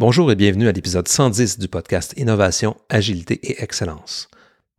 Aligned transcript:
Bonjour 0.00 0.32
et 0.32 0.34
bienvenue 0.34 0.66
à 0.66 0.72
l'épisode 0.72 1.06
110 1.06 1.58
du 1.58 1.68
podcast 1.68 2.14
Innovation, 2.16 2.74
Agilité 2.88 3.34
et 3.42 3.62
Excellence. 3.62 4.30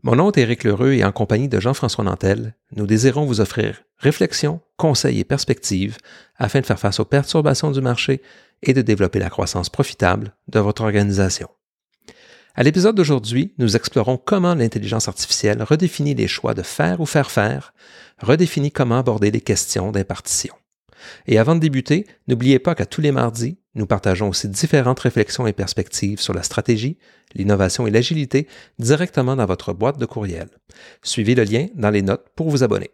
Mon 0.02 0.16
nom 0.16 0.32
est 0.32 0.40
Éric 0.40 0.64
Lheureux 0.64 0.94
et 0.94 1.04
en 1.04 1.12
compagnie 1.12 1.48
de 1.48 1.60
Jean-François 1.60 2.04
Nantel, 2.04 2.56
nous 2.76 2.88
désirons 2.88 3.26
vous 3.26 3.40
offrir 3.40 3.84
réflexion, 4.00 4.62
conseils 4.78 5.20
et 5.20 5.24
perspectives 5.24 5.98
afin 6.38 6.62
de 6.62 6.66
faire 6.66 6.80
face 6.80 7.00
aux 7.00 7.06
perturbations 7.06 7.70
du 7.70 7.82
marché 7.82 8.24
et 8.64 8.74
de 8.74 8.82
développer 8.82 9.20
la 9.20 9.30
croissance 9.30 9.70
profitable 9.70 10.34
de 10.48 10.60
votre 10.60 10.82
organisation. 10.82 11.50
À 12.56 12.64
l'épisode 12.64 12.96
d'aujourd'hui, 12.96 13.54
nous 13.60 13.76
explorons 13.76 14.18
comment 14.18 14.56
l'intelligence 14.56 15.08
artificielle 15.08 15.62
redéfinit 15.62 16.16
les 16.16 16.28
choix 16.28 16.56
de 16.56 16.64
faire 16.64 17.00
ou 17.00 17.06
faire 17.06 17.30
faire, 17.30 17.76
redéfinit 18.24 18.72
comment 18.72 18.98
aborder 18.98 19.30
les 19.30 19.42
questions 19.42 19.92
d'impartition. 19.92 20.56
Et 21.28 21.38
avant 21.38 21.56
de 21.56 21.60
débuter, 21.60 22.06
n'oubliez 22.28 22.60
pas 22.60 22.76
qu'à 22.76 22.86
tous 22.86 23.02
les 23.02 23.12
mardis, 23.12 23.58
nous 23.76 23.86
partageons 23.86 24.30
aussi 24.30 24.50
différentes 24.50 25.00
réflexions 25.00 25.48
et 25.48 25.54
perspectives 25.54 26.20
sur 26.20 26.34
la 26.34 26.44
stratégie, 26.44 26.98
l'innovation 27.36 27.88
et 27.88 27.92
l'agilité 27.92 28.48
directement 28.80 29.36
dans 29.36 29.46
votre 29.46 29.74
boîte 29.74 29.98
de 29.98 30.06
courriel. 30.06 30.50
Suivez 31.04 31.36
le 31.36 31.44
lien 31.44 31.68
dans 31.76 31.90
les 31.90 32.02
notes 32.02 32.28
pour 32.36 32.50
vous 32.50 32.64
abonner. 32.64 32.92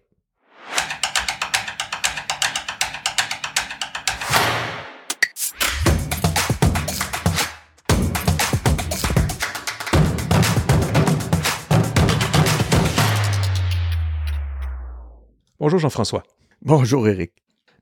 Bonjour 15.60 15.80
Jean-François. 15.80 16.24
Bonjour 16.62 17.08
Eric. 17.08 17.32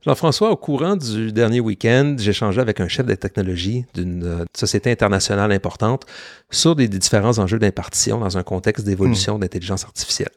Jean-François, 0.06 0.52
au 0.52 0.56
courant 0.56 0.96
du 0.96 1.32
dernier 1.32 1.60
week-end, 1.60 2.16
j'ai 2.20 2.30
échangé 2.30 2.62
avec 2.62 2.80
un 2.80 2.88
chef 2.88 3.08
de 3.08 3.16
technologie 3.16 3.86
d'une 3.96 4.24
euh, 4.24 4.46
société 4.56 4.92
internationale 4.92 5.52
importante 5.52 6.06
sur 6.52 6.76
des, 6.76 6.88
différents 6.88 7.40
enjeux 7.40 7.58
d'impartition 7.58 8.20
dans 8.20 8.38
un 8.38 8.44
contexte 8.44 8.86
d'évolution 8.86 9.38
hmm. 9.38 9.42
d'intelligence 9.42 9.84
artificielle. 9.84 10.30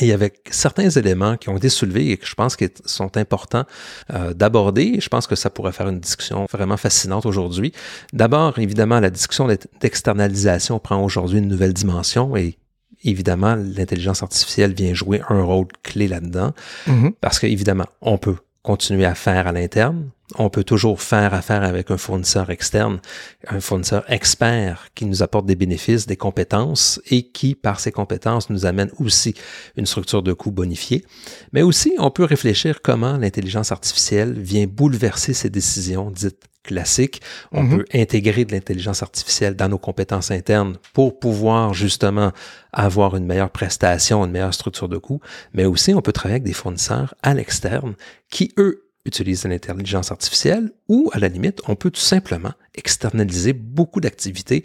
Et 0.00 0.04
il 0.04 0.08
y 0.08 0.12
avait 0.12 0.34
certains 0.50 0.90
éléments 0.90 1.38
qui 1.38 1.48
ont 1.48 1.56
été 1.56 1.70
soulevés 1.70 2.10
et 2.10 2.16
que 2.18 2.26
je 2.26 2.34
pense 2.34 2.56
qu'ils 2.56 2.70
sont 2.84 3.16
importants 3.16 3.64
euh, 4.12 4.34
d'aborder. 4.34 5.00
Je 5.00 5.08
pense 5.08 5.26
que 5.26 5.34
ça 5.34 5.48
pourrait 5.48 5.72
faire 5.72 5.88
une 5.88 5.98
discussion 5.98 6.46
vraiment 6.52 6.76
fascinante 6.76 7.24
aujourd'hui. 7.24 7.72
D'abord, 8.12 8.58
évidemment, 8.58 9.00
la 9.00 9.10
discussion 9.10 9.48
d'externalisation 9.80 10.78
prend 10.78 11.02
aujourd'hui 11.02 11.38
une 11.38 11.48
nouvelle 11.48 11.72
dimension 11.72 12.36
et 12.36 12.58
évidemment, 13.02 13.56
l'intelligence 13.56 14.22
artificielle 14.22 14.74
vient 14.74 14.92
jouer 14.92 15.22
un 15.30 15.42
rôle 15.42 15.68
clé 15.82 16.06
là-dedans. 16.06 16.52
Mm-hmm. 16.86 17.12
Parce 17.20 17.38
qu'évidemment, 17.38 17.86
on 18.02 18.18
peut 18.18 18.36
continuer 18.62 19.06
à 19.06 19.14
faire 19.14 19.46
à 19.46 19.52
l'interne. 19.52 20.10
On 20.38 20.48
peut 20.48 20.62
toujours 20.62 21.02
faire 21.02 21.34
affaire 21.34 21.64
avec 21.64 21.90
un 21.90 21.96
fournisseur 21.96 22.50
externe, 22.50 23.00
un 23.48 23.60
fournisseur 23.60 24.04
expert 24.10 24.88
qui 24.94 25.06
nous 25.06 25.22
apporte 25.22 25.46
des 25.46 25.56
bénéfices, 25.56 26.06
des 26.06 26.16
compétences 26.16 27.00
et 27.10 27.30
qui, 27.30 27.54
par 27.54 27.80
ses 27.80 27.90
compétences, 27.90 28.48
nous 28.48 28.64
amène 28.64 28.90
aussi 28.98 29.34
une 29.76 29.86
structure 29.86 30.22
de 30.22 30.32
coût 30.32 30.52
bonifiée. 30.52 31.04
Mais 31.52 31.62
aussi, 31.62 31.94
on 31.98 32.10
peut 32.10 32.24
réfléchir 32.24 32.80
comment 32.82 33.16
l'intelligence 33.16 33.72
artificielle 33.72 34.38
vient 34.38 34.66
bouleverser 34.66 35.34
ces 35.34 35.50
décisions 35.50 36.10
dites 36.10 36.44
classiques. 36.70 37.20
On 37.50 37.64
mm-hmm. 37.64 37.76
peut 37.76 37.84
intégrer 37.94 38.44
de 38.44 38.52
l'intelligence 38.52 39.02
artificielle 39.02 39.56
dans 39.56 39.68
nos 39.68 39.78
compétences 39.78 40.30
internes 40.30 40.76
pour 40.92 41.18
pouvoir 41.18 41.74
justement 41.74 42.30
avoir 42.72 43.16
une 43.16 43.26
meilleure 43.26 43.50
prestation, 43.50 44.24
une 44.24 44.30
meilleure 44.30 44.54
structure 44.54 44.88
de 44.88 44.98
coût, 44.98 45.20
mais 45.52 45.64
aussi 45.64 45.92
on 45.94 46.00
peut 46.00 46.12
travailler 46.12 46.36
avec 46.36 46.44
des 46.44 46.52
fournisseurs 46.52 47.14
à 47.22 47.34
l'externe 47.34 47.94
qui, 48.30 48.52
eux, 48.56 48.86
utilisent 49.04 49.44
l'intelligence 49.44 50.12
artificielle 50.12 50.70
ou, 50.88 51.10
à 51.12 51.18
la 51.18 51.28
limite, 51.28 51.60
on 51.66 51.74
peut 51.74 51.90
tout 51.90 52.00
simplement 52.00 52.52
externaliser 52.74 53.52
beaucoup 53.52 54.00
d'activités 54.00 54.64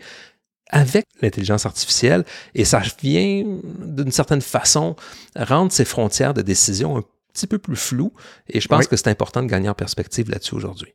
avec 0.70 1.06
l'intelligence 1.22 1.66
artificielle 1.66 2.26
et 2.53 2.66
ça 2.66 2.81
vient 3.02 3.44
d'une 3.80 4.11
certaine 4.11 4.42
façon 4.42 4.95
rendre 5.36 5.72
ces 5.72 5.86
frontières 5.86 6.33
de 6.33 6.42
décision 6.42 6.98
un 6.98 7.04
petit 7.33 7.48
peu 7.48 7.60
plus 7.60 7.76
floues 7.76 8.14
et 8.49 8.60
je 8.60 8.67
pense 8.67 8.87
que 8.87 8.95
c'est 8.95 9.10
important 9.10 9.42
de 9.43 9.48
gagner 9.48 9.70
en 9.70 9.73
perspective 9.73 10.30
là-dessus 10.30 10.55
aujourd'hui. 10.55 10.93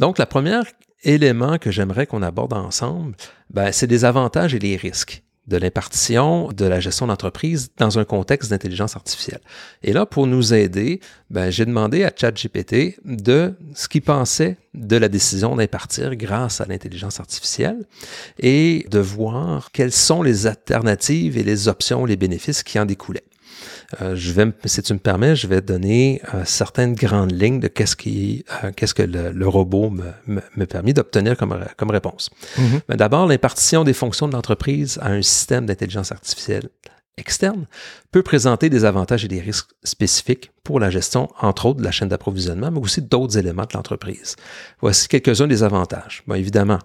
Donc, 0.00 0.16
la 0.16 0.24
première 0.24 0.64
élément 1.04 1.58
que 1.58 1.70
j'aimerais 1.70 2.06
qu'on 2.06 2.22
aborde 2.22 2.54
ensemble, 2.54 3.14
ben, 3.50 3.70
c'est 3.70 3.86
les 3.86 4.06
avantages 4.06 4.54
et 4.54 4.58
les 4.58 4.76
risques 4.76 5.22
de 5.46 5.58
l'impartition 5.58 6.48
de 6.48 6.64
la 6.64 6.80
gestion 6.80 7.06
d'entreprise 7.06 7.70
dans 7.76 7.98
un 7.98 8.04
contexte 8.04 8.50
d'intelligence 8.50 8.96
artificielle. 8.96 9.40
Et 9.82 9.92
là, 9.92 10.06
pour 10.06 10.26
nous 10.26 10.54
aider, 10.54 11.00
ben, 11.28 11.50
j'ai 11.50 11.66
demandé 11.66 12.04
à 12.04 12.12
ChatGPT 12.16 12.98
de 13.04 13.54
ce 13.74 13.88
qu'il 13.88 14.00
pensait 14.00 14.56
de 14.72 14.96
la 14.96 15.08
décision 15.08 15.54
d'impartir 15.54 16.16
grâce 16.16 16.62
à 16.62 16.66
l'intelligence 16.66 17.20
artificielle 17.20 17.84
et 18.38 18.86
de 18.90 19.00
voir 19.00 19.70
quelles 19.70 19.92
sont 19.92 20.22
les 20.22 20.46
alternatives 20.46 21.36
et 21.36 21.42
les 21.42 21.68
options, 21.68 22.06
les 22.06 22.16
bénéfices 22.16 22.62
qui 22.62 22.78
en 22.78 22.86
découlaient. 22.86 23.24
Euh, 24.00 24.14
je 24.16 24.32
vais, 24.32 24.46
si 24.64 24.82
tu 24.82 24.92
me 24.92 24.98
permets, 24.98 25.36
je 25.36 25.46
vais 25.46 25.60
donner 25.60 26.20
euh, 26.34 26.42
certaines 26.44 26.94
grandes 26.94 27.32
lignes 27.32 27.60
de 27.60 27.68
qu'est-ce 27.68 27.96
qui, 27.96 28.44
euh, 28.64 28.70
qu'est-ce 28.74 28.94
que 28.94 29.02
le, 29.02 29.48
robot 29.48 29.90
me, 29.90 30.40
me, 30.56 30.66
permet 30.66 30.92
d'obtenir 30.92 31.36
comme, 31.36 31.58
comme 31.76 31.90
réponse. 31.90 32.30
Mm-hmm. 32.56 32.96
D'abord, 32.96 33.26
l'impartition 33.26 33.84
des 33.84 33.92
fonctions 33.92 34.28
de 34.28 34.32
l'entreprise 34.32 34.98
à 35.02 35.08
un 35.08 35.22
système 35.22 35.66
d'intelligence 35.66 36.12
artificielle 36.12 36.68
externe 37.16 37.66
peut 38.10 38.22
présenter 38.22 38.70
des 38.70 38.84
avantages 38.84 39.24
et 39.24 39.28
des 39.28 39.40
risques 39.40 39.70
spécifiques 39.84 40.50
pour 40.64 40.80
la 40.80 40.90
gestion, 40.90 41.28
entre 41.40 41.66
autres, 41.66 41.80
de 41.80 41.84
la 41.84 41.90
chaîne 41.90 42.08
d'approvisionnement, 42.08 42.70
mais 42.70 42.80
aussi 42.80 43.02
d'autres 43.02 43.38
éléments 43.38 43.64
de 43.64 43.74
l'entreprise. 43.74 44.36
Voici 44.80 45.08
quelques-uns 45.08 45.46
des 45.46 45.62
avantages. 45.62 46.22
Bon, 46.26 46.34
évidemment, 46.34 46.78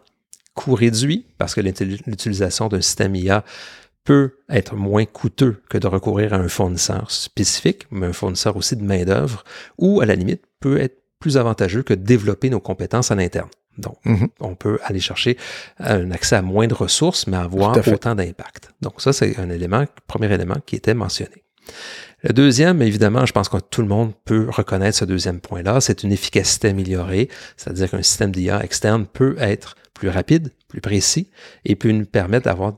coût 0.53 0.73
réduit, 0.73 1.25
parce 1.37 1.53
que 1.53 1.61
l'utilisation 1.61 2.67
d'un 2.67 2.81
système 2.81 3.15
IA 3.15 3.43
peut 4.05 4.37
être 4.49 4.75
moins 4.75 5.05
coûteux 5.05 5.61
que 5.69 5.77
de 5.77 5.87
recourir 5.87 6.33
à 6.33 6.37
un 6.37 6.47
fournisseur 6.47 7.11
spécifique, 7.11 7.87
mais 7.91 8.07
un 8.07 8.13
fournisseur 8.13 8.55
aussi 8.55 8.77
de 8.77 8.83
main-d'œuvre, 8.83 9.43
ou 9.77 9.99
à 9.99 10.05
la 10.05 10.15
limite 10.15 10.43
peut 10.61 10.79
être 10.79 11.01
plus 11.19 11.37
avantageux 11.37 11.83
que 11.83 11.93
de 11.93 12.03
développer 12.03 12.49
nos 12.49 12.59
compétences 12.59 13.11
à 13.11 13.15
l'interne. 13.15 13.49
Donc, 13.77 13.97
mm-hmm. 14.05 14.29
on 14.39 14.55
peut 14.55 14.79
aller 14.83 14.99
chercher 14.99 15.37
un 15.79 16.11
accès 16.11 16.35
à 16.35 16.41
moins 16.41 16.67
de 16.67 16.73
ressources, 16.73 17.27
mais 17.27 17.35
avoir 17.35 17.75
autant 17.87 18.15
d'impact. 18.15 18.69
Donc, 18.81 19.01
ça, 19.01 19.11
c'est 19.11 19.37
un 19.39 19.49
élément, 19.49 19.85
premier 20.07 20.31
élément 20.31 20.57
qui 20.65 20.75
était 20.75 20.93
mentionné. 20.93 21.43
Le 22.23 22.31
deuxième, 22.31 22.81
évidemment, 22.81 23.25
je 23.25 23.33
pense 23.33 23.49
que 23.49 23.57
tout 23.57 23.81
le 23.81 23.87
monde 23.87 24.13
peut 24.23 24.47
reconnaître 24.49 24.97
ce 24.97 25.05
deuxième 25.05 25.41
point-là, 25.41 25.81
c'est 25.81 26.03
une 26.03 26.11
efficacité 26.11 26.69
améliorée, 26.69 27.29
c'est-à-dire 27.57 27.91
qu'un 27.91 28.01
système 28.01 28.31
d'IA 28.31 28.63
externe 28.63 29.05
peut 29.05 29.35
être 29.39 29.75
plus 29.93 30.09
rapide, 30.09 30.51
plus 30.67 30.81
précis 30.81 31.29
et 31.65 31.75
peut 31.75 31.91
nous 31.91 32.05
permettre 32.05 32.45
d'avoir 32.45 32.77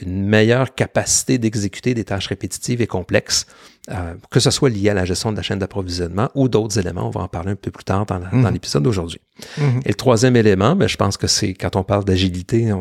une 0.00 0.24
meilleure 0.24 0.74
capacité 0.74 1.38
d'exécuter 1.38 1.94
des 1.94 2.04
tâches 2.04 2.26
répétitives 2.26 2.80
et 2.80 2.86
complexes, 2.86 3.46
euh, 3.90 4.14
que 4.30 4.40
ce 4.40 4.50
soit 4.50 4.68
lié 4.68 4.90
à 4.90 4.94
la 4.94 5.04
gestion 5.04 5.30
de 5.30 5.36
la 5.36 5.42
chaîne 5.42 5.58
d'approvisionnement 5.58 6.30
ou 6.34 6.48
d'autres 6.48 6.78
éléments. 6.78 7.06
On 7.06 7.10
va 7.10 7.20
en 7.20 7.28
parler 7.28 7.52
un 7.52 7.56
peu 7.56 7.70
plus 7.70 7.84
tard 7.84 8.06
dans, 8.06 8.18
mhm. 8.18 8.52
l'épisode 8.52 8.82
d'aujourd'hui. 8.82 9.20
Mhm. 9.58 9.82
Et 9.84 9.88
le 9.88 9.94
troisième 9.94 10.36
élément, 10.36 10.74
mais 10.74 10.86
ben, 10.86 10.88
je 10.88 10.96
pense 10.96 11.16
que 11.16 11.26
c'est 11.26 11.54
quand 11.54 11.76
on 11.76 11.84
parle 11.84 12.04
d'agilité, 12.04 12.72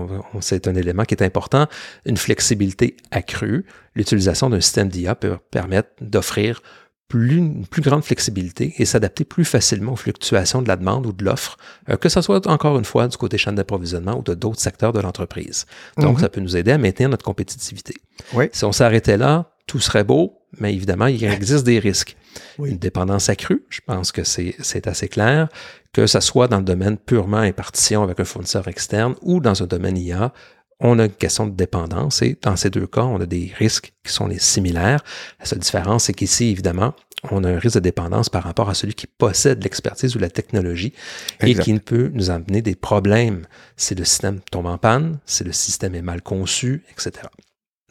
c'est 0.41 0.67
un 0.67 0.75
élément 0.75 1.03
qui 1.03 1.13
est 1.13 1.23
important, 1.23 1.67
une 2.05 2.17
flexibilité 2.17 2.97
accrue. 3.11 3.65
L'utilisation 3.95 4.49
d'un 4.49 4.61
système 4.61 4.89
d'IA 4.89 5.15
peut 5.15 5.37
permettre 5.51 5.89
d'offrir 6.01 6.61
plus, 7.15 7.37
une 7.37 7.65
plus 7.65 7.81
grande 7.81 8.03
flexibilité 8.03 8.73
et 8.77 8.85
s'adapter 8.85 9.23
plus 9.23 9.45
facilement 9.45 9.93
aux 9.93 9.95
fluctuations 9.95 10.61
de 10.61 10.67
la 10.67 10.75
demande 10.75 11.05
ou 11.05 11.13
de 11.13 11.23
l'offre, 11.23 11.57
euh, 11.89 11.95
que 11.95 12.09
ce 12.09 12.21
soit 12.21 12.45
encore 12.47 12.77
une 12.77 12.85
fois 12.85 13.07
du 13.07 13.15
côté 13.15 13.37
chaîne 13.37 13.55
d'approvisionnement 13.55 14.17
ou 14.17 14.21
de 14.21 14.33
d'autres 14.33 14.59
secteurs 14.59 14.91
de 14.91 14.99
l'entreprise. 14.99 15.65
Donc, 15.97 16.17
mhm. 16.17 16.21
ça 16.21 16.29
peut 16.29 16.41
nous 16.41 16.57
aider 16.57 16.71
à 16.71 16.77
maintenir 16.77 17.09
notre 17.09 17.23
compétitivité. 17.23 17.95
Si 18.51 18.65
on 18.65 18.71
s'arrêtait 18.71 19.17
là, 19.17 19.51
tout 19.65 19.79
serait 19.79 20.03
beau, 20.03 20.41
mais 20.59 20.73
évidemment, 20.73 21.07
il 21.07 21.23
existe 21.39 21.63
des 21.65 21.79
risques. 21.79 22.17
Une 22.59 22.77
dépendance 22.77 23.29
accrue, 23.29 23.63
je 23.69 23.79
pense 23.85 24.11
que 24.11 24.23
c'est 24.23 24.87
assez 24.87 25.07
clair, 25.07 25.47
que 25.93 26.07
ce 26.07 26.19
soit 26.19 26.49
dans 26.49 26.57
le 26.57 26.65
domaine 26.65 26.97
purement 26.97 27.37
impartition 27.37 28.03
avec 28.03 28.19
un 28.19 28.25
fournisseur 28.25 28.67
externe 28.67 29.15
ou 29.21 29.39
dans 29.39 29.63
un 29.63 29.67
domaine 29.67 29.97
IA, 29.97 30.33
on 30.79 30.99
a 30.99 31.05
une 31.05 31.11
question 31.11 31.47
de 31.47 31.55
dépendance 31.55 32.21
et 32.21 32.37
dans 32.41 32.55
ces 32.55 32.69
deux 32.69 32.87
cas, 32.87 33.03
on 33.03 33.19
a 33.21 33.25
des 33.25 33.51
risques 33.57 33.93
qui 34.03 34.11
sont 34.11 34.27
les 34.27 34.39
similaires. 34.39 35.03
La 35.39 35.45
seule 35.45 35.59
différence, 35.59 36.05
c'est 36.05 36.13
qu'ici, 36.13 36.45
évidemment, 36.45 36.93
on 37.31 37.43
a 37.43 37.49
un 37.49 37.59
risque 37.59 37.75
de 37.75 37.79
dépendance 37.81 38.29
par 38.29 38.43
rapport 38.43 38.69
à 38.69 38.73
celui 38.73 38.93
qui 38.93 39.07
possède 39.07 39.63
l'expertise 39.63 40.15
ou 40.15 40.19
la 40.19 40.29
technologie 40.29 40.93
et 41.41 41.55
qui 41.55 41.79
peut 41.79 42.11
nous 42.13 42.29
amener 42.29 42.61
des 42.61 42.75
problèmes 42.75 43.47
si 43.77 43.95
le 43.95 44.03
système 44.05 44.41
tombe 44.51 44.67
en 44.67 44.77
panne, 44.77 45.19
si 45.25 45.43
le 45.43 45.51
système 45.51 45.95
est 45.95 46.01
mal 46.01 46.21
conçu, 46.21 46.83
etc. 46.91 47.27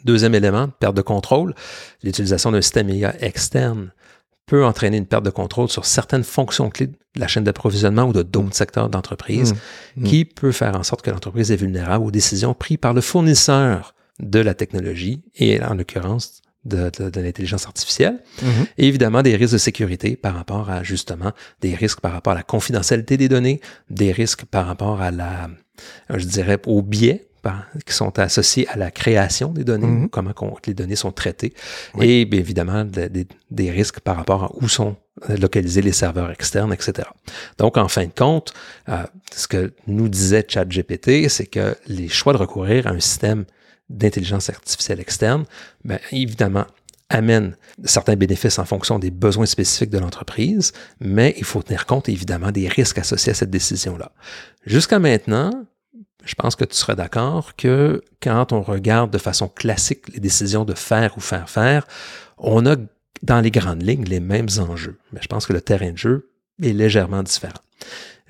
Deuxième 0.04 0.34
élément, 0.34 0.68
perte 0.68 0.94
de 0.94 1.02
contrôle. 1.02 1.54
L'utilisation 2.02 2.52
d'un 2.52 2.60
système 2.60 2.90
IA 2.90 3.14
externe 3.24 3.90
peut 4.46 4.64
entraîner 4.64 4.98
une 4.98 5.06
perte 5.06 5.24
de 5.24 5.30
contrôle 5.30 5.68
sur 5.68 5.84
certaines 5.84 6.24
fonctions 6.24 6.70
clés 6.70 6.88
de 6.88 6.96
la 7.16 7.28
chaîne 7.28 7.44
d'approvisionnement 7.44 8.04
ou 8.04 8.12
de 8.12 8.22
d'autres 8.22 8.54
secteurs 8.54 8.88
d'entreprise, 8.88 9.54
mmh. 9.54 9.56
Mmh. 10.02 10.04
qui 10.04 10.24
peut 10.24 10.52
faire 10.52 10.76
en 10.76 10.82
sorte 10.82 11.02
que 11.02 11.10
l'entreprise 11.10 11.50
est 11.50 11.56
vulnérable 11.56 12.04
aux 12.04 12.10
décisions 12.10 12.54
prises 12.54 12.78
par 12.78 12.92
le 12.92 13.00
fournisseur 13.00 13.94
de 14.20 14.40
la 14.40 14.54
technologie 14.54 15.22
et 15.36 15.62
en 15.62 15.74
l'occurrence 15.74 16.42
de, 16.64 16.90
l'intelligence 17.20 17.66
artificielle, 17.66 18.22
mm-hmm. 18.42 18.66
et 18.78 18.88
évidemment 18.88 19.22
des 19.22 19.36
risques 19.36 19.52
de 19.52 19.58
sécurité 19.58 20.16
par 20.16 20.34
rapport 20.34 20.70
à 20.70 20.82
justement 20.82 21.32
des 21.60 21.74
risques 21.74 22.00
par 22.00 22.12
rapport 22.12 22.32
à 22.32 22.36
la 22.36 22.42
confidentialité 22.42 23.16
des 23.16 23.28
données, 23.28 23.60
des 23.90 24.12
risques 24.12 24.44
par 24.46 24.66
rapport 24.66 25.02
à 25.02 25.10
la, 25.10 25.50
je 26.08 26.24
dirais, 26.24 26.58
au 26.66 26.82
biais 26.82 27.28
qui 27.86 27.92
sont 27.92 28.18
associés 28.18 28.68
à 28.68 28.76
la 28.76 28.90
création 28.90 29.48
des 29.48 29.64
données, 29.64 30.06
mm-hmm. 30.06 30.08
comment 30.08 30.32
les 30.66 30.74
données 30.74 30.96
sont 30.96 31.12
traitées, 31.12 31.54
et 32.00 32.24
bien 32.24 32.40
évidemment 32.40 32.84
des 32.84 33.70
risques 33.70 34.00
par 34.00 34.16
rapport 34.16 34.44
à 34.44 34.50
où 34.54 34.68
sont 34.68 34.96
localiser 35.28 35.82
les 35.82 35.92
serveurs 35.92 36.30
externes, 36.30 36.72
etc. 36.72 37.08
Donc, 37.58 37.76
en 37.76 37.88
fin 37.88 38.04
de 38.04 38.12
compte, 38.12 38.52
euh, 38.88 39.04
ce 39.34 39.46
que 39.46 39.72
nous 39.86 40.08
disait 40.08 40.44
ChatGPT, 40.46 41.28
c'est 41.28 41.46
que 41.46 41.76
les 41.86 42.08
choix 42.08 42.32
de 42.32 42.38
recourir 42.38 42.86
à 42.86 42.90
un 42.90 43.00
système 43.00 43.44
d'intelligence 43.88 44.50
artificielle 44.50 45.00
externe, 45.00 45.44
bien, 45.84 45.98
évidemment, 46.10 46.66
amènent 47.10 47.56
certains 47.84 48.16
bénéfices 48.16 48.58
en 48.58 48.64
fonction 48.64 48.98
des 48.98 49.10
besoins 49.10 49.46
spécifiques 49.46 49.90
de 49.90 49.98
l'entreprise, 49.98 50.72
mais 51.00 51.34
il 51.36 51.44
faut 51.44 51.62
tenir 51.62 51.86
compte 51.86 52.08
évidemment 52.08 52.50
des 52.50 52.66
risques 52.66 52.98
associés 52.98 53.32
à 53.32 53.34
cette 53.34 53.50
décision-là. 53.50 54.10
Jusqu'à 54.66 54.98
maintenant, 54.98 55.66
je 56.24 56.34
pense 56.34 56.56
que 56.56 56.64
tu 56.64 56.74
seras 56.74 56.94
d'accord 56.94 57.56
que 57.56 58.02
quand 58.22 58.52
on 58.52 58.62
regarde 58.62 59.10
de 59.10 59.18
façon 59.18 59.48
classique 59.48 60.08
les 60.12 60.20
décisions 60.20 60.64
de 60.64 60.74
faire 60.74 61.16
ou 61.16 61.20
faire 61.20 61.48
faire, 61.48 61.86
on 62.38 62.66
a 62.66 62.76
dans 63.22 63.40
les 63.40 63.50
grandes 63.50 63.82
lignes 63.82 64.04
les 64.04 64.20
mêmes 64.20 64.48
enjeux. 64.58 64.98
Mais 65.12 65.20
je 65.22 65.28
pense 65.28 65.46
que 65.46 65.52
le 65.52 65.60
terrain 65.60 65.92
de 65.92 65.98
jeu 65.98 66.30
est 66.62 66.72
légèrement 66.72 67.22
différent. 67.22 67.60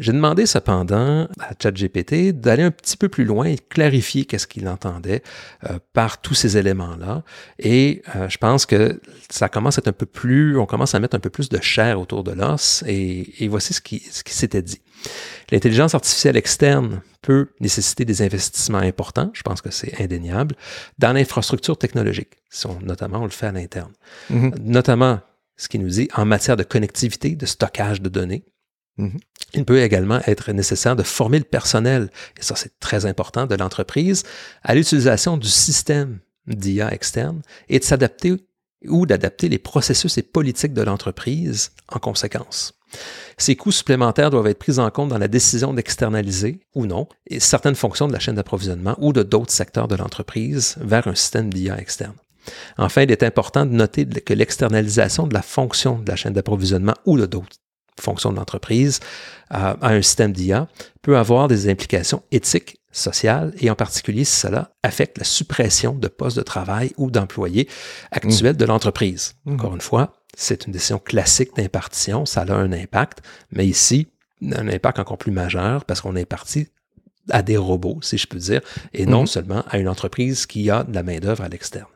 J'ai 0.01 0.13
demandé 0.13 0.45
cependant 0.45 1.29
à 1.39 1.53
ChatGPT 1.61 2.33
d'aller 2.33 2.65
un 2.65 2.73
petit 2.73 2.97
peu 2.97 3.09
plus 3.09 3.25
loin 3.25 3.45
et 3.45 3.57
clarifier 3.57 4.25
qu'est-ce 4.25 4.49
qu'il 4.49 4.67
entendait 4.67 5.23
euh, 5.71 5.79
par 5.93 6.21
tous 6.21 6.35
ces 6.35 6.57
éléments-là. 6.57 7.23
Et 7.61 8.03
euh, 8.17 8.29
je 8.29 8.39
pense 8.39 8.67
que 8.67 9.01
ça 9.31 9.49
commence 9.49 9.79
à 9.79 9.81
être 9.81 9.89
un 9.89 9.93
peu 9.93 10.07
plus, 10.07 10.59
on 10.59 10.67
commence 10.67 10.97
à 10.97 11.01
mettre 11.01 11.15
un 11.15 11.21
peu 11.21 11.31
plus 11.31 11.49
de 11.49 11.61
chair 11.61 12.01
autour 12.01 12.25
de 12.25 12.33
l'os. 12.33 12.83
Et, 12.89 13.47
voici 13.49 13.73
ce 13.73 13.81
qui, 13.81 14.01
ce 14.01 14.25
qui 14.25 14.35
s'était 14.35 14.63
dit. 14.63 14.81
L'intelligence 15.51 15.95
artificielle 15.95 16.37
externe 16.37 17.03
peut 17.23 17.49
nécessiter 17.61 18.05
des 18.05 18.23
investissements 18.23 18.79
importants, 18.79 19.31
je 19.33 19.43
pense 19.43 19.61
que 19.61 19.71
c'est 19.71 20.01
indéniable, 20.01 20.57
dans 20.99 21.13
l'infrastructure 21.13 21.79
technologique, 21.79 22.35
si 22.51 22.67
notamment 22.83 23.21
on 23.21 23.25
le 23.25 23.31
fait 23.31 23.47
à 23.47 23.53
l'interne. 23.53 23.93
Mm-hmm. 24.31 24.61
Notamment, 24.61 25.21
ce 25.57 25.69
qui 25.69 25.79
nous 25.79 25.89
dit 25.89 26.09
en 26.15 26.25
matière 26.25 26.57
de 26.57 26.65
connectivité, 26.65 27.37
de 27.37 27.47
stockage 27.47 28.01
de 28.01 28.09
données, 28.09 28.45
Mhm. 28.97 29.19
Il 29.55 29.65
peut 29.65 29.81
également 29.81 30.21
être 30.27 30.53
nécessaire 30.53 30.97
de 30.97 31.03
former 31.03 31.39
le 31.39 31.45
personnel, 31.45 32.11
et 32.39 32.43
ça 32.43 32.55
c'est 32.57 32.79
très 32.79 33.07
important, 33.07 33.47
de 33.47 33.55
l'entreprise 33.55 34.23
à 34.63 34.75
l'utilisation 34.75 35.37
du 35.37 35.49
système 35.49 36.21
d'IA 36.47 36.93
externe 36.93 37.43
et 37.69 37.79
de 37.79 37.85
s'adapter 37.85 38.35
ou 38.89 39.07
d'adapter 39.07 39.49
les 39.49 39.59
processus 39.59 40.19
et 40.19 40.23
politiques 40.23 40.75
de 40.75 40.83
l'entreprise 40.83 41.73
en 41.89 41.99
conséquence. 41.99 42.75
Ces 43.39 43.57
coûts 43.57 43.73
supplémentaires 43.73 44.31
doivent 44.31 44.47
être 44.47 44.59
pris 44.59 44.79
en 44.79 44.91
compte 44.91 45.09
dans 45.09 45.19
la 45.19 45.29
décision 45.29 45.75
d'externaliser 45.75 46.61
ou 46.75 46.87
non 46.87 47.09
certaines 47.39 47.75
fonctions 47.75 48.07
de 48.07 48.13
la 48.13 48.21
chaîne 48.21 48.37
d'approvisionnement 48.37 48.97
ou 48.99 49.13
de 49.13 49.23
d'autres 49.23 49.53
secteurs 49.53 49.89
de 49.89 49.97
l'entreprise 49.97 50.77
vers 50.81 51.09
un 51.09 51.15
système 51.15 51.53
d'IA 51.53 51.79
externe. 51.81 52.15
Enfin, 52.79 53.03
il 53.03 53.11
est 53.11 53.23
important 53.23 53.67
de 53.67 53.73
noter 53.73 54.07
que 54.07 54.35
l'externalisation 54.35 55.27
de 55.27 55.35
la 55.35 55.43
fonction 55.43 55.99
de 55.99 56.09
la 56.09 56.17
chaîne 56.17 56.35
d'approvisionnement 56.35 56.95
ou 57.07 57.19
de 57.19 57.27
d'autres 57.27 57.57
fonction 58.01 58.33
de 58.33 58.37
l'entreprise 58.37 59.01
à, 59.51 59.77
un 59.81 60.03
système 60.03 60.33
d'IA 60.33 60.69
peut 61.03 61.17
avoir 61.17 61.49
des 61.49 61.69
implications 61.69 62.23
éthiques, 62.33 62.81
sociales, 62.95 63.53
et 63.59 63.71
en 63.71 63.75
particulier 63.75 64.25
si 64.25 64.41
cela 64.41 64.71
affecte 64.83 65.19
la 65.19 65.25
suppression 65.25 65.95
de 65.95 66.09
postes 66.09 66.37
de 66.37 66.43
travail 66.43 66.93
ou 66.97 67.11
d'employés 67.11 67.69
actuels 68.11 68.57
de 68.57 68.65
l'entreprise. 68.65 69.35
Mmh. 69.45 69.55
Encore 69.55 69.75
une 69.75 69.81
fois, 69.81 70.15
c'est 70.37 70.67
une 70.67 70.73
décision 70.73 70.99
classique 70.99 71.55
d'impartition, 71.57 72.25
ça 72.25 72.43
a 72.43 72.53
un 72.53 72.73
impact, 72.73 73.23
mais 73.51 73.67
ici, 73.67 74.09
un 74.43 74.69
impact 74.69 74.99
encore 74.99 75.19
plus 75.19 75.33
majeur 75.33 75.85
parce 75.85 76.01
qu'on 76.01 76.17
est 76.17 76.25
parti 76.25 76.69
à 77.31 77.43
des 77.43 77.57
robots, 77.57 77.99
si 78.03 78.19
je 78.19 78.27
peux 78.27 78.39
dire, 78.39 78.61
et 78.93 79.07
non 79.07 79.25
mmh. 79.25 79.29
seulement 79.29 79.65
à 79.69 79.79
une 79.79 79.89
entreprise 79.89 80.47
qui 80.47 80.71
a 80.71 80.85
de 80.85 80.95
la 80.95 81.03
main-d'œuvre 81.03 81.43
à 81.43 81.49
l'externe. 81.49 81.89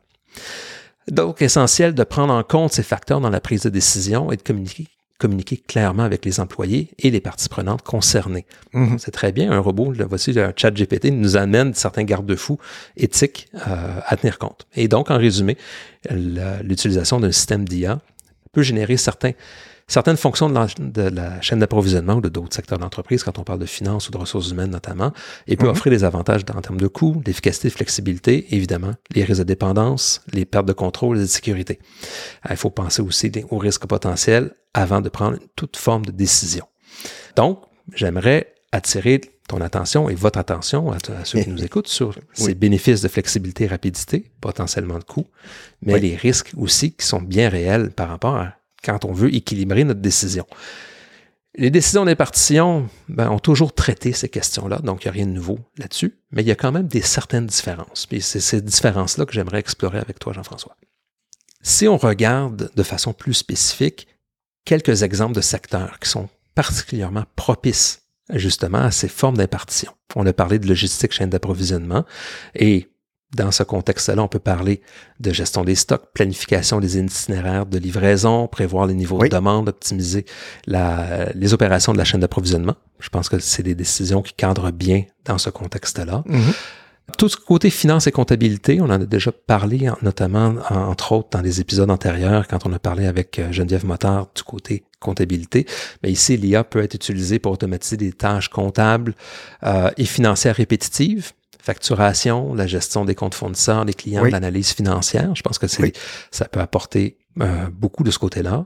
Donc, 1.10 1.42
essentiel 1.42 1.94
de 1.94 2.04
prendre 2.04 2.34
en 2.34 2.42
compte 2.42 2.72
ces 2.72 2.82
facteurs 2.82 3.20
dans 3.20 3.30
la 3.30 3.40
prise 3.40 3.62
de 3.62 3.70
décision 3.70 4.30
et 4.30 4.36
de 4.36 4.42
communiquer 4.42 4.88
communiquer 5.18 5.56
clairement 5.56 6.04
avec 6.04 6.24
les 6.24 6.40
employés 6.40 6.90
et 6.98 7.10
les 7.10 7.20
parties 7.20 7.48
prenantes 7.48 7.82
concernées. 7.82 8.46
Mhm. 8.72 8.98
C'est 8.98 9.10
très 9.10 9.32
bien, 9.32 9.50
un 9.50 9.58
robot, 9.58 9.92
voici 10.08 10.32
le 10.32 10.52
chat 10.56 10.70
GPT 10.70 11.06
nous 11.06 11.36
amène 11.36 11.74
certains 11.74 12.04
garde-fous 12.04 12.58
éthiques 12.96 13.48
euh, 13.54 14.00
à 14.06 14.16
tenir 14.16 14.38
compte. 14.38 14.66
Et 14.74 14.86
donc, 14.86 15.10
en 15.10 15.18
résumé, 15.18 15.56
l'utilisation 16.62 17.18
d'un 17.20 17.32
système 17.32 17.68
d'IA 17.68 18.00
peut 18.52 18.62
générer 18.62 18.96
certains 18.96 19.32
certaines 19.90 20.18
fonctions 20.18 20.50
de 20.50 21.00
la, 21.00 21.40
chaîne 21.40 21.60
d'approvisionnement 21.60 22.14
ou 22.16 22.20
de 22.20 22.28
d'autres 22.28 22.54
secteurs 22.54 22.78
d'entreprise, 22.78 23.24
quand 23.24 23.38
on 23.38 23.42
parle 23.42 23.58
de 23.58 23.66
finances 23.66 24.08
ou 24.08 24.12
de 24.12 24.18
ressources 24.18 24.50
humaines 24.50 24.70
notamment, 24.70 25.12
et 25.46 25.56
peut 25.56 25.64
mhm. 25.64 25.72
offrir 25.72 25.90
des 25.90 26.04
avantages 26.04 26.42
en 26.54 26.60
termes 26.60 26.78
de 26.78 26.86
coûts, 26.86 27.22
d'efficacité, 27.24 27.68
de 27.68 27.72
flexibilité, 27.72 28.54
évidemment, 28.54 28.92
les 29.14 29.24
risques 29.24 29.40
de 29.40 29.44
dépendance, 29.44 30.20
les 30.32 30.44
pertes 30.44 30.66
de 30.66 30.74
contrôle 30.74 31.16
et 31.16 31.22
de 31.22 31.26
sécurité. 31.26 31.78
Euh, 32.44 32.50
il 32.50 32.56
faut 32.56 32.70
penser 32.70 33.00
aussi 33.00 33.32
aux 33.50 33.58
risques 33.58 33.86
potentiels 33.86 34.52
avant 34.74 35.00
de 35.00 35.08
prendre 35.08 35.38
toute 35.56 35.76
forme 35.76 36.04
de 36.04 36.12
décision. 36.12 36.66
Donc, 37.36 37.60
j'aimerais 37.94 38.54
attirer 38.72 39.20
ton 39.48 39.60
attention 39.62 40.10
et 40.10 40.14
votre 40.14 40.38
attention 40.38 40.92
à, 40.92 40.98
ceux 41.24 41.42
qui 41.42 41.48
nous 41.48 41.64
écoutent 41.64 41.88
sur 41.88 42.14
ces 42.34 42.54
bénéfices 42.54 43.00
de 43.00 43.08
flexibilité 43.08 43.64
et 43.64 43.68
rapidité, 43.68 44.30
potentiellement 44.40 44.98
de 44.98 45.04
coûts, 45.04 45.26
mais 45.82 45.98
les 45.98 46.14
risques 46.14 46.52
aussi 46.56 46.92
qui 46.92 47.06
sont 47.06 47.22
bien 47.22 47.48
réels 47.48 47.90
par 47.90 48.08
rapport 48.08 48.36
à 48.36 48.54
quand 48.84 49.04
on 49.04 49.12
veut 49.12 49.34
équilibrer 49.34 49.84
notre 49.84 50.00
décision. 50.00 50.46
Les 51.56 51.70
décisions 51.70 52.04
d'impartition 52.04 52.88
ben, 53.08 53.30
ont 53.30 53.40
toujours 53.40 53.74
traité 53.74 54.12
ces 54.12 54.28
questions-là, 54.28 54.78
donc 54.78 55.02
il 55.02 55.06
n'y 55.06 55.10
a 55.10 55.12
rien 55.12 55.26
de 55.26 55.32
nouveau 55.32 55.58
là-dessus, 55.76 56.18
mais 56.30 56.42
il 56.42 56.46
y 56.46 56.52
a 56.52 56.54
quand 56.54 56.70
même 56.70 56.86
des 56.86 57.00
certaines 57.00 57.46
différences. 57.46 58.06
Puis 58.06 58.20
c'est 58.20 58.40
ces 58.40 58.60
différences-là 58.60 59.24
que 59.26 59.32
j'aimerais 59.32 59.58
explorer 59.58 59.98
avec 59.98 60.20
toi, 60.20 60.32
Jean-François. 60.32 60.76
Si 61.62 61.88
on 61.88 61.96
regarde 61.96 62.70
de 62.74 62.82
façon 62.82 63.12
plus 63.12 63.34
spécifique 63.34 64.06
quelques 64.68 65.02
exemples 65.02 65.34
de 65.34 65.40
secteurs 65.40 65.98
qui 65.98 66.10
sont 66.10 66.28
particulièrement 66.54 67.24
propices 67.36 68.02
justement 68.34 68.82
à 68.82 68.90
ces 68.90 69.08
formes 69.08 69.38
d'impartition. 69.38 69.92
On 70.14 70.26
a 70.26 70.34
parlé 70.34 70.58
de 70.58 70.68
logistique, 70.68 71.12
chaîne 71.12 71.30
d'approvisionnement, 71.30 72.04
et 72.54 72.90
dans 73.34 73.50
ce 73.50 73.62
contexte-là, 73.62 74.22
on 74.22 74.28
peut 74.28 74.38
parler 74.38 74.82
de 75.20 75.32
gestion 75.32 75.64
des 75.64 75.74
stocks, 75.74 76.12
planification 76.12 76.80
des 76.80 76.98
itinéraires 76.98 77.64
de 77.64 77.78
livraison, 77.78 78.46
prévoir 78.46 78.86
les 78.86 78.92
niveaux 78.92 79.22
de 79.22 79.28
demande, 79.28 79.70
optimiser 79.70 80.26
les 80.66 81.54
opérations 81.54 81.94
de 81.94 81.98
la 81.98 82.04
chaîne 82.04 82.20
d'approvisionnement. 82.20 82.76
Je 83.00 83.08
pense 83.08 83.30
que 83.30 83.38
c'est 83.38 83.62
des 83.62 83.74
décisions 83.74 84.20
qui 84.20 84.34
cadrent 84.34 84.70
bien 84.70 85.04
dans 85.24 85.38
ce 85.38 85.48
contexte-là. 85.48 86.24
Mm-hmm. 86.26 86.54
Tout 87.16 87.28
ce 87.28 87.36
côté 87.36 87.70
finance 87.70 88.06
et 88.06 88.12
comptabilité, 88.12 88.80
on 88.80 88.84
en 88.84 88.90
a 88.90 88.98
déjà 88.98 89.32
parlé, 89.32 89.90
notamment, 90.02 90.56
entre 90.70 91.12
autres, 91.12 91.30
dans 91.30 91.40
les 91.40 91.60
épisodes 91.60 91.90
antérieurs, 91.90 92.46
quand 92.46 92.66
on 92.66 92.72
a 92.72 92.78
parlé 92.78 93.06
avec 93.06 93.38
euh, 93.38 93.50
Geneviève 93.50 93.86
Motard 93.86 94.28
du 94.34 94.42
côté 94.42 94.84
comptabilité. 95.00 95.66
Mais 96.02 96.10
ici, 96.10 96.36
l'IA 96.36 96.64
peut 96.64 96.82
être 96.82 96.94
utilisée 96.94 97.38
pour 97.38 97.52
automatiser 97.52 97.96
des 97.96 98.12
tâches 98.12 98.48
comptables 98.48 99.14
euh, 99.62 99.90
et 99.96 100.04
financières 100.04 100.56
répétitives 100.56 101.32
facturation, 101.68 102.54
la 102.54 102.66
gestion 102.66 103.04
des 103.04 103.14
comptes 103.14 103.34
fournisseurs, 103.34 103.84
des 103.84 103.92
clients, 103.92 104.24
l'analyse 104.24 104.72
financière. 104.72 105.34
Je 105.34 105.42
pense 105.42 105.58
que 105.58 105.66
c'est, 105.66 105.92
ça 106.30 106.46
peut 106.46 106.60
apporter 106.60 107.18
euh, 107.42 107.68
beaucoup 107.70 108.04
de 108.04 108.10
ce 108.10 108.18
côté-là. 108.18 108.64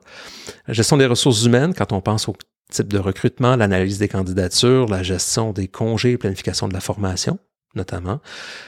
La 0.69 0.75
gestion 0.75 0.97
des 0.97 1.07
ressources 1.07 1.45
humaines, 1.45 1.75
quand 1.75 1.93
on 1.93 2.01
pense 2.01 2.29
au 2.29 2.37
type 2.71 2.93
de 2.93 2.99
recrutement, 2.99 3.57
l'analyse 3.57 3.99
des 3.99 4.07
candidatures, 4.07 4.87
la 4.87 5.03
gestion 5.03 5.53
des 5.53 5.67
congés, 5.67 6.17
planification 6.17 6.69
de 6.69 6.75
la 6.75 6.81
formation, 6.81 7.41
notamment. 7.75 8.21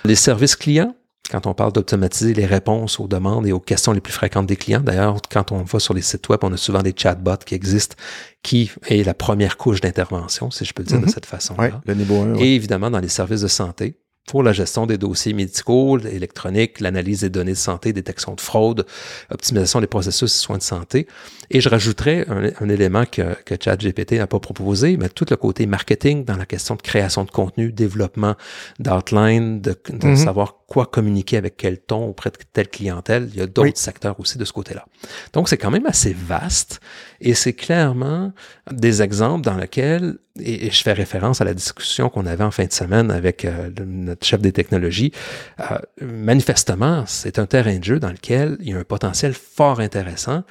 Les 0.05 0.15
services 0.15 0.57
clients, 0.57 0.95
quand 1.31 1.47
on 1.47 1.55
parle 1.55 1.73
d'automatiser 1.73 2.35
les 2.35 2.45
réponses 2.45 3.01
aux 3.01 3.09
demandes 3.09 3.47
et 3.47 3.53
aux 3.53 3.61
questions 3.61 3.93
les 3.93 4.01
plus 4.01 4.13
fréquentes 4.13 4.47
des 4.47 4.57
clients. 4.57 4.81
D'ailleurs, 4.81 5.17
quand 5.31 5.53
on 5.53 5.63
va 5.63 5.79
sur 5.79 5.95
les 5.95 6.03
sites 6.03 6.29
web, 6.29 6.41
on 6.43 6.53
a 6.53 6.57
souvent 6.57 6.83
des 6.83 6.95
chatbots 6.97 7.45
qui 7.47 7.55
existent, 7.55 7.97
qui 8.43 8.71
est 8.89 9.05
la 9.05 9.15
première 9.15 9.57
couche 9.57 9.81
d'intervention, 9.81 10.51
si 10.51 10.65
je 10.65 10.75
peux 10.75 10.83
le 10.83 10.89
dire 10.89 11.01
de 11.01 11.07
mm-hmm. 11.07 11.15
cette 11.15 11.27
façon-là. 11.27 11.81
le 11.87 11.95
niveau 11.95 12.21
1, 12.21 12.35
Et 12.37 12.55
évidemment, 12.55 12.91
dans 12.91 13.01
les 13.01 13.09
services 13.09 13.41
de 13.41 13.49
santé, 13.49 13.97
pour 14.27 14.43
la 14.43 14.53
gestion 14.53 14.87
des 14.87 14.97
dossiers 14.97 15.35
médicaux, 15.35 15.99
électroniques, 15.99 16.81
l'analyse 16.81 17.21
des 17.21 17.31
données 17.31 17.53
de 17.53 17.57
santé, 17.57 17.93
détection 17.93 18.35
de 18.35 18.41
fraude, 18.41 18.87
optimisation 19.31 19.81
des 19.81 19.87
processus 19.87 20.33
de 20.33 20.39
soins 20.39 20.59
de 20.59 20.63
santé. 20.63 21.07
Et 21.51 21.61
je 21.61 21.69
rajouterais 21.69 22.27
un, 22.29 22.69
élément 22.69 23.05
que, 23.05 23.35
que 23.45 23.55
ChatGPT 23.63 24.13
n'a 24.13 24.27
pas 24.27 24.41
proposé, 24.41 24.97
mais 24.97 25.11
tout 25.11 25.27
le 25.29 25.37
côté 25.37 25.67
marketing 25.67 26.25
dans 26.25 26.37
la 26.37 26.47
question 26.47 26.75
de 26.75 26.83
création 26.83 27.25
de 27.25 27.31
contenu, 27.31 27.71
développement 27.71 28.35
d'outline, 28.79 29.61
de, 29.61 29.77
de 29.91 29.99
mm-hmm. 29.99 30.17
savoir 30.17 30.64
quoi 30.75 30.87
communiquer 30.87 31.37
avec 31.37 31.57
quel 31.57 31.79
ton 31.79 32.05
auprès 32.09 32.31
de 32.31 32.37
telle 32.53 32.69
clientèle. 32.69 33.31
Il 33.33 33.39
y 33.39 33.43
a 33.43 33.47
d'autres 33.47 33.79
secteurs 33.79 34.19
aussi 34.19 34.39
de 34.39 34.45
ce 34.45 34.53
côté-là. 34.53 34.85
Donc, 35.33 35.49
c'est 35.49 35.57
quand 35.57 35.71
même 35.71 35.87
assez 35.87 36.13
vaste 36.13 36.81
et 37.21 37.35
c'est 37.35 37.53
clairement 37.53 38.33
des 38.73 39.01
exemples 39.01 39.45
dans 39.45 39.57
lesquels, 39.57 40.19
et, 40.41 40.73
je 40.73 40.83
fais 40.83 40.93
référence 40.93 41.41
à 41.41 41.45
la 41.45 41.55
discussion 41.55 42.09
qu'on 42.09 42.27
avait 42.27 42.43
en 42.43 42.51
fin 42.51 42.65
de 42.65 42.73
semaine 42.73 43.13
avec 43.13 43.45
euh, 43.45 43.71
notre 43.87 44.27
chef 44.27 44.41
des 44.41 44.51
technologies, 44.51 45.13
euh, 45.61 45.79
manifestement, 46.03 47.05
c'est 47.07 47.39
un 47.39 47.47
terrain 47.47 47.79
de 47.79 47.85
jeu 47.85 48.01
dans 48.01 48.11
lequel 48.11 48.57
il 48.59 48.71
y 48.71 48.73
a 48.73 48.79
un 48.79 48.85
potentiel 48.85 49.33
fort 49.33 49.79
intéressant 49.79 50.43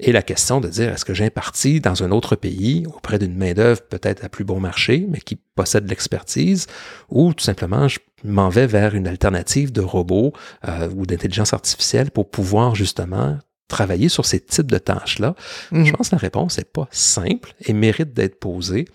et 0.00 0.10
la 0.10 0.22
question 0.22 0.60
de 0.60 0.66
dire 0.66 0.88
est-ce 0.92 1.04
que 1.04 1.14
j'impartis 1.14 1.80
dans 1.80 2.02
un 2.02 2.10
autre 2.10 2.34
pays 2.34 2.84
auprès 2.92 3.20
d'une 3.20 3.36
main-d'œuvre 3.36 3.82
peut-être 3.82 4.24
à 4.24 4.28
plus 4.28 4.44
bon 4.44 4.58
marché, 4.58 5.06
mais 5.08 5.20
qui 5.20 5.36
possède 5.54 5.88
l'expertise, 5.88 6.66
ou 7.10 7.32
tout 7.32 7.44
simplement 7.44 7.86
je 7.86 8.00
m'en 8.24 8.48
vais 8.48 8.66
vers 8.66 8.94
une 8.94 9.06
alternative 9.06 9.72
de 9.72 9.80
robots 9.80 10.32
euh, 10.66 10.88
ou 10.96 11.06
d'intelligence 11.06 11.52
artificielle 11.52 12.10
pour 12.10 12.30
pouvoir 12.30 12.74
justement 12.74 13.38
travailler 13.68 14.08
sur 14.08 14.24
ces 14.24 14.40
types 14.40 14.70
de 14.70 14.78
tâches-là? 14.78 15.34
Mhm. 15.70 15.84
Je 15.84 15.92
pense 15.92 16.08
que 16.08 16.14
la 16.14 16.20
réponse 16.20 16.58
n'est 16.58 16.64
pas 16.64 16.88
simple 16.90 17.54
et 17.60 17.72
mérite 17.72 18.12
d'être 18.12 18.38
posée. 18.40 18.86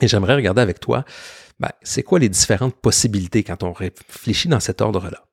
Et 0.00 0.08
j'aimerais 0.08 0.34
regarder 0.34 0.62
avec 0.62 0.80
toi, 0.80 1.04
ben, 1.58 1.70
c'est 1.82 2.02
quoi 2.02 2.18
les 2.18 2.28
différentes 2.28 2.74
possibilités 2.74 3.42
quand 3.42 3.62
on 3.62 3.72
réfléchit 3.72 4.48
dans 4.48 4.60
cet 4.60 4.80
ordre-là? 4.80 5.24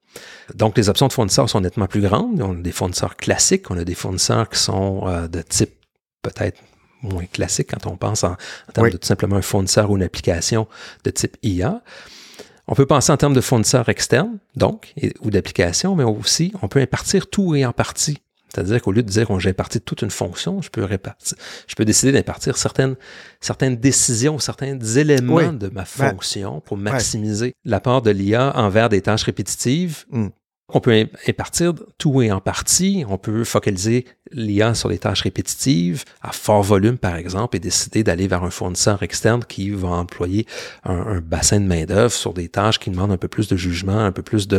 Donc, 0.56 0.78
les 0.78 0.90
options 0.90 1.08
de 1.08 1.14
fournisseurs 1.14 1.50
sont 1.50 1.62
nettement 1.62 1.88
plus 1.88 2.02
grandes. 2.02 2.42
On 2.42 2.54
a 2.54 2.62
des 2.62 2.72
fournisseurs 2.72 3.16
classiques, 3.16 3.70
on 3.70 3.78
a 3.78 3.84
des 3.84 3.96
fournisseurs 3.96 4.50
qui 4.50 4.60
sont 4.60 5.04
euh, 5.06 5.28
de 5.28 5.42
type 5.42 5.74
peut-être 6.22 6.60
moins 7.02 7.26
classique 7.26 7.70
quand 7.72 7.90
on 7.90 7.96
pense 7.96 8.24
en, 8.24 8.36
termes 8.74 8.90
de 8.90 8.98
tout 8.98 9.08
simplement 9.08 9.36
un 9.36 9.42
fournisseur 9.42 9.92
ou 9.92 9.98
une 9.98 10.04
application 10.04 10.68
de 11.04 11.12
type 11.12 11.38
IA. 11.44 11.82
On 12.68 12.76
peut 12.76 12.86
penser 12.86 13.12
en 13.12 13.18
termes 13.18 13.34
de 13.34 13.42
fournisseurs 13.42 13.88
externes, 13.90 14.40
donc, 14.56 14.94
ou 15.22 15.30
d'applications, 15.30 15.96
mais 15.96 16.04
aussi, 16.04 16.54
on 16.62 16.68
peut 16.68 16.82
impartir 16.82 17.28
tout 17.28 17.56
et 17.56 17.66
en 17.66 17.72
partie. 17.72 18.18
C'est-à-dire 18.50 18.82
qu'au 18.82 18.92
lieu 18.92 19.04
de 19.04 19.10
dire 19.10 19.28
que 19.28 19.40
j'ai 19.40 19.50
imparti 19.50 19.80
toute 19.82 20.02
une 20.02 20.10
fonction, 20.10 20.62
je 20.62 20.70
peux 20.70 20.84
répartir, 20.84 21.38
je 21.68 21.76
peux 21.76 21.86
décider 21.86 22.12
d'impartir 22.12 22.58
certaines, 22.58 22.96
certaines 23.40 23.76
décisions, 23.76 24.40
certains 24.40 24.80
éléments 24.80 25.54
de 25.54 25.68
ma 25.68 25.86
fonction 25.86 26.62
pour 26.62 26.78
maximiser 26.78 27.54
l'apport 27.66 28.02
de 28.02 28.12
l'IA 28.12 28.58
envers 28.58 28.90
des 28.90 29.02
tâches 29.02 29.24
répétitives 29.24 30.06
hmm. 30.12 30.30
On 30.74 30.82
peut 30.82 31.08
impartir 31.30 31.74
tout 31.98 32.22
et 32.22 32.30
en 32.30 32.42
partie. 32.42 33.06
On 33.08 33.18
peut 33.18 33.46
focaliser 33.46 34.06
l'IA 34.34 34.74
sur 34.74 34.90
les 34.90 34.98
tâches 34.98 35.22
répétitives 35.22 36.04
à 36.22 36.34
fort 36.34 36.62
volume, 36.62 36.98
par 36.98 37.16
exemple, 37.16 37.56
et 37.56 37.60
décider 37.60 38.04
d'aller 38.04 38.28
vers 38.28 38.44
un 38.44 38.50
fournisseur 38.50 39.02
externe 39.02 39.46
qui 39.48 39.70
va 39.70 39.88
employer 39.88 40.46
un, 40.84 41.22
bassin 41.22 41.62
de 41.62 41.66
main-d'œuvre 41.66 42.12
sur 42.12 42.34
des 42.34 42.50
tâches 42.50 42.80
qui 42.80 42.90
demandent 42.90 43.14
un 43.14 43.18
peu 43.18 43.30
plus 43.30 43.48
de 43.48 43.56
jugement, 43.56 43.98
un 43.98 44.12
peu 44.12 44.24
plus 44.24 44.50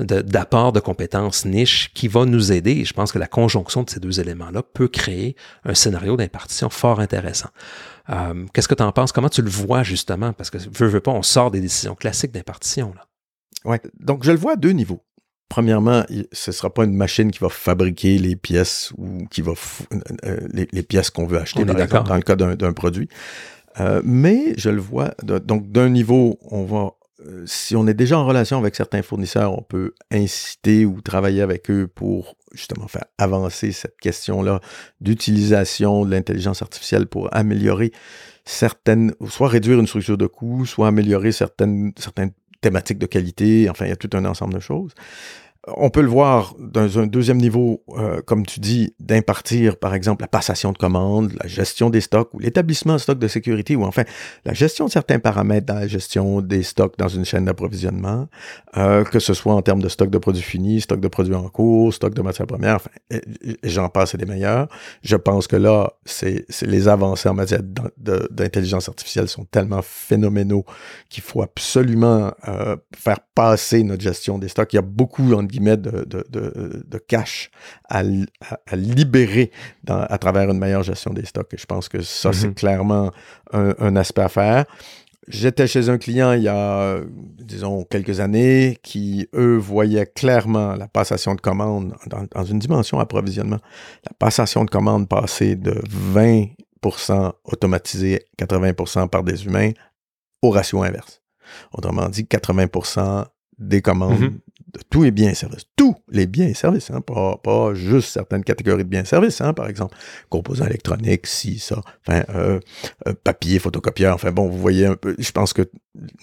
d'apport 0.00 0.72
de, 0.72 0.80
compétences 0.80 1.44
niches 1.44 1.92
qui 1.94 2.08
va 2.08 2.24
nous 2.24 2.50
aider. 2.50 2.72
Et 2.72 2.84
je 2.84 2.92
pense 2.92 3.12
que 3.12 3.20
la 3.20 3.28
conjonction 3.28 3.84
de 3.84 3.90
ces 3.90 4.00
deux 4.00 4.18
éléments-là 4.18 4.64
peut 4.64 4.88
créer 4.88 5.36
un 5.64 5.74
scénario 5.74 6.16
d'impartition 6.16 6.68
fort 6.68 6.98
intéressant. 6.98 7.50
Euh, 8.10 8.44
qu'est-ce 8.52 8.66
que 8.66 8.74
tu 8.74 8.82
en 8.82 8.90
penses? 8.90 9.12
Comment 9.12 9.28
tu 9.28 9.40
le 9.40 9.50
vois 9.50 9.84
justement? 9.84 10.32
Parce 10.32 10.50
que 10.50 10.58
veux, 10.58 10.88
veux 10.88 11.00
pas, 11.00 11.12
on 11.12 11.22
sort 11.22 11.52
des 11.52 11.60
décisions 11.60 11.94
classiques 11.94 12.32
d'impartition. 12.32 12.92
Là. 12.96 13.06
Ouais. 13.70 13.80
Donc, 14.00 14.24
je 14.24 14.32
le 14.32 14.38
vois 14.38 14.54
à 14.54 14.56
deux 14.56 14.72
niveaux 14.72 15.00
premièrement, 15.48 16.04
ce 16.32 16.50
ne 16.50 16.52
sera 16.52 16.72
pas 16.72 16.84
une 16.84 16.96
machine 16.96 17.30
qui 17.30 17.38
va 17.38 17.48
fabriquer 17.48 18.18
les 18.18 18.36
pièces 18.36 18.92
ou 18.96 19.26
qui 19.30 19.42
va 19.42 19.52
euh, 19.52 19.98
euh, 20.24 20.66
les, 20.72 20.82
pièces 20.82 21.10
qu'on 21.10 21.26
veut 21.26 21.38
acheter, 21.38 21.64
dans 21.64 21.74
le 21.74 22.22
cas 22.22 22.36
d'un 22.36 22.72
produit. 22.72 23.08
Euh, 23.80 24.00
mais 24.04 24.54
je 24.56 24.70
le 24.70 24.80
vois, 24.80 25.14
donc 25.22 25.70
d'un 25.70 25.88
niveau, 25.88 26.38
on 26.42 26.64
va, 26.64 26.92
si 27.46 27.74
on 27.74 27.86
est 27.86 27.94
déjà 27.94 28.18
en 28.18 28.26
relation 28.26 28.58
avec 28.58 28.76
certains 28.76 29.02
fournisseurs, 29.02 29.56
on 29.56 29.62
peut 29.62 29.94
inciter 30.10 30.84
ou 30.86 31.00
travailler 31.00 31.42
avec 31.42 31.70
eux 31.70 31.88
pour 31.88 32.36
justement 32.52 32.86
faire 32.86 33.04
avancer 33.18 33.72
cette 33.72 33.96
question-là 33.98 34.60
d'utilisation 35.00 36.04
de 36.04 36.10
l'intelligence 36.12 36.62
artificielle 36.62 37.06
pour 37.06 37.34
améliorer 37.34 37.92
certaines, 38.44 39.14
soit 39.28 39.48
réduire 39.48 39.80
une 39.80 39.86
structure 39.86 40.18
de 40.18 40.26
coût, 40.26 40.66
soit 40.66 40.88
améliorer 40.88 41.32
certaines, 41.32 41.92
certaines 41.98 42.32
thématiques 42.60 42.98
de 42.98 43.06
qualité, 43.06 43.68
enfin, 43.70 43.86
il 43.86 43.88
y 43.88 43.92
a 43.92 43.96
tout 43.96 44.10
un 44.14 44.24
ensemble 44.24 44.54
de 44.54 44.60
choses 44.60 44.92
on 45.68 45.90
peut 45.90 46.02
le 46.02 46.08
voir 46.08 46.54
dans 46.58 46.98
un 46.98 47.06
deuxième 47.06 47.38
niveau, 47.38 47.82
euh, 47.96 48.20
comme 48.22 48.44
tu 48.44 48.60
dis, 48.60 48.94
d'impartir, 49.00 49.78
par 49.78 49.94
exemple, 49.94 50.22
la 50.22 50.28
passation 50.28 50.72
de 50.72 50.78
commandes, 50.78 51.32
la 51.40 51.48
gestion 51.48 51.90
des 51.90 52.00
stocks 52.00 52.32
ou 52.34 52.38
l'établissement 52.38 52.94
de 52.94 52.98
stocks 52.98 53.18
de 53.18 53.28
sécurité 53.28 53.74
ou 53.76 53.84
enfin 53.84 54.04
la 54.44 54.52
gestion 54.52 54.86
de 54.86 54.90
certains 54.90 55.18
paramètres 55.18 55.66
dans 55.66 55.74
la 55.74 55.86
gestion 55.86 56.40
des 56.40 56.62
stocks 56.62 56.98
dans 56.98 57.08
une 57.08 57.24
chaîne 57.24 57.46
d'approvisionnement, 57.46 58.28
euh, 58.76 59.04
que 59.04 59.18
ce 59.18 59.32
soit 59.32 59.54
en 59.54 59.62
termes 59.62 59.80
de 59.80 59.88
stock 59.88 60.10
de 60.10 60.18
produits 60.18 60.42
finis, 60.42 60.82
stock 60.82 61.00
de 61.00 61.08
produits 61.08 61.34
en 61.34 61.48
cours, 61.48 61.94
stock 61.94 62.14
de 62.14 62.22
matières 62.22 62.46
premières, 62.46 62.80
j'en 63.62 63.88
passe 63.88 64.14
et 64.14 64.18
des 64.18 64.26
meilleurs. 64.26 64.68
Je 65.02 65.16
pense 65.16 65.46
que 65.46 65.56
là, 65.56 65.92
c'est 66.04 66.44
les 66.62 66.88
avancées 66.88 67.28
en 67.28 67.34
matière 67.34 67.60
d'intelligence 67.96 68.88
artificielle 68.88 69.28
sont 69.28 69.44
tellement 69.44 69.80
phénoménaux 69.82 70.64
qu'il 71.08 71.22
faut 71.22 71.42
absolument 71.42 72.32
euh, 72.48 72.76
faire 72.94 73.20
passer 73.34 73.82
notre 73.82 74.02
gestion 74.02 74.38
des 74.38 74.48
stocks. 74.48 74.72
Il 74.72 74.76
y 74.76 74.78
a 74.78 74.82
beaucoup, 74.82 75.34
de, 75.60 76.04
de, 76.04 76.98
cash 76.98 77.50
à, 77.88 78.02
libérer 78.72 79.50
à 79.88 80.18
travers 80.18 80.50
une 80.50 80.58
meilleure 80.58 80.82
gestion 80.82 81.12
des 81.12 81.24
stocks. 81.24 81.52
Et 81.52 81.58
je 81.58 81.66
pense 81.66 81.88
que 81.88 82.02
ça, 82.02 82.32
c'est 82.32 82.48
mm-hmm. 82.48 82.54
clairement 82.54 83.10
un, 83.52 83.96
aspect 83.96 84.22
à 84.22 84.28
faire. 84.28 84.64
J'étais 85.26 85.66
chez 85.66 85.88
un 85.88 85.96
client 85.96 86.32
il 86.32 86.42
y 86.42 86.48
a, 86.48 87.00
disons, 87.38 87.84
quelques 87.84 88.20
années 88.20 88.78
qui, 88.82 89.26
eux, 89.34 89.56
voyaient 89.56 90.06
clairement 90.06 90.74
la 90.74 90.86
passation 90.86 91.34
de 91.34 91.40
commandes 91.40 91.94
dans, 92.06 92.44
une 92.44 92.58
dimension 92.58 93.00
approvisionnement. 93.00 93.60
La 94.04 94.12
passation 94.18 94.64
de 94.64 94.70
commandes 94.70 95.08
passer 95.08 95.56
de 95.56 95.80
20% 96.14 97.32
automatisé, 97.44 98.20
80% 98.38 99.08
par 99.08 99.22
des 99.22 99.46
humains, 99.46 99.70
au 100.42 100.50
ratio 100.50 100.82
inverse. 100.82 101.22
Autrement 101.72 102.08
dit, 102.08 102.24
80% 102.24 103.24
des 103.58 103.80
commandes 103.80 104.20
mm-hmm 104.20 104.43
de 104.74 104.80
tous 104.90 105.04
les 105.04 105.10
biens 105.10 105.30
et 105.30 105.34
services. 105.34 105.64
Tous 105.76 105.94
les 106.08 106.26
biens 106.26 106.48
et 106.48 106.54
services, 106.54 106.90
hein, 106.90 107.00
pas, 107.00 107.74
juste 107.74 108.08
certaines 108.08 108.42
catégories 108.44 108.84
de 108.84 108.88
biens 108.88 109.02
et 109.02 109.06
services, 109.06 109.40
hein, 109.40 109.52
par 109.52 109.68
exemple, 109.68 109.96
composants 110.28 110.66
électroniques, 110.66 111.26
si, 111.26 111.58
ça, 111.58 111.80
enfin, 112.06 112.24
euh, 112.34 112.60
euh, 113.06 113.14
papier, 113.22 113.58
photocopieur, 113.58 114.14
enfin 114.14 114.32
bon, 114.32 114.48
vous 114.48 114.58
voyez 114.58 114.86
un 114.86 114.96
peu, 114.96 115.14
je 115.18 115.30
pense 115.32 115.52
que 115.52 115.62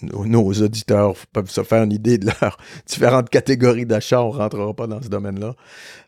nos 0.01 0.51
auditeurs 0.51 1.13
peuvent 1.31 1.49
se 1.49 1.63
faire 1.63 1.83
une 1.83 1.93
idée 1.93 2.17
de 2.17 2.27
leurs 2.41 2.57
différentes 2.85 3.29
catégories 3.29 3.85
d'achat, 3.85 4.21
on 4.21 4.33
ne 4.33 4.37
rentrera 4.37 4.73
pas 4.73 4.87
dans 4.87 5.01
ce 5.01 5.07
domaine-là, 5.07 5.55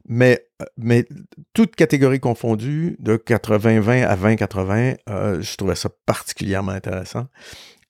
mais, 0.07 0.45
euh, 0.61 0.65
mais 0.77 1.05
toutes 1.53 1.75
catégories 1.75 2.19
confondues, 2.19 2.97
de 2.99 3.15
80-20 3.15 4.05
à 4.05 4.15
20-80, 4.15 5.41
je 5.41 5.55
trouvais 5.55 5.75
ça 5.75 5.89
particulièrement 6.05 6.73
intéressant. 6.73 7.27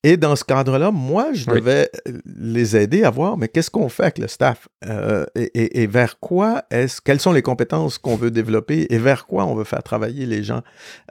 Et 0.05 0.17
dans 0.17 0.35
ce 0.35 0.43
cadre-là, 0.43 0.91
moi, 0.91 1.31
je 1.31 1.45
devais 1.45 1.89
euh, 2.07 2.19
les 2.25 2.75
aider 2.75 3.03
à 3.03 3.09
voir, 3.09 3.37
mais 3.37 3.47
qu'est-ce 3.47 3.71
qu'on 3.71 3.87
fait 3.87 4.03
avec 4.03 4.17
le 4.17 4.27
staff? 4.27 4.67
Euh, 4.85 5.25
et, 5.35 5.87
vers 5.87 6.19
quoi 6.19 6.63
est-ce, 6.69 6.99
quelles 6.99 7.21
sont 7.21 7.31
les 7.31 7.41
compétences 7.41 7.97
qu'on 7.97 8.17
veut 8.17 8.29
développer 8.29 8.87
et 8.89 8.97
vers 8.97 9.25
quoi 9.25 9.45
on 9.45 9.55
veut 9.55 9.63
faire 9.63 9.81
travailler 9.81 10.25
les 10.25 10.43
gens, 10.43 10.61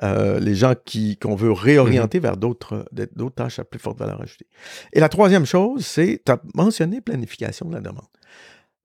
euh, 0.03 0.39
les 0.41 0.55
gens 0.55 0.75
qui 0.85 1.17
qu'on 1.17 1.35
veut 1.35 1.53
réorienter 1.53 2.19
mm-hmm. 2.19 2.23
vers 2.23 2.37
d'autres, 2.37 2.85
d'autres 3.17 3.35
tâches 3.35 3.59
à 3.59 3.65
plus 3.65 3.81
forte 3.81 3.99
valeur 3.99 4.21
ajoutée? 4.21 4.47
Et 4.93 5.01
la 5.01 5.09
troisième 5.09 5.47
chose, 5.47 5.87
c'est, 5.87 6.21
tu 6.25 6.31
as 6.31 6.41
mentionné 6.55 7.01
planification 7.01 7.69
de 7.69 7.75
la 7.75 7.81
demande 7.81 8.05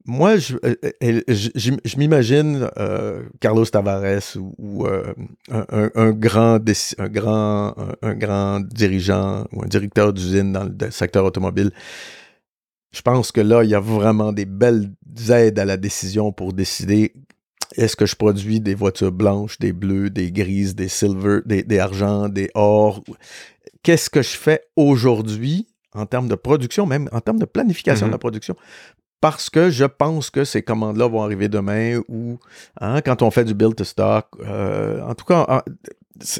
moi, 0.07 0.37
je, 0.37 0.55
euh, 0.63 0.75
euh, 1.03 1.21
je, 1.27 1.97
m'imagine 1.97 2.69
euh, 2.77 3.23
Carlos 3.41 3.65
Tavares 3.65 4.37
ou, 4.57 4.87
un, 4.87 6.11
grand, 6.11 6.59
un, 6.97 7.09
grand, 7.09 7.75
un, 8.01 8.15
grand 8.15 8.61
dirigeant 8.61 9.45
ou 9.51 9.63
un 9.63 9.67
directeur 9.67 10.13
d'usine 10.13 10.53
dans 10.53 10.63
le 10.63 10.91
secteur 10.91 11.25
automobile. 11.25 11.71
Je 12.93 13.01
pense 13.01 13.33
que 13.33 13.41
là, 13.41 13.65
il 13.65 13.69
y 13.69 13.75
a 13.75 13.81
vraiment 13.81 14.31
des 14.31 14.45
belles 14.45 14.89
aides 15.29 15.59
à 15.59 15.65
la 15.65 15.75
décision 15.75 16.31
pour 16.31 16.53
décider 16.53 17.13
est-ce 17.75 17.97
que 17.97 18.05
je 18.05 18.15
produis 18.15 18.61
des 18.61 18.75
voitures 18.75 19.11
blanches, 19.11 19.59
des 19.59 19.73
bleues, 19.73 20.09
des 20.09 20.31
grises, 20.31 20.73
des 20.73 20.87
silver, 20.87 21.39
des, 21.45 21.63
des 21.63 21.79
argents, 21.79 22.29
des 22.29 22.49
or? 22.53 23.03
Qu'est-ce 23.83 24.09
que 24.09 24.21
je 24.21 24.37
fais 24.37 24.61
aujourd'hui 24.77 25.67
en 25.93 26.05
termes 26.05 26.29
de 26.29 26.35
production, 26.35 26.85
même 26.85 27.09
en 27.11 27.19
termes 27.19 27.39
de 27.39 27.45
planification 27.45 28.05
de 28.05 28.11
la 28.11 28.17
mm-hmm. 28.17 28.19
production, 28.19 28.55
parce 29.29 29.49
que 29.49 29.69
je 29.69 29.83
pense 29.83 30.29
que 30.29 30.45
ces 30.45 30.61
commandes-là 30.61 31.05
vont 31.05 31.21
arriver 31.21 31.49
demain 31.49 31.99
ou 32.07 32.39
hein, 32.79 33.01
quand 33.01 33.21
on 33.21 33.29
fait 33.29 33.43
du 33.43 33.53
build 33.53 33.75
to 33.75 33.83
stock. 33.83 34.27
Euh, 34.39 35.01
en 35.01 35.15
tout 35.15 35.25
cas, 35.25 35.65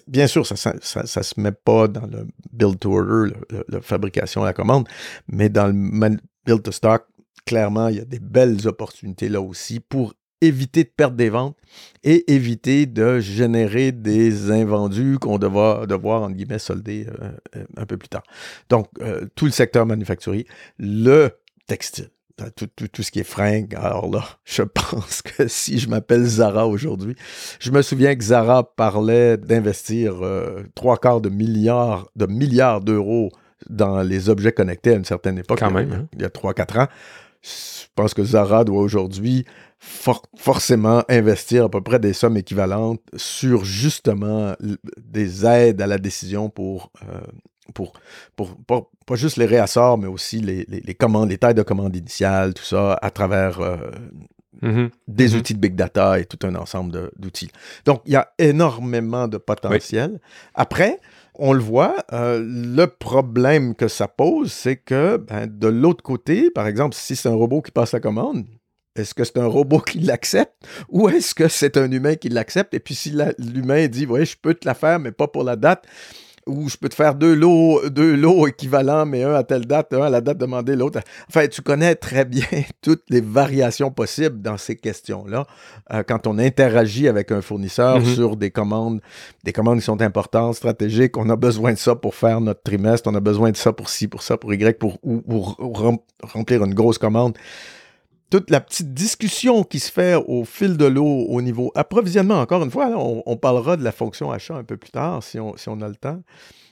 bien 0.08 0.25
sûr, 0.25 0.48
ça 0.48 0.72
ne 0.74 1.06
se 1.06 1.41
met 1.41 1.51
pas 1.51 1.89
dans 1.89 2.06
le 2.08 2.27
build 2.53 2.79
to 2.79 2.98
order, 2.98 3.34
la 3.67 3.82
fabrication 3.82 4.44
à 4.44 4.46
la 4.46 4.53
commande, 4.53 4.88
mais 5.27 5.50
dans 5.50 5.67
le 5.67 6.17
build 6.46 6.63
to 6.63 6.72
stock, 6.72 7.06
clairement, 7.46 7.89
il 7.89 7.98
y 7.98 8.00
a 8.00 8.06
des 8.06 8.20
belles 8.20 8.65
opportunités 8.70 9.27
là 9.27 9.41
aussi 9.41 9.82
pour 9.82 10.13
éviter 10.39 10.86
de 10.86 10.89
perdre 10.96 11.17
des 11.17 11.29
ventes 11.29 11.58
et 12.06 12.32
éviter 12.34 12.86
de 12.86 13.20
générer 13.20 13.91
des 13.91 14.50
invendus 14.50 15.17
qu'on 15.20 15.39
devra 15.39 15.86
devoir, 15.88 16.22
entre 16.22 16.36
guillemets, 16.36 16.58
solder 16.58 17.06
euh, 17.10 17.32
euh, 17.58 17.65
un 17.75 17.86
peu 17.86 17.98
plus 17.98 18.08
tard. 18.08 18.24
Donc, 18.70 18.88
tout 19.36 19.44
le 19.44 19.51
secteur 19.51 19.86
manufacturier, 19.86 20.48
le 20.77 21.32
textile 21.65 22.12
tout, 22.56 22.67
tout, 22.67 23.03
ce 23.03 23.12
qui 23.12 23.20
est 23.20 23.24
fringue. 23.24 23.75
Alors 23.75 24.10
là, 24.10 24.24
je 24.46 24.63
pense 24.63 25.22
que 25.22 25.48
si 25.48 25.79
je 25.79 25.89
m'appelle 25.89 26.24
Zara 26.24 26.67
aujourd'hui, 26.67 27.15
je 27.60 27.72
me 27.72 27.82
souviens 27.82 28.15
que 28.15 28.24
Zara 28.24 28.63
parlait 28.63 29.38
d'investir 29.38 30.24
euh, 30.24 30.63
trois 30.75 30.98
quarts 30.98 31.22
de 31.22 31.29
milliards 31.29 32.08
de 32.15 32.25
milliards 32.25 32.82
d'euros 32.82 33.32
dans 33.70 34.01
les 34.01 34.29
objets 34.29 34.51
connectés 34.51 34.91
à 34.91 34.96
une 34.96 35.06
certaine 35.06 35.39
époque. 35.39 35.60
Quand 35.60 35.72
même. 35.72 35.91
Hein. 35.91 36.08
Il 36.13 36.22
y 36.22 36.25
a 36.25 36.29
trois, 36.29 36.53
quatre 36.53 36.77
ans. 36.77 36.88
Je 37.41 37.86
pense 37.96 38.13
que 38.13 38.24
Zara 38.24 38.63
doit 38.63 38.82
aujourd'hui 38.82 39.46
forcément 39.79 41.03
investir 41.08 41.65
à 41.65 41.70
peu 41.70 41.82
près 41.82 42.00
des 42.00 42.13
sommes 42.13 42.38
équivalentes 42.38 43.01
sur 43.15 43.63
justement 43.63 44.53
des 44.98 45.46
aides 45.46 45.82
à 45.82 45.88
la 45.88 45.98
décision 45.98 46.50
pour, 46.50 46.91
euh, 47.03 47.22
pour, 47.74 47.94
pour, 48.36 48.92
pas 49.06 49.16
juste 49.16 49.38
les 49.38 49.46
réassorts, 49.46 49.98
mais 49.98 50.08
aussi 50.08 50.40
les, 50.40 50.66
les, 50.68 50.96
commandes, 50.96 51.30
les 51.30 51.38
tailles 51.38 51.54
de 51.54 51.64
commandes 51.64 51.96
initiales, 51.96 52.54
tout 52.54 52.64
ça, 52.64 52.94
à 53.02 53.12
travers 53.12 53.60
euh, 53.62 53.78
mm-hmm. 54.62 54.90
des 55.08 55.30
mm-hmm. 55.30 55.38
outils 55.38 55.54
de 55.54 55.60
big 55.60 55.76
data 55.76 56.20
et 56.20 56.26
tout 56.26 56.46
un 56.46 56.56
ensemble 56.56 57.12
d'outils. 57.18 57.52
Donc, 57.86 58.02
il 58.06 58.14
y 58.14 58.16
a 58.16 58.30
énormément 58.38 59.28
de 59.28 59.38
potentiel. 59.38 60.20
Après, 60.54 61.00
on 61.36 61.54
le 61.54 61.62
voit, 61.62 61.96
euh, 62.14 62.44
le 62.44 62.88
problème 62.88 63.76
que 63.76 63.88
ça 63.88 64.08
pose, 64.08 64.52
c'est 64.52 64.78
que 64.78 65.18
ben, 65.18 65.48
de 65.48 65.68
l'autre 65.68 66.04
côté, 66.04 66.50
par 66.50 66.68
exemple, 66.68 66.96
si 66.96 67.16
c'est 67.16 67.30
un 67.30 67.36
robot 67.36 67.62
qui 67.62 67.72
passe 67.72 67.94
la 67.94 68.00
commande, 68.00 68.46
est-ce 68.98 69.14
que 69.14 69.24
c'est 69.24 69.38
un 69.38 69.46
robot 69.46 69.80
qui 69.80 70.00
l'accepte 70.00 70.56
ou 70.90 71.08
est-ce 71.10 71.36
que 71.36 71.48
c'est 71.48 71.78
un 71.78 71.92
humain 71.92 72.16
qui 72.16 72.30
l'accepte? 72.30 72.74
Et 72.74 72.80
puis 72.80 72.96
si 72.96 73.16
l'humain 73.38 73.88
dit, 73.88 74.06
oui, 74.08 74.26
je 74.26 74.36
peux 74.36 74.56
te 74.56 74.68
la 74.68 74.74
faire, 74.74 75.00
mais 75.00 75.12
pas 75.12 75.28
pour 75.28 75.44
la 75.44 75.56
date, 75.56 75.86
ou 76.48 76.70
je 76.70 76.77
peux 76.77 76.89
te 76.89 76.96
faire 76.96 77.16
deux 77.16 77.36
lots, 77.36 77.88
deux 77.89 78.16
lots 78.16 78.48
équivalents, 78.48 79.06
mais 79.06 79.24
un 79.24 79.34
à 79.34 79.44
telle 79.44 79.66
date, 79.66 79.94
un 79.94 80.01
à 80.01 80.10
la 80.10 80.22
date 80.22 80.38
demandée, 80.38 80.75
l'autre. 80.75 81.00
Enfin, 81.30 81.48
tu 81.48 81.62
connais 81.62 81.96
très 81.96 82.25
bien 82.25 82.46
toutes 82.82 83.04
les 83.10 83.22
variations 83.22 83.92
possibles 83.92 84.42
dans 84.42 84.58
ces 84.58 84.75
questions-là 84.75 85.46
euh, 85.94 86.04
quand 86.08 86.27
on 86.27 86.39
interagit 86.39 87.08
avec 87.08 87.32
un 87.32 87.42
fournisseur 87.42 88.00
mm-hmm. 88.00 88.16
sur 88.16 88.36
des 88.38 88.51
commandes, 88.51 89.01
des 89.44 89.54
commandes 89.54 89.80
qui 89.80 89.86
sont 89.86 90.01
importantes, 90.01 90.56
stratégiques. 90.56 91.18
On 91.18 91.30
a 91.30 91.36
besoin 91.36 91.74
de 91.74 91.77
ça 91.77 91.96
pour 91.96 92.16
faire 92.16 92.42
notre 92.42 92.63
trimestre, 92.63 93.10
on 93.10 93.16
a 93.16 93.20
besoin 93.20 93.51
de 93.51 93.58
ça 93.58 93.74
pour 93.74 93.89
ci, 93.89 94.08
pour 94.08 94.22
ça, 94.22 94.38
pour 94.38 94.54
Y, 94.54 94.80
pour, 94.80 95.00
pour 95.00 95.58
remplir 96.24 96.63
une 96.63 96.74
grosse 96.74 96.98
commande 96.98 97.38
toute 98.29 98.50
la 98.50 98.60
petite 98.60 98.93
discussion 98.93 99.63
qui 99.63 99.79
se 99.79 99.91
fait 99.91 100.15
au 100.15 100.43
fil 100.43 100.77
de 100.77 100.86
l'eau 100.86 101.25
au 101.29 101.41
niveau 101.41 101.72
approvisionnement. 101.75 102.41
Encore 102.41 102.63
une 102.63 102.72
fois, 102.72 102.89
on, 102.96 103.38
parlera 103.38 103.77
de 103.77 103.84
la 103.84 103.91
fonction 103.91 104.31
achat 104.31 104.55
un 104.55 104.63
peu 104.63 104.77
plus 104.77 104.91
tard 104.91 105.24
si 105.24 105.39
on, 105.39 105.55
si 105.55 105.69
on 105.69 105.81
a 105.81 105.88
le 105.88 105.96
temps. 105.96 106.22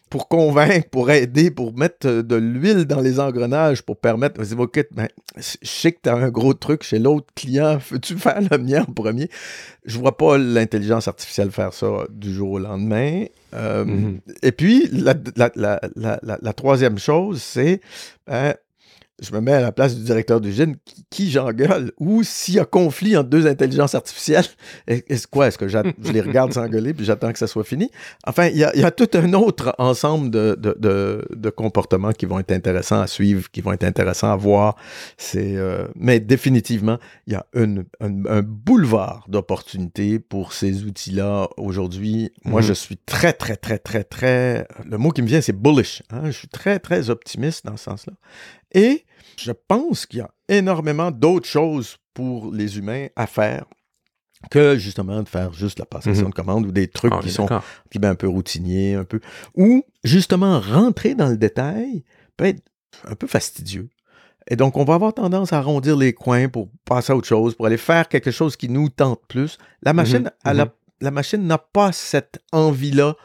Pour 0.09 0.27
convaincre, 0.27 0.87
pour 0.89 1.09
aider, 1.09 1.49
pour 1.49 1.75
mettre 1.75 2.07
de 2.07 2.35
l'huile 2.35 2.85
dans 2.85 3.01
les 3.01 3.19
engrenages, 3.19 3.81
pour 3.81 3.97
permettre. 3.97 4.39
OK, 4.57 4.85
ben, 4.91 5.07
je 5.35 5.57
sais 5.63 5.93
que 5.93 5.99
tu 6.03 6.09
as 6.09 6.15
un 6.15 6.29
gros 6.29 6.53
truc 6.53 6.83
chez 6.83 6.99
l'autre 6.99 7.27
client, 7.35 7.79
veux-tu 7.89 8.15
faire 8.15 8.39
le 8.39 8.57
mien 8.57 8.85
en 8.87 8.93
premier? 8.93 9.29
Je 9.83 9.97
vois 9.97 10.15
pas 10.15 10.37
l'intelligence 10.37 11.07
artificielle 11.07 11.51
faire 11.51 11.73
ça 11.73 12.05
du 12.11 12.33
jour 12.33 12.51
au 12.51 12.59
lendemain. 12.59 13.25
Euh, 13.55 13.83
mm-hmm. 13.83 14.19
Et 14.43 14.51
puis, 14.51 14.87
la, 14.91 15.15
la, 15.55 15.79
la, 16.21 16.53
troisième 16.53 16.99
chose, 16.99 17.41
c'est 17.41 17.81
ben, 18.27 18.53
je 19.21 19.33
me 19.33 19.39
mets 19.39 19.53
à 19.53 19.61
la 19.61 19.71
place 19.71 19.95
du 19.95 20.03
directeur 20.03 20.41
d'usine, 20.41 20.75
qui, 20.83 21.05
qui 21.09 21.31
j'engueule, 21.31 21.91
ou 21.99 22.23
s'il 22.23 22.55
y 22.55 22.59
a 22.59 22.65
conflit 22.65 23.15
entre 23.15 23.29
deux 23.29 23.47
intelligences 23.47 23.95
artificielles, 23.95 24.45
est-ce 24.87 25.27
quoi? 25.27 25.47
Est-ce 25.47 25.57
que 25.57 25.67
je 25.67 25.77
les 26.11 26.21
regarde 26.21 26.53
s'engueuler 26.53 26.93
puis 26.93 27.05
j'attends 27.05 27.31
que 27.31 27.39
ça 27.39 27.47
soit 27.47 27.63
fini? 27.63 27.89
Enfin, 28.25 28.47
il 28.47 28.57
y 28.57 28.63
a, 28.63 28.91
tout 28.91 29.09
un 29.13 29.33
autre 29.33 29.73
ensemble 29.77 30.29
de, 30.29 30.55
de, 30.57 31.49
comportements 31.49 32.11
qui 32.11 32.25
vont 32.25 32.39
être 32.39 32.51
intéressants 32.51 32.99
à 32.99 33.07
suivre, 33.07 33.49
qui 33.51 33.61
vont 33.61 33.71
être 33.71 33.83
intéressants 33.83 34.31
à 34.31 34.35
voir. 34.35 34.75
C'est, 35.17 35.55
euh, 35.55 35.87
mais 35.95 36.19
définitivement, 36.19 36.97
il 37.27 37.33
y 37.33 37.35
a 37.35 37.45
une, 37.53 37.85
un, 38.01 38.41
boulevard 38.41 39.25
d'opportunités 39.27 40.19
pour 40.19 40.53
ces 40.53 40.83
outils-là 40.83 41.47
aujourd'hui. 41.57 42.31
Moi, 42.43 42.61
mm-hmm. 42.61 42.65
je 42.65 42.73
suis 42.73 42.97
très, 42.97 43.33
très, 43.33 43.55
très, 43.55 43.77
très, 43.77 44.03
très. 44.03 44.67
Le 44.85 44.97
mot 44.97 45.11
qui 45.11 45.21
me 45.21 45.27
vient, 45.27 45.41
c'est 45.41 45.57
bullish. 45.57 46.03
Hein? 46.11 46.23
Je 46.25 46.31
suis 46.31 46.47
très, 46.47 46.79
très 46.79 47.09
optimiste 47.09 47.65
dans 47.65 47.77
ce 47.77 47.85
sens-là. 47.85 48.13
Et 48.75 49.05
je 49.37 49.51
pense 49.51 50.05
qu'il 50.05 50.19
y 50.19 50.21
a 50.21 50.29
énormément 50.47 51.09
d'autres 51.09 51.47
choses 51.47 51.97
pour 52.13 52.53
les 52.53 52.77
humains 52.77 53.07
à 53.15 53.25
faire 53.25 53.65
que 54.51 54.77
justement 54.77 55.23
de 55.23 55.29
faire 55.29 55.53
juste 55.53 55.79
la 55.79 55.85
passation 55.85 56.25
mhm. 56.25 56.29
de 56.29 56.35
commande 56.35 56.65
ou 56.67 56.71
des 56.71 56.87
trucs 56.87 57.13
ah, 57.15 57.19
qui 57.21 57.31
sont 57.31 57.49
un 57.49 58.15
peu 58.15 58.27
routiniers, 58.27 58.93
un 58.93 59.05
peu. 59.05 59.19
Ou 59.55 59.83
justement 60.03 60.59
rentrer 60.59 61.15
dans 61.15 61.29
le 61.29 61.37
détail 61.37 62.03
peut 62.37 62.45
être 62.45 62.61
un 63.05 63.15
peu 63.15 63.27
fastidieux. 63.27 63.89
Et 64.47 64.55
donc, 64.55 64.77
on 64.77 64.83
va 64.83 64.93
avoir 64.93 65.13
tendance 65.13 65.53
à 65.53 65.57
arrondir 65.57 65.97
les 65.97 66.13
coins 66.13 66.49
pour 66.49 66.69
passer 66.83 67.11
à 67.11 67.15
autre 67.15 67.27
chose, 67.27 67.55
pour 67.55 67.65
aller 67.65 67.77
faire 67.77 68.07
quelque 68.07 68.29
chose 68.29 68.55
qui 68.55 68.69
nous 68.69 68.89
tente 68.89 69.21
plus. 69.27 69.57
La 69.81 69.93
mhm. 69.93 69.97
machine, 69.97 70.31
mhm. 70.45 70.65
la 71.01 71.11
machine 71.11 71.47
n'a 71.47 71.57
pas 71.57 71.91
cette 71.91 72.43
envie-là 72.51 73.15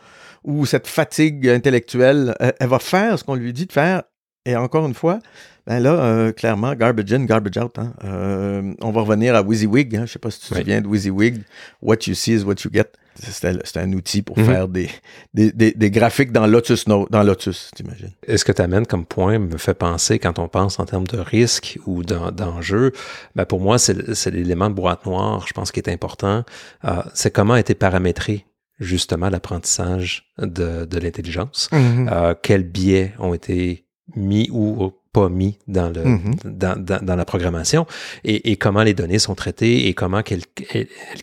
ou 0.44 0.64
cette 0.64 0.86
fatigue 0.86 1.46
intellectuelle. 1.48 2.34
Elle 2.58 2.68
va 2.68 2.78
faire 2.78 3.18
ce 3.18 3.24
qu'on 3.24 3.34
lui 3.34 3.52
dit 3.52 3.66
de 3.66 3.72
faire 3.72 4.04
et 4.46 4.57
encore 4.57 4.87
une 4.87 4.94
fois, 4.94 5.20
ben 5.66 5.81
là, 5.81 5.92
euh, 5.92 6.33
clairement, 6.33 6.74
garbage 6.74 7.12
in, 7.12 7.24
garbage 7.24 7.59
out. 7.59 7.79
Hein. 7.79 7.92
Euh, 8.05 8.72
on 8.81 8.90
va 8.90 9.03
revenir 9.03 9.35
à 9.35 9.42
WYSIWYG. 9.42 9.94
Hein. 9.94 9.98
Je 9.98 10.03
ne 10.03 10.07
sais 10.07 10.18
pas 10.18 10.31
si 10.31 10.40
tu 10.40 10.48
te 10.48 10.55
souviens 10.55 10.81
de 10.81 10.87
WYSIWYG. 10.88 11.42
What 11.83 11.96
you 12.07 12.14
see 12.14 12.35
is 12.35 12.42
what 12.42 12.57
you 12.64 12.70
get. 12.72 12.87
C'était 13.16 13.81
un 13.81 13.92
outil 13.92 14.22
pour 14.22 14.38
mhm. 14.38 14.46
faire 14.46 14.68
des, 14.68 14.88
des, 15.35 15.90
graphiques 15.90 16.33
dans 16.33 16.46
Lotus, 16.46 16.87
dans 16.87 17.22
Lotus, 17.22 17.70
t'imagines. 17.74 18.12
Et 18.26 18.38
ce 18.38 18.46
que 18.46 18.53
tu 18.53 18.62
amènes 18.62 18.87
comme 18.87 19.05
point 19.05 19.38
me 19.38 19.59
fait 19.59 19.74
penser, 19.74 20.18
quand 20.18 20.38
on 20.38 20.48
pense 20.48 20.79
en 20.79 20.87
termes 20.87 21.07
de 21.07 21.18
risque 21.18 21.79
ou 21.87 22.03
d'enjeu, 22.03 22.92
ben 23.37 23.44
pour 23.44 23.61
moi, 23.61 23.79
c'est 23.79 24.31
l'élément 24.31 24.70
de 24.70 24.74
boîte 24.74 25.05
noire, 25.05 25.44
je 25.46 25.53
pense, 25.53 25.70
qui 25.70 25.81
est 25.81 25.90
important. 25.90 26.44
Euh, 26.87 27.03
c'est 27.12 27.31
comment 27.31 27.55
a 27.55 27.61
été 27.61 27.74
paramétré 27.74 28.46
justement 28.79 29.29
l'apprentissage 29.29 30.33
de, 30.38 30.87
de 30.87 30.98
l'intelligence. 30.98 31.68
Mhm. 31.72 32.35
quels 32.42 32.64
biais 32.64 33.12
ont 33.18 33.35
été 33.35 33.85
mis 34.16 34.48
ou 34.52 34.92
pas 35.12 35.28
mis 35.28 35.58
dans, 35.66 35.88
le, 35.88 36.04
mm-hmm. 36.04 36.34
dans, 36.44 37.02
dans, 37.02 37.16
la 37.16 37.24
programmation 37.24 37.86
et, 38.22 38.52
et, 38.52 38.56
comment 38.56 38.82
les 38.82 38.94
données 38.94 39.18
sont 39.18 39.34
traitées 39.34 39.88
et 39.88 39.94
comment 39.94 40.22
qu'elle 40.22 40.42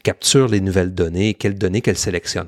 capture 0.03 0.47
les 0.47 0.59
nouvelles 0.59 0.93
données, 0.93 1.33
quelles 1.33 1.57
données 1.57 1.81
qu'elle 1.81 1.97
sélectionne. 1.97 2.47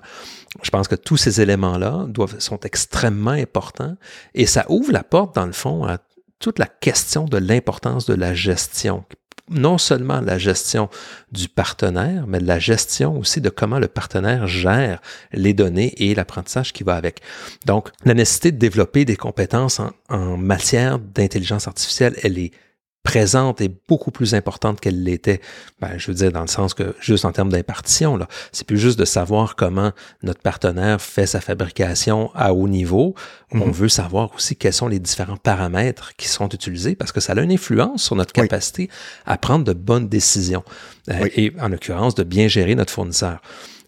Je 0.64 0.70
pense 0.70 0.88
que 0.88 0.96
tous 0.96 1.18
ces 1.18 1.42
éléments-là 1.42 2.08
sont 2.40 2.60
extrêmement 2.62 3.32
importants 3.32 3.96
et 4.34 4.46
ça 4.46 4.66
ouvre 4.70 4.92
la 4.92 5.04
porte, 5.04 5.36
dans 5.36 5.46
le 5.46 5.52
fond, 5.54 5.86
à 5.86 6.00
toute 6.40 6.60
la 6.60 6.66
question 6.68 7.26
de 7.26 7.38
l'importance 7.38 8.06
de 8.06 8.16
la 8.16 8.34
gestion 8.34 9.04
non 9.50 9.78
seulement 9.78 10.22
la 10.22 10.38
gestion 10.38 10.90
du 11.32 11.50
partenaire, 11.50 12.26
mais 12.28 12.40
la 12.40 12.60
gestion 12.60 13.18
aussi 13.18 13.42
de 13.42 13.50
comment 13.50 13.80
le 13.80 13.88
partenaire 13.88 14.48
gère 14.48 15.02
les 15.34 15.54
données 15.54 15.94
et 15.98 16.16
l'apprentissage 16.16 16.74
qui 16.74 16.84
va 16.84 16.96
avec. 16.96 17.22
Donc, 17.66 17.90
la 18.06 18.14
nécessité 18.14 18.52
de 18.52 18.58
développer 18.58 19.06
des 19.06 19.16
compétences 19.16 19.82
en, 20.10 20.38
matière 20.38 21.00
d'intelligence 21.00 21.68
artificielle, 21.68 22.16
elle 22.24 22.38
est 22.38 22.52
présente 23.04 23.62
est 23.62 23.72
beaucoup 23.88 24.12
plus 24.12 24.34
importante 24.34 24.82
qu'elle 24.82 25.04
l'était. 25.04 25.42
Ben, 25.80 25.98
je 25.98 26.08
veux 26.08 26.14
dire, 26.14 26.32
dans 26.32 26.42
le 26.42 26.48
sens 26.48 26.74
que, 26.74 26.96
juste 27.00 27.26
en 27.26 27.32
termes 27.32 27.50
d'impartition, 27.50 28.18
là, 28.18 28.28
c'est 28.52 28.68
plus 28.68 28.78
juste 28.78 29.00
de 29.00 29.06
savoir 29.06 29.56
comment 29.56 29.92
notre 30.22 30.42
partenaire 30.42 31.02
fait 31.02 31.26
sa 31.26 31.40
fabrication 31.40 32.30
à 32.36 32.54
haut 32.54 32.68
niveau. 32.68 33.16
On 33.52 33.68
mhm. 33.68 33.72
veut 33.72 33.90
savoir 33.90 34.34
aussi 34.36 34.56
quels 34.56 34.74
sont 34.74 34.88
les 34.88 35.00
différents 35.00 35.38
paramètres 35.38 36.16
qui 36.18 36.28
sont 36.28 36.50
utilisés 36.50 36.96
parce 36.96 37.12
que 37.12 37.20
ça 37.20 37.34
a 37.34 37.42
une 37.42 37.52
influence 37.52 38.04
sur 38.04 38.16
notre 38.16 38.34
capacité 38.34 38.90
à 39.26 39.38
prendre 39.38 39.64
de 39.64 39.74
bonnes 39.74 40.10
décisions. 40.10 40.64
Euh, 41.10 41.30
et 41.36 41.54
en 41.60 41.70
l'occurrence, 41.70 42.16
de 42.16 42.24
bien 42.24 42.48
gérer 42.48 42.76
notre 42.76 42.92
fournisseur. 42.92 43.42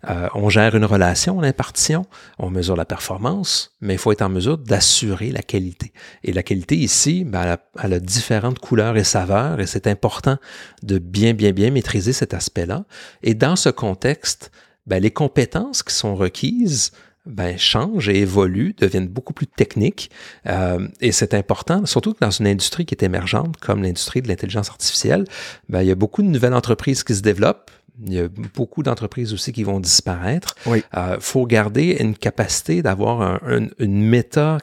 Euh, 0.10 0.28
on 0.34 0.50
gère 0.50 0.76
une 0.76 0.86
relation, 0.86 1.40
l'impartition, 1.40 2.06
on 2.40 2.50
mesure 2.50 2.76
la 2.76 2.86
performance, 2.86 3.76
mais 3.82 3.94
il 3.94 3.98
faut 3.98 4.12
être 4.12 4.22
en 4.22 4.30
mesure 4.30 4.58
d'assurer 4.58 5.32
la 5.32 5.42
qualité. 5.42 5.94
Et 6.24 6.34
la 6.34 6.44
qualité 6.44 6.76
ici, 6.76 7.24
ben, 7.24 7.58
elle, 7.82 7.94
a, 7.94 8.00
différentes 8.00 8.60
couleurs 8.60 8.98
et 8.98 9.04
saveurs, 9.04 9.60
et 9.60 9.68
c'est 9.68 9.88
important 9.88 10.38
de 10.84 10.98
bien, 10.98 11.34
bien, 11.34 11.52
bien 11.52 11.72
maîtriser 11.72 12.14
cet 12.14 12.34
aspect-là. 12.34 12.86
Et 13.24 13.34
dans 13.34 13.56
ce 13.56 13.70
contexte, 13.70 14.52
ben, 14.88 15.02
les 15.02 15.12
compétences 15.12 15.84
qui 15.84 15.94
sont 15.94 16.16
requises 16.16 16.92
ben, 17.26 17.58
changent 17.58 18.10
et 18.10 18.18
évoluent, 18.18 18.74
deviennent 18.80 19.08
beaucoup 19.08 19.34
plus 19.34 19.46
techniques. 19.46 20.10
Euh, 20.48 20.88
et 21.02 21.12
c'est 21.12 21.34
important, 21.36 21.86
surtout 21.86 22.14
que 22.14 22.20
dans 22.20 22.32
une 22.32 22.48
industrie 22.48 22.86
qui 22.86 22.96
est 22.96 23.04
émergente, 23.04 23.58
comme 23.58 23.84
l'industrie 23.84 24.22
de 24.22 24.28
l'intelligence 24.28 24.70
artificielle, 24.70 25.26
ben, 25.70 25.82
il 25.82 25.88
y 25.88 25.92
a 25.92 25.96
beaucoup 25.96 26.24
de 26.24 26.28
nouvelles 26.28 26.54
entreprises 26.54 27.04
qui 27.04 27.14
se 27.14 27.22
développent, 27.22 27.70
il 28.06 28.14
y 28.14 28.20
a 28.20 28.28
beaucoup 28.28 28.84
d'entreprises 28.84 29.34
aussi 29.34 29.52
qui 29.52 29.64
vont 29.64 29.80
disparaître. 29.80 30.56
Il 30.66 30.84
euh, 30.98 31.20
faut 31.20 31.46
garder 31.46 31.98
une 32.00 32.16
capacité 32.16 32.82
d'avoir 32.82 33.40
une 33.48 34.04
méta, 34.04 34.58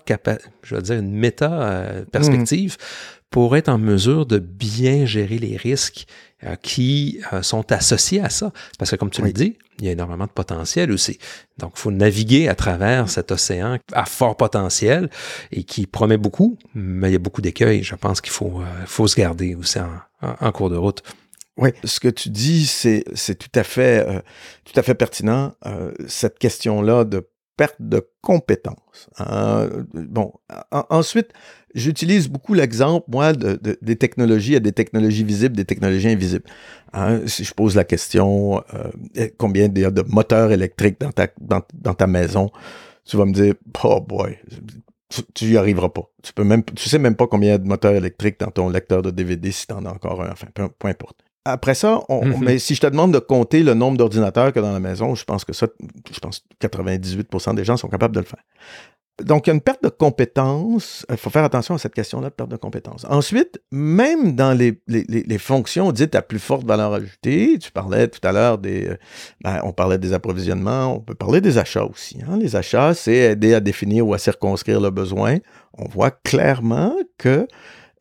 je 0.62 0.74
veux 0.74 0.82
dire 0.82 0.98
une 0.98 1.12
méta 1.12 1.62
euh, 1.62 2.04
perspective 2.04 2.76
pour 3.30 3.56
être 3.56 3.68
en 3.68 3.78
mesure 3.78 4.24
de 4.24 4.38
bien 4.38 5.04
gérer 5.04 5.38
les 5.38 5.56
risques 5.56 6.06
qui 6.62 7.20
sont 7.42 7.70
associés 7.72 8.20
à 8.20 8.30
ça. 8.30 8.52
Parce 8.78 8.92
que 8.92 8.96
comme 8.96 9.10
tu 9.10 9.22
le 9.22 9.32
dis, 9.32 9.58
il 9.80 9.84
y 9.84 9.88
a 9.88 9.92
énormément 9.92 10.24
de 10.24 10.30
potentiel 10.30 10.92
aussi. 10.92 11.18
Donc, 11.58 11.72
il 11.76 11.80
faut 11.80 11.90
naviguer 11.90 12.48
à 12.48 12.54
travers 12.54 13.10
cet 13.10 13.30
océan 13.32 13.76
à 13.92 14.06
fort 14.06 14.36
potentiel 14.36 15.10
et 15.52 15.64
qui 15.64 15.86
promet 15.86 16.16
beaucoup, 16.16 16.56
mais 16.74 17.10
il 17.10 17.12
y 17.12 17.16
a 17.16 17.18
beaucoup 17.18 17.42
d'écueils. 17.42 17.82
Je 17.82 17.96
pense 17.96 18.22
qu'il 18.22 18.32
faut, 18.32 18.62
faut 18.86 19.08
se 19.08 19.16
garder 19.16 19.56
aussi 19.56 19.78
en 20.22 20.52
cours 20.52 20.70
de 20.70 20.76
route. 20.76 21.02
Oui, 21.58 21.70
ce 21.82 21.98
que 21.98 22.08
tu 22.08 22.30
dis, 22.30 22.66
c'est, 22.66 23.04
c'est 23.14 23.36
tout 23.36 23.50
à 23.58 23.64
fait, 23.64 24.06
euh, 24.08 24.20
tout 24.64 24.78
à 24.78 24.82
fait 24.82 24.94
pertinent. 24.94 25.54
Euh, 25.66 25.92
cette 26.06 26.38
question-là 26.38 27.04
de 27.04 27.28
perte 27.56 27.76
de 27.80 28.08
compétences. 28.22 29.10
Hein. 29.18 29.68
Bon, 29.92 30.32
ensuite, 30.70 31.32
j'utilise 31.74 32.28
beaucoup 32.28 32.54
l'exemple, 32.54 33.06
moi, 33.10 33.32
de, 33.32 33.58
des 33.82 33.96
technologies, 33.96 34.54
a 34.54 34.60
des 34.60 34.70
technologies 34.70 35.24
visibles, 35.24 35.56
des 35.56 35.64
technologies 35.64 36.08
invisibles. 36.08 36.44
Hein. 36.92 37.22
Si 37.26 37.42
je 37.42 37.52
pose 37.52 37.74
la 37.74 37.82
question, 37.82 38.62
euh, 38.74 39.28
combien 39.36 39.64
il 39.64 39.78
y 39.78 39.84
a 39.84 39.90
de 39.90 40.02
moteurs 40.02 40.52
électriques 40.52 41.00
dans 41.00 41.10
ta, 41.10 41.26
dans, 41.40 41.62
dans 41.74 41.94
ta 41.94 42.06
maison, 42.06 42.50
tu 43.04 43.16
vas 43.16 43.24
me 43.24 43.32
dire, 43.32 43.54
oh 43.82 44.00
boy, 44.00 44.38
tu 45.34 45.46
y 45.46 45.56
arriveras 45.56 45.88
pas. 45.88 46.08
Tu 46.22 46.32
peux 46.32 46.44
même, 46.44 46.62
tu 46.64 46.88
sais 46.88 47.00
même 47.00 47.16
pas 47.16 47.26
combien 47.26 47.48
il 47.48 47.52
y 47.52 47.54
a 47.54 47.58
de 47.58 47.66
moteurs 47.66 47.94
électriques 47.94 48.38
dans 48.38 48.52
ton 48.52 48.68
lecteur 48.68 49.02
de 49.02 49.10
DVD 49.10 49.50
si 49.50 49.66
tu 49.66 49.72
en 49.72 49.84
as 49.84 49.90
encore 49.90 50.22
un. 50.22 50.30
Enfin, 50.30 50.46
peu, 50.54 50.68
peu 50.68 50.86
importe. 50.86 51.24
Après 51.48 51.74
ça, 51.74 52.00
mhm. 52.10 52.36
mais 52.40 52.58
si 52.58 52.74
je 52.74 52.80
te 52.80 52.86
demande 52.86 53.12
de 53.12 53.18
compter 53.18 53.62
le 53.62 53.72
nombre 53.74 53.96
d'ordinateurs 53.96 54.52
que 54.52 54.60
dans 54.60 54.72
la 54.72 54.80
maison, 54.80 55.14
je 55.14 55.24
pense 55.24 55.44
que 55.44 55.52
ça, 55.52 55.66
je 56.12 56.18
pense 56.20 56.40
que 56.60 56.66
98% 56.66 57.54
des 57.54 57.64
gens 57.64 57.76
sont 57.76 57.88
capables 57.88 58.14
de 58.14 58.20
le 58.20 58.26
faire. 58.26 58.42
Donc, 59.24 59.46
il 59.46 59.50
y 59.50 59.52
a 59.52 59.54
une 59.54 59.60
perte 59.60 59.82
de 59.82 59.88
compétences. 59.88 61.04
Il 61.10 61.16
faut 61.16 61.30
faire 61.30 61.42
attention 61.42 61.74
à 61.74 61.78
cette 61.78 61.94
question-là 61.94 62.28
de 62.28 62.34
perte 62.34 62.50
de 62.50 62.56
compétences. 62.56 63.04
Ensuite, 63.08 63.60
même 63.72 64.36
dans 64.36 64.56
les, 64.56 64.78
fonctions 65.38 65.90
dites 65.90 66.14
à 66.14 66.22
plus 66.22 66.38
forte 66.38 66.64
valeur 66.64 66.92
ajoutée, 66.92 67.58
tu 67.58 67.72
parlais 67.72 68.06
tout 68.06 68.20
à 68.22 68.30
l'heure 68.30 68.58
des... 68.58 68.88
Euh, 68.88 68.96
ben, 69.42 69.60
on 69.64 69.72
parlait 69.72 69.98
des 69.98 70.12
approvisionnements, 70.12 70.94
on 70.94 71.00
peut 71.00 71.16
parler 71.16 71.40
des 71.40 71.58
achats 71.58 71.84
aussi. 71.84 72.18
Hein. 72.28 72.38
Les 72.38 72.54
achats, 72.54 72.94
c'est 72.94 73.16
aider 73.16 73.54
à 73.54 73.60
définir 73.60 74.06
ou 74.06 74.14
à 74.14 74.18
circonscrire 74.18 74.80
le 74.80 74.90
besoin. 74.90 75.38
On 75.76 75.88
voit 75.88 76.12
clairement 76.12 76.94
que 77.16 77.48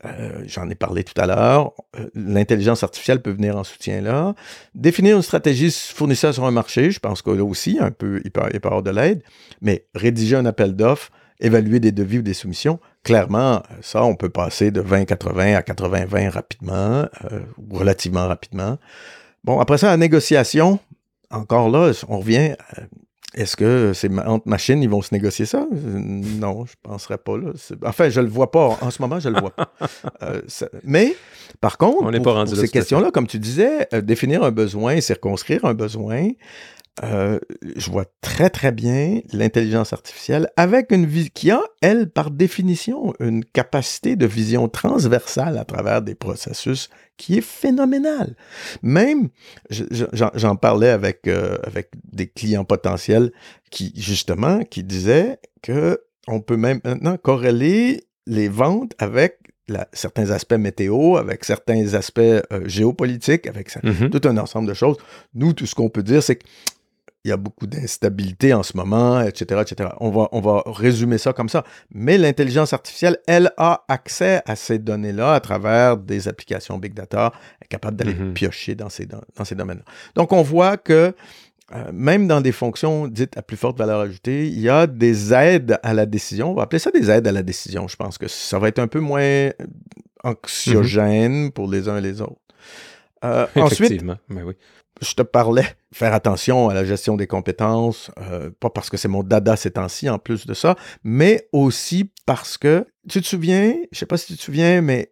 euh, 0.05 0.43
j'en 0.45 0.69
ai 0.69 0.75
parlé 0.75 1.03
tout 1.03 1.19
à 1.19 1.25
l'heure. 1.25 1.73
Euh, 1.99 2.09
l'intelligence 2.13 2.83
artificielle 2.83 3.21
peut 3.21 3.31
venir 3.31 3.57
en 3.57 3.63
soutien 3.63 4.01
là. 4.01 4.35
Définir 4.75 5.15
une 5.15 5.21
stratégie 5.23 5.71
fournisseur 5.71 6.33
sur 6.33 6.45
un 6.45 6.51
marché, 6.51 6.91
je 6.91 6.99
pense 6.99 7.21
que 7.21 7.31
là 7.31 7.43
aussi, 7.43 7.77
un 7.79 7.91
peu, 7.91 8.21
il 8.23 8.31
peut, 8.31 8.41
il 8.53 8.57
avoir 8.63 8.83
de 8.83 8.91
l'aide. 8.91 9.23
Mais 9.61 9.87
rédiger 9.95 10.35
un 10.35 10.45
appel 10.45 10.75
d'offres, 10.75 11.09
évaluer 11.39 11.79
des 11.79 11.91
devis 11.91 12.19
ou 12.19 12.21
des 12.21 12.33
soumissions, 12.33 12.79
clairement, 13.03 13.63
ça, 13.81 14.03
on 14.03 14.15
peut 14.15 14.29
passer 14.29 14.69
de 14.69 14.81
20-80 14.81 15.55
à 15.55 15.61
80-20 15.61 16.29
rapidement, 16.29 17.05
euh, 17.31 17.41
relativement 17.71 18.27
rapidement. 18.27 18.77
Bon, 19.43 19.59
après 19.59 19.77
ça, 19.77 19.87
la 19.87 19.97
négociation, 19.97 20.79
encore 21.31 21.69
là, 21.69 21.91
on 22.07 22.19
revient 22.19 22.55
est-ce 23.37 23.55
que 23.55 23.93
ces 23.93 24.09
entre 24.25 24.47
machines, 24.47 24.81
ils 24.81 24.89
vont 24.89 25.03
se 25.03 25.13
négocier 25.13 25.45
ça? 25.45 25.67
Non, 25.71 26.65
je 26.65 26.71
ne 26.71 26.89
penserais 26.89 27.19
pas. 27.19 27.37
Là. 27.37 27.51
Enfin, 27.85 28.09
je 28.09 28.19
ne 28.19 28.25
le 28.25 28.31
vois 28.31 28.49
pas. 28.49 28.77
En 28.81 28.89
ce 28.89 28.99
moment, 29.01 29.19
je 29.19 29.29
ne 29.29 29.35
le 29.35 29.41
vois 29.41 29.51
pas. 29.51 29.71
Euh, 30.23 30.41
mais, 30.83 31.15
par 31.61 31.77
contre, 31.77 32.03
On 32.03 32.21
pour, 32.21 32.47
ces 32.47 32.67
questions-là, 32.67 33.11
comme 33.11 33.27
tu 33.27 33.37
disais, 33.39 33.87
euh, 33.93 34.01
définir 34.01 34.43
un 34.43 34.51
besoin, 34.51 34.99
circonscrire 34.99 35.63
un 35.65 35.73
besoin, 35.73 36.29
euh, 37.03 37.39
je 37.75 37.91
vois 37.91 38.05
très, 38.21 38.49
très 38.49 38.71
bien 38.71 39.21
l'intelligence 39.31 39.93
artificielle 39.93 40.49
avec 40.57 40.91
une 40.91 41.05
vie 41.05 41.29
qui 41.29 41.51
a, 41.51 41.61
elle, 41.81 42.09
par 42.09 42.31
définition, 42.31 43.13
une 43.19 43.45
capacité 43.45 44.15
de 44.15 44.25
vision 44.25 44.67
transversale 44.67 45.57
à 45.57 45.65
travers 45.65 46.01
des 46.01 46.15
processus 46.15 46.89
qui 47.17 47.37
est 47.37 47.41
phénoménale. 47.41 48.35
Même, 48.81 49.29
j'en 49.69 50.55
parlais 50.55 50.89
avec, 50.89 51.27
euh, 51.27 51.57
avec 51.63 51.91
des 52.11 52.27
clients 52.27 52.65
potentiels 52.65 53.31
qui, 53.69 53.93
justement, 53.95 54.63
qui 54.63 54.83
disaient 54.83 55.39
que 55.61 55.99
on 56.27 56.41
peut 56.41 56.57
même 56.57 56.81
maintenant 56.83 57.17
corréler 57.17 58.07
les 58.25 58.49
ventes 58.49 58.93
avec 58.97 59.37
certains 59.93 60.31
aspects 60.31 60.53
météo, 60.53 61.17
avec 61.17 61.43
certains 61.43 61.93
aspects 61.93 62.19
euh, 62.19 62.41
géopolitiques, 62.65 63.47
avec 63.47 63.69
mm-hmm. 63.69 64.09
tout 64.09 64.27
un 64.27 64.37
ensemble 64.37 64.67
de 64.67 64.73
choses. 64.73 64.97
Nous, 65.33 65.53
tout 65.53 65.65
ce 65.65 65.75
qu'on 65.75 65.89
peut 65.89 66.03
dire, 66.03 66.23
c'est 66.23 66.37
que 66.37 66.45
il 67.27 67.31
y 67.31 67.33
a 67.33 67.37
beaucoup 67.37 67.67
d'instabilité 67.67 68.53
en 68.53 68.63
ce 68.63 68.77
moment, 68.77 69.21
etc., 69.21 69.61
etc. 69.61 69.89
On 69.99 70.09
va, 70.09 70.29
on 70.31 70.39
va 70.39 70.63
résumer 70.65 71.17
ça 71.17 71.33
comme 71.33 71.49
ça. 71.49 71.65
Mais 71.93 72.17
l'intelligence 72.17 72.71
artificielle, 72.71 73.17
elle 73.27 73.51
a 73.57 73.83
accès 73.89 74.41
à 74.45 74.55
ces 74.55 74.79
données-là 74.79 75.33
à 75.33 75.39
travers 75.41 75.97
des 75.97 76.29
applications 76.29 76.77
Big 76.77 76.93
Data, 76.93 77.33
elle 77.59 77.65
est 77.65 77.67
capable 77.67 77.97
d'aller 77.97 78.13
mm-hmm. 78.13 78.33
piocher 78.33 78.75
dans 78.75 78.87
ces, 78.87 79.05
dans, 79.05 79.21
ces 79.43 79.55
domaines-là. 79.55 79.83
Donc, 80.15 80.31
on 80.31 80.41
voit 80.41 80.77
que 80.77 81.13
euh, 81.75 81.91
même 81.91 82.29
dans 82.29 82.39
des 82.39 82.53
fonctions 82.53 83.09
dites 83.09 83.37
à 83.37 83.41
plus 83.41 83.57
forte 83.57 83.77
valeur 83.77 83.99
ajoutée, 83.99 84.47
il 84.47 84.61
y 84.61 84.69
a 84.69 84.87
des 84.87 85.33
aides 85.33 85.77
à 85.83 85.93
la 85.93 86.05
décision. 86.05 86.51
On 86.51 86.55
va 86.55 86.63
appeler 86.63 86.79
ça 86.79 86.91
des 86.91 87.11
aides 87.11 87.27
à 87.27 87.33
la 87.33 87.43
décision. 87.43 87.89
Je 87.89 87.97
pense 87.97 88.17
que 88.17 88.29
ça 88.29 88.57
va 88.57 88.69
être 88.69 88.79
un 88.79 88.87
peu 88.87 89.01
moins 89.01 89.49
anxiogène 90.23 91.47
mm-hmm. 91.47 91.51
pour 91.51 91.69
les 91.69 91.89
uns 91.89 91.97
et 91.97 92.01
les 92.01 92.21
autres. 92.21 92.39
Euh, 93.25 93.47
Effectivement, 93.55 94.13
ensuite, 94.13 94.29
ben 94.29 94.43
oui 94.45 94.53
je 95.01 95.13
te 95.13 95.21
parlais, 95.21 95.65
faire 95.93 96.13
attention 96.13 96.69
à 96.69 96.73
la 96.73 96.85
gestion 96.85 97.15
des 97.15 97.27
compétences, 97.27 98.11
euh, 98.19 98.49
pas 98.59 98.69
parce 98.69 98.89
que 98.89 98.97
c'est 98.97 99.07
mon 99.07 99.23
dada 99.23 99.55
ces 99.55 99.71
temps-ci 99.71 100.09
en 100.09 100.19
plus 100.19 100.45
de 100.45 100.53
ça, 100.53 100.75
mais 101.03 101.47
aussi 101.51 102.11
parce 102.25 102.57
que, 102.57 102.85
tu 103.09 103.21
te 103.21 103.27
souviens, 103.27 103.75
je 103.91 103.99
sais 103.99 104.05
pas 104.05 104.17
si 104.17 104.27
tu 104.27 104.37
te 104.37 104.41
souviens, 104.41 104.81
mais 104.81 105.11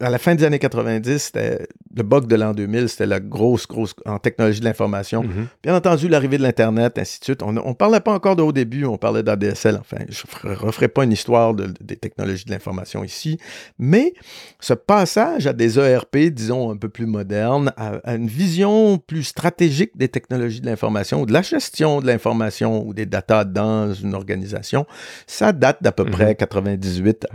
à 0.00 0.08
la 0.08 0.18
fin 0.18 0.34
des 0.34 0.44
années 0.44 0.58
90, 0.58 1.18
c'était 1.18 1.66
le 1.94 2.02
bug 2.02 2.26
de 2.26 2.36
l'an 2.36 2.52
2000, 2.54 2.88
c'était 2.88 3.06
la 3.06 3.20
grosse, 3.20 3.66
grosse 3.66 3.94
en 4.06 4.18
technologie 4.18 4.60
de 4.60 4.64
l'information. 4.64 5.22
Mm-hmm. 5.22 5.46
Bien 5.62 5.74
entendu, 5.74 6.08
l'arrivée 6.08 6.38
de 6.38 6.42
l'Internet, 6.42 6.98
ainsi 6.98 7.20
de 7.20 7.24
suite. 7.24 7.42
On 7.42 7.52
ne 7.52 7.72
parlait 7.74 8.00
pas 8.00 8.12
encore 8.12 8.36
de 8.36 8.42
haut 8.42 8.52
début, 8.52 8.84
on 8.84 8.96
parlait 8.96 9.22
d'ADSL. 9.22 9.76
Enfin, 9.78 9.98
je 10.08 10.48
ne 10.48 10.54
referai 10.54 10.88
pas 10.88 11.04
une 11.04 11.12
histoire 11.12 11.54
des 11.54 11.96
technologies 11.96 12.44
de 12.46 12.50
l'information 12.50 13.04
ici. 13.04 13.38
Mais 13.78 14.14
ce 14.60 14.72
passage 14.72 15.46
à 15.46 15.52
des 15.52 15.78
ERP, 15.78 16.16
disons, 16.30 16.70
un 16.70 16.76
peu 16.76 16.88
plus 16.88 17.06
modernes, 17.06 17.72
à, 17.76 18.14
une 18.14 18.28
vision 18.28 18.98
plus 18.98 19.24
stratégique 19.24 19.96
des 19.96 20.08
technologies 20.08 20.60
de 20.60 20.66
l'information, 20.66 21.20
ou 21.20 21.26
de 21.26 21.32
la 21.32 21.42
gestion 21.42 22.00
de 22.00 22.06
l'information 22.06 22.86
ou 22.86 22.94
des 22.94 23.06
data 23.06 23.44
dans 23.44 23.92
une 23.92 24.14
organisation, 24.14 24.86
ça 25.26 25.52
date 25.52 25.82
d'à 25.82 25.92
peu 25.92 26.04
mm-hmm. 26.04 26.10
près 26.10 26.34
98, 26.36 27.26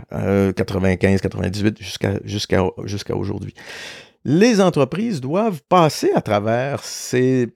95, 0.56 1.20
98 1.20 1.78
jusqu'à 1.78 2.14
jusqu'à 2.24 3.16
aujourd'hui. 3.16 3.54
Les 4.24 4.60
entreprises 4.60 5.20
doivent 5.20 5.62
passer 5.68 6.10
à 6.14 6.20
travers 6.20 6.82
ces 6.82 7.48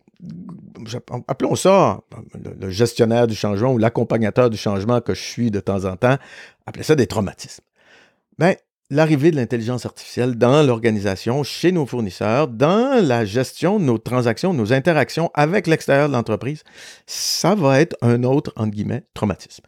appelons 1.29 1.57
ça 1.57 2.01
le 2.61 2.71
gestionnaire 2.71 3.27
du 3.27 3.35
changement 3.35 3.73
ou 3.73 3.79
l'accompagnateur 3.79 4.51
du 4.51 4.57
changement 4.57 5.01
que 5.01 5.15
je 5.15 5.23
suis 5.23 5.51
de 5.51 5.61
temps 5.61 5.85
en 5.85 5.97
temps, 5.97 6.17
appelez 6.67 6.85
ça 6.85 6.95
des 6.95 7.07
traumatismes. 7.07 7.65
Ben, 8.39 8.55
l'arrivée 8.91 9.31
de 9.31 9.37
l'intelligence 9.37 9.87
artificielle 9.87 10.37
dans 10.37 10.67
l'organisation, 10.67 11.43
chez 11.43 11.73
nos 11.73 11.87
fournisseurs, 11.87 12.49
dans 12.49 13.05
la 13.05 13.25
gestion 13.25 13.79
de 13.79 13.85
nos 13.85 13.99
transactions, 13.99 14.53
nos 14.53 14.73
interactions 14.73 15.31
avec 15.35 15.67
l'extérieur 15.67 16.09
de 16.09 16.13
l'entreprise, 16.13 16.65
ça 17.07 17.55
va 17.55 17.81
être 17.81 17.97
un 18.03 18.25
autre, 18.25 18.53
entre 18.57 18.71
guillemets, 18.71 19.05
traumatisme. 19.15 19.65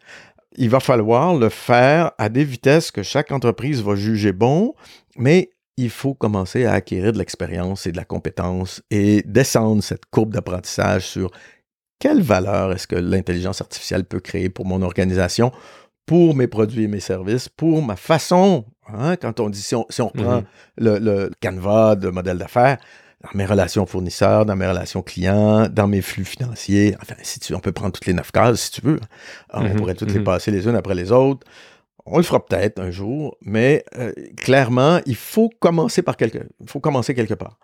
Il 0.57 0.71
va 0.71 0.81
falloir 0.81 1.35
le 1.35 1.49
faire 1.49 2.13
à 2.19 2.29
des 2.29 2.45
vitesses 2.45 2.91
que 2.91 3.03
chaque 3.03 3.33
entreprise 3.33 3.83
va 3.83 3.95
juger 3.95 4.33
bon, 4.33 4.75
mais 5.17 5.51
il 5.77 5.91
faut 5.91 6.15
commencer 6.15 6.67
à 6.67 6.73
acquérir 6.73 7.13
de 7.13 7.19
l'expérience 7.19 7.87
et 7.87 7.93
de 7.93 7.97
la 7.97 8.05
compétence 8.05 8.83
et 8.91 9.23
descendre 9.23 9.83
cette 9.83 10.07
courbe 10.07 10.33
d'apprentissage 10.33 11.07
sur 11.07 11.31
quelle 11.99 12.21
valeur 12.21 12.73
est-ce 12.73 12.87
que 12.87 12.97
l'intelligence 12.97 13.61
artificielle 13.61 14.05
peut 14.05 14.21
créer 14.21 14.51
pour 14.51 14.67
mon 14.67 14.83
organisation, 14.83 15.53
pour 16.05 16.35
mes 16.35 16.49
produits 16.49 16.85
et 16.85 16.89
mes 16.89 17.01
services, 17.01 17.49
pour 17.49 17.83
ma 17.83 17.97
façon, 17.97 18.65
hein, 18.89 19.17
quand 19.17 19.41
on 19.41 19.49
dit, 19.49 19.63
si 19.63 19.75
on, 19.75 19.85
reprend 19.85 20.41
mm-hmm. 20.41 20.45
le, 20.79 20.99
le, 20.99 21.31
canevas 21.41 21.97
de 21.97 22.11
modèle 22.11 22.39
d'affaires, 22.39 22.79
dans 23.23 23.31
mes 23.35 23.47
relations 23.47 23.87
fournisseurs, 23.87 24.47
dans 24.47 24.57
mes 24.57 24.67
relations 24.67 25.03
clients, 25.03 25.69
dans 25.69 25.87
mes 25.87 26.03
flux 26.03 26.25
financiers, 26.25 26.97
enfin, 27.01 27.15
si 27.23 27.41
tu, 27.41 27.55
on 27.55 27.61
peut 27.61 27.73
prendre 27.73 27.93
toutes 27.93 28.07
les 28.07 28.15
neuf 28.15 28.33
cases 28.33 28.63
si 28.63 28.71
tu 28.73 28.81
veux, 28.83 29.01
on 29.53 29.63
mm-hmm. 29.63 29.77
pourrait 29.77 29.95
toutes 29.95 30.13
les 30.13 30.21
mm-hmm. 30.21 30.25
passer 30.25 30.51
les 30.51 30.67
unes 30.67 30.77
après 30.77 30.95
les 30.95 31.13
autres, 31.13 31.47
on 32.05 32.17
le 32.17 32.23
fera 32.23 32.45
peut-être 32.45 32.81
un 32.81 32.91
jour, 32.91 33.37
mais 33.43 33.85
euh, 33.97 34.13
clairement, 34.37 35.01
il 35.07 35.15
faut 35.17 35.51
commencer 35.61 36.03
par 36.03 36.17
quelque, 36.17 36.39
il 36.61 36.69
faut 36.69 36.81
commencer 36.81 37.15
quelque 37.15 37.35
part. 37.35 37.59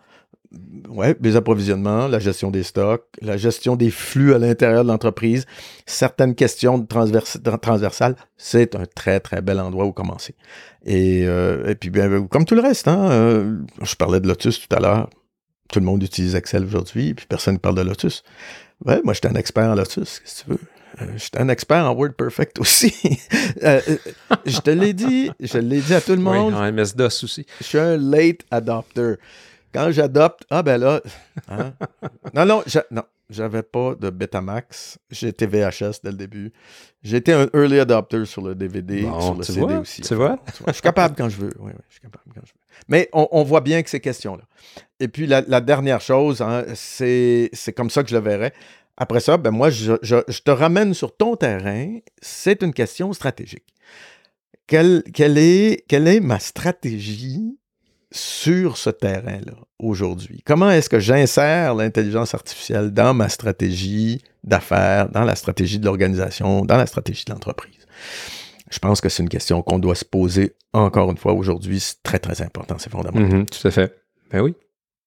Ouais, 0.89 1.15
les 1.21 1.37
approvisionnements, 1.37 2.09
la 2.09 2.19
gestion 2.19 2.51
des 2.51 2.63
stocks, 2.63 3.05
la 3.21 3.37
gestion 3.37 3.77
des 3.77 3.91
flux 3.91 4.35
à 4.35 4.39
l'intérieur 4.39 4.83
de 4.83 4.89
l'entreprise, 4.89 5.45
certaines 5.85 6.35
questions 6.35 6.87
transversales, 6.87 8.17
c'est 8.39 8.75
un 8.75 8.87
très, 8.87 9.21
très 9.21 9.43
bel 9.43 9.61
endroit 9.61 9.85
où 9.85 9.93
commencer. 9.93 10.35
Et, 10.87 11.27
euh, 11.27 11.75
puis, 11.79 11.91
bien, 11.91 12.27
comme 12.27 12.47
tout 12.47 12.55
le 12.55 12.63
reste, 12.63 12.89
hein, 12.89 13.11
euh, 13.11 13.59
je 13.83 13.95
parlais 13.95 14.21
de 14.21 14.29
Lotus 14.29 14.67
tout 14.67 14.75
à 14.75 14.81
l'heure. 14.81 15.11
Tout 15.69 15.81
le 15.81 15.87
monde 15.87 16.03
utilise 16.03 16.35
Excel 16.35 16.65
aujourd'hui, 16.65 17.15
puis 17.15 17.27
personne 17.27 17.55
ne 17.55 17.59
parle 17.59 17.77
de 17.77 17.83
Lotus. 17.83 18.23
Ouais, 18.85 19.01
moi, 19.05 19.13
j'étais 19.13 19.29
un 19.29 19.35
expert 19.35 19.69
en 19.69 19.75
Lotus, 19.75 20.21
que 20.21 20.29
tu 20.29 20.51
veux. 20.51 20.61
Euh, 21.01 21.07
je 21.15 21.19
suis 21.19 21.31
un 21.37 21.49
expert 21.49 21.85
en 21.85 21.95
WordPerfect 21.95 22.59
aussi. 22.59 22.95
Euh, 23.65 23.81
euh, 23.89 24.37
je 24.47 24.61
te 24.61 24.71
l'ai 24.71 24.93
dit, 24.93 25.31
je 25.41 25.59
l'ai 25.59 25.81
dit 25.81 25.95
à 25.95 26.01
tout 26.01 26.13
le 26.13 26.19
monde. 26.19 26.53
Oui, 26.53 26.61
en 26.61 26.73
MS-DOS 26.73 27.25
aussi. 27.25 27.45
Je 27.61 27.65
suis 27.65 27.79
un 27.79 27.97
late 27.97 28.43
adopter. 28.53 29.15
Quand 29.73 29.91
j'adopte, 29.91 30.45
ah 30.51 30.63
ben 30.63 30.79
là, 30.79 31.01
hein? 31.49 31.75
non, 32.35 32.47
non, 32.47 32.63
non, 32.91 33.03
j'avais 33.31 33.63
pas 33.63 33.95
de 33.95 34.11
Betamax. 34.11 34.99
J'étais 35.11 35.47
VHS 35.47 36.01
dès 36.03 36.11
le 36.11 36.17
début. 36.17 36.53
J'étais 37.03 37.33
un 37.33 37.49
early 37.53 37.79
adopter 37.79 38.25
sur 38.25 38.43
le 38.43 38.55
DVD, 38.55 39.03
sur 39.03 39.35
le 39.35 39.43
CD 39.43 39.75
aussi. 39.75 40.03
Tu 40.03 40.15
vois? 40.15 40.39
Je 40.67 40.73
suis 40.73 40.83
capable 40.83 41.15
quand 41.15 41.29
je 41.29 41.37
veux. 41.37 41.53
Oui, 41.59 41.73
oui, 41.75 41.83
je 41.89 41.95
suis 41.95 42.01
capable 42.01 42.25
quand 42.35 42.41
je 42.45 42.53
veux. 42.53 42.59
Mais 42.89 43.09
on, 43.13 43.43
voit 43.43 43.61
bien 43.61 43.83
que 43.83 43.91
ces 43.91 44.01
questions-là. 44.01 44.45
Et 45.01 45.09
puis 45.09 45.27
la, 45.27 45.61
dernière 45.61 46.01
chose, 46.01 46.41
hein, 46.41 46.65
c'est 46.75 47.51
comme 47.77 47.91
ça 47.91 48.03
que 48.03 48.09
je 48.09 48.17
le 48.17 48.23
verrais. 48.23 48.53
Après 48.97 49.21
ça, 49.21 49.37
ben 49.37 49.51
moi, 49.51 49.71
je, 49.71 49.95
te 49.95 50.51
ramène 50.51 50.95
sur 50.95 51.15
ton 51.17 51.37
terrain. 51.37 51.99
C'est 52.21 52.63
une 52.63 52.73
question 52.73 53.13
stratégique. 53.13 53.75
Quelle, 54.67 55.03
quelle, 55.15 55.39
est, 55.39 55.85
quelle 55.89 56.09
est 56.09 56.21
ma 56.21 56.39
stratégie 56.39 57.59
sur 58.11 58.77
ce 58.77 58.91
terrain-là 58.91 59.55
aujourd'hui? 59.79 60.43
Comment 60.45 60.71
est-ce 60.71 60.89
que 60.89 60.99
j'insère 60.99 61.75
l'intelligence 61.75 62.35
artificielle 62.35 62.91
dans 62.91 63.15
ma 63.15 63.29
stratégie 63.29 64.23
d'affaires, 64.45 65.09
dans 65.11 65.25
la 65.25 65.35
stratégie 65.35 65.79
de 65.79 65.85
l'organisation, 65.85 66.65
dans 66.65 66.77
la 66.77 66.87
stratégie 66.87 67.25
de 67.27 67.33
l'entreprise? 67.33 67.87
Je 68.71 68.79
pense 68.79 69.01
que 69.01 69.09
c'est 69.09 69.23
une 69.23 69.29
question 69.29 69.63
qu'on 69.63 69.79
doit 69.79 69.95
se 69.95 70.05
poser 70.05 70.55
encore 70.73 71.11
une 71.11 71.17
fois 71.17 71.33
aujourd'hui. 71.33 71.81
C'est 71.81 72.03
très, 72.03 72.19
très 72.19 72.43
important. 72.43 72.77
C'est 72.79 72.91
fondamental. 72.91 73.43
Mm-hmm, 73.43 73.47
tout 73.47 73.69
à 73.69 73.71
fait. 73.71 73.95
Ben 74.31 74.41
oui. 74.41 74.55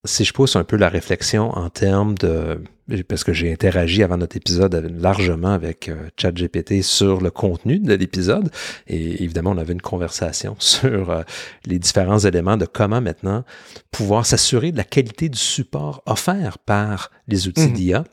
Si 0.04 0.24
je 0.24 0.32
pousse 0.32 0.56
un 0.56 0.64
peu 0.64 0.76
la 0.76 0.88
réflexion 0.88 1.50
en 1.50 1.70
termes 1.70 2.16
de, 2.16 2.60
parce 3.08 3.24
que 3.24 3.32
j'ai 3.32 3.52
interagi 3.52 4.02
avant 4.02 4.16
notre 4.16 4.36
épisode 4.36 4.74
largement 4.98 5.52
avec 5.52 5.88
euh, 5.88 6.08
ChatGPT 6.16 6.82
sur 6.82 7.20
le 7.20 7.30
contenu 7.30 7.78
de 7.78 7.94
l'épisode, 7.94 8.50
et 8.86 9.22
évidemment 9.22 9.52
on 9.52 9.58
avait 9.58 9.72
une 9.72 9.82
conversation 9.82 10.56
sur 10.58 11.10
euh, 11.10 11.22
les 11.64 11.78
différents 11.78 12.18
éléments 12.18 12.56
de 12.56 12.66
comment 12.66 13.00
maintenant 13.00 13.44
pouvoir 13.90 14.26
s'assurer 14.26 14.72
de 14.72 14.76
la 14.76 14.84
qualité 14.84 15.28
du 15.28 15.38
support 15.38 16.02
offert 16.06 16.58
par 16.58 17.10
les 17.28 17.48
outils 17.48 17.68
mmh. 17.68 17.72
d'IA. 17.72 18.04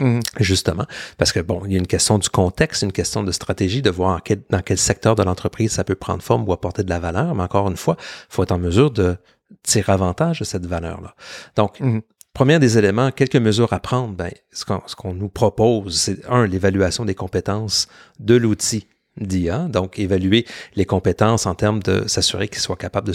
Mmh. 0.00 0.20
Justement, 0.40 0.86
parce 1.18 1.30
que 1.30 1.38
bon, 1.38 1.62
il 1.66 1.72
y 1.72 1.76
a 1.76 1.78
une 1.78 1.86
question 1.86 2.18
du 2.18 2.28
contexte, 2.28 2.82
une 2.82 2.90
question 2.90 3.22
de 3.22 3.30
stratégie, 3.30 3.80
de 3.80 3.90
voir 3.90 4.20
dans 4.50 4.60
quel 4.60 4.78
secteur 4.78 5.14
de 5.14 5.22
l'entreprise 5.22 5.70
ça 5.70 5.84
peut 5.84 5.94
prendre 5.94 6.20
forme 6.20 6.48
ou 6.48 6.52
apporter 6.52 6.82
de 6.82 6.90
la 6.90 6.98
valeur, 6.98 7.32
mais 7.36 7.44
encore 7.44 7.70
une 7.70 7.76
fois, 7.76 7.96
il 7.98 8.34
faut 8.34 8.42
être 8.42 8.50
en 8.50 8.58
mesure 8.58 8.90
de 8.90 9.16
tire 9.62 9.90
avantage 9.90 10.40
de 10.40 10.44
cette 10.44 10.66
valeur-là. 10.66 11.14
Donc, 11.56 11.78
mhm. 11.80 12.02
Premier 12.34 12.58
des 12.58 12.76
éléments, 12.76 13.10
quelques 13.12 13.36
mesures 13.36 13.72
à 13.72 13.80
prendre, 13.80 14.14
ben, 14.14 14.30
ce 14.52 14.64
qu'on 14.64 15.14
nous 15.14 15.28
propose, 15.28 15.96
c'est 15.96 16.18
un, 16.28 16.46
l'évaluation 16.46 17.04
des 17.04 17.14
compétences 17.14 17.88
de 18.18 18.34
l'outil 18.34 18.86
d'IA, 19.20 19.68
donc 19.68 19.98
évaluer 20.00 20.44
les 20.74 20.84
compétences 20.84 21.46
en 21.46 21.54
termes 21.54 21.80
de 21.82 22.06
s'assurer 22.08 22.48
qu'il 22.48 22.58
soit 22.58 22.76
capable 22.76 23.12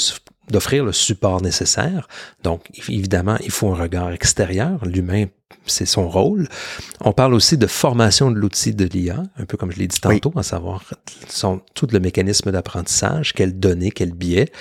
d'offrir 0.50 0.86
le 0.86 0.94
support 0.94 1.42
nécessaire. 1.42 2.08
Donc, 2.44 2.70
évidemment, 2.88 3.36
il 3.44 3.52
faut 3.52 3.70
un 3.70 3.76
regard 3.76 4.12
extérieur. 4.14 4.86
L'humain 4.86 5.26
c'est 5.66 5.86
son 5.86 6.10
rôle. 6.10 6.48
On 7.02 7.14
parle 7.14 7.34
aussi 7.34 7.58
de 7.58 7.68
formation 7.68 8.32
de 8.32 8.36
l'outil 8.38 8.74
de 8.74 8.86
l'IA, 8.86 9.24
un 9.38 9.46
peu 9.46 9.58
comme 9.58 9.72
je 9.72 9.78
l'ai 9.78 9.88
dit 9.88 10.00
tantôt, 10.00 10.34
à 10.36 10.44
savoir 10.44 10.84
tout 11.74 11.88
le 11.92 12.00
mécanisme 12.00 12.52
d'apprentissage, 12.52 13.34
quelles 13.34 13.58
données, 13.58 13.92
quels 13.92 14.14
biais. 14.14 14.52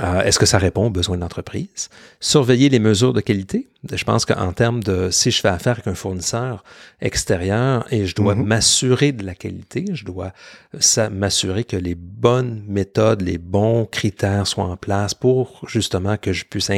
Euh, 0.00 0.22
est-ce 0.22 0.38
que 0.38 0.46
ça 0.46 0.56
répond 0.56 0.86
aux 0.86 0.90
besoins 0.90 1.16
de 1.16 1.20
l'entreprise? 1.20 1.90
Surveiller 2.18 2.70
les 2.70 2.78
mesures 2.78 3.12
de 3.12 3.20
qualité. 3.20 3.68
Je 3.92 4.04
pense 4.04 4.24
qu'en 4.24 4.52
termes 4.52 4.82
de 4.82 5.10
si 5.10 5.30
je 5.30 5.40
fais 5.40 5.48
affaire 5.48 5.74
avec 5.74 5.86
un 5.86 5.94
fournisseur 5.94 6.64
extérieur 7.02 7.86
et 7.90 8.06
je 8.06 8.14
dois 8.14 8.34
mm-hmm. 8.34 8.44
m'assurer 8.44 9.12
de 9.12 9.24
la 9.26 9.34
qualité, 9.34 9.84
je 9.92 10.06
dois 10.06 10.32
m'assurer 11.10 11.64
que 11.64 11.76
les 11.76 11.94
bonnes 11.94 12.62
méthodes, 12.66 13.20
les 13.20 13.36
bons 13.36 13.84
critères 13.84 14.46
soient 14.46 14.64
en 14.64 14.78
place 14.78 15.12
pour 15.12 15.60
justement 15.68 16.16
que 16.16 16.32
je 16.32 16.46
puisse 16.46 16.70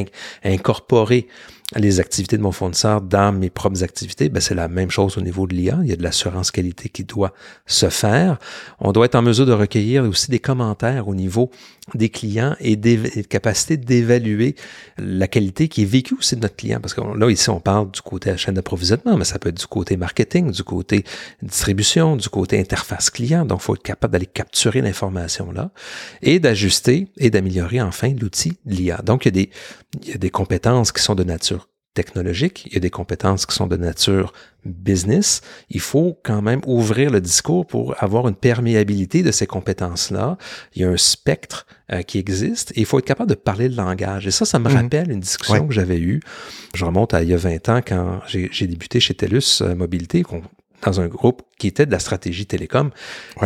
incorporer 0.43 1.29
les 1.77 2.01
activités 2.01 2.37
de 2.37 2.43
mon 2.43 2.53
fournisseur 2.53 3.01
dans 3.01 3.33
mes 3.33 3.51
propres 3.51 3.83
activités, 3.83 4.29
ben 4.29 4.41
c'est 4.41 4.55
la 4.55 4.69
même 4.69 4.91
chose 4.91 5.19
au 5.19 5.21
niveau 5.21 5.47
de 5.47 5.55
l'IA. 5.55 5.79
Il 5.83 5.89
y 5.89 5.93
a 5.93 5.97
de 5.97 6.03
l'assurance 6.03 6.51
qualité 6.51 6.89
qui 6.89 7.05
doit 7.05 7.33
se 7.67 7.89
faire. 7.89 8.39
On 8.79 8.93
doit 8.93 9.07
être 9.07 9.15
en 9.15 9.23
mesure 9.23 9.47
de 9.47 9.53
recueillir 9.53 10.05
aussi 10.05 10.31
des 10.31 10.39
commentaires 10.39 11.09
au 11.09 11.15
niveau 11.15 11.51
des 11.95 12.09
clients 12.09 12.57
et 12.61 12.77
des 12.77 13.25
capacités 13.29 13.77
d'évaluer 13.77 14.57
la 14.97 15.29
qualité 15.29 15.69
qui 15.69 15.83
est 15.83 15.87
vécue 15.87 16.15
aussi 16.15 16.35
de 16.37 16.41
notre 16.41 16.57
client. 16.57 16.81
Parce 16.81 16.95
que 16.95 17.01
là, 17.01 17.31
ici, 17.31 17.51
on 17.51 17.61
parle 17.61 17.91
du 17.91 18.01
côté 18.01 18.35
chaîne 18.37 18.55
d'approvisionnement, 18.55 19.17
mais 19.17 19.25
ça 19.25 19.39
peut 19.39 19.51
être 19.51 19.59
du 19.59 19.67
côté 19.67 19.97
marketing, 19.97 20.51
du 20.51 20.65
côté 20.65 21.05
distribution, 21.43 22.17
du 22.17 22.29
côté 22.29 22.59
interface 22.59 23.11
client. 23.11 23.45
Donc, 23.45 23.61
il 23.61 23.65
faut 23.65 23.75
être 23.75 23.83
capable 23.83 24.13
d'aller 24.13 24.27
capturer 24.27 24.81
l'information 24.81 25.53
là 25.53 25.71
et 26.23 26.39
d'ajuster 26.39 27.09
et 27.19 27.31
d'améliorer 27.31 27.83
enfin 27.83 28.15
l'outil 28.19 28.57
l'IA. 28.65 29.03
Donc, 29.03 29.27
il 29.27 29.37
y 29.37 30.13
a 30.13 30.19
des 30.19 30.31
compétences 30.31 30.91
qui 30.91 31.03
sont 31.03 31.15
de 31.15 31.25
nature 31.25 31.64
technologique, 31.95 32.67
il 32.67 32.75
y 32.75 32.77
a 32.77 32.81
des 32.81 32.91
compétences 32.91 33.47
qui 33.47 33.55
sont 33.55 33.67
de 33.67 33.77
nature 33.77 34.33
business. 34.65 35.41
Il 35.71 35.81
faut 35.81 36.19
quand 36.23 36.43
même 36.43 36.61
ouvrir 36.67 37.11
le 37.11 37.21
discours 37.21 37.67
pour 37.67 37.95
avoir 38.03 38.29
une 38.29 38.35
perméabilité 38.35 39.23
de 39.23 39.31
ces 39.31 39.47
compétences-là. 39.47 40.37
Il 40.75 40.83
y 40.83 40.85
a 40.85 40.89
un 40.89 40.97
spectre 40.97 41.67
euh, 41.93 42.03
qui 42.03 42.19
existe 42.19 42.73
et 42.73 42.81
il 42.81 42.87
faut 42.87 42.99
être 42.99 43.05
capable 43.05 43.31
de 43.31 43.35
parler 43.35 43.69
le 43.69 43.77
langage. 43.77 44.27
Et 44.27 44.31
ça, 44.31 44.45
ça 44.45 44.59
me 44.59 44.69
mhm. 44.69 44.77
rappelle 44.77 45.11
une 45.11 45.21
discussion 45.21 45.67
que 45.67 45.75
j'avais 45.75 45.99
eue. 45.99 46.21
Je 46.75 46.85
remonte 46.85 47.15
à 47.15 47.23
il 47.23 47.29
y 47.31 47.35
a 47.35 47.39
20 47.39 47.69
ans 47.69 47.81
quand 47.87 48.21
j'ai 48.27 48.67
débuté 48.67 49.01
chez 49.01 49.15
TELUS 49.15 49.63
euh, 49.63 49.75
Mobilité, 49.75 50.23
dans 50.83 51.01
un 51.01 51.07
groupe 51.07 51.43
qui 51.59 51.67
était 51.67 51.87
de 51.87 51.91
la 51.91 51.99
stratégie 51.99 52.47
télécom. 52.47 52.91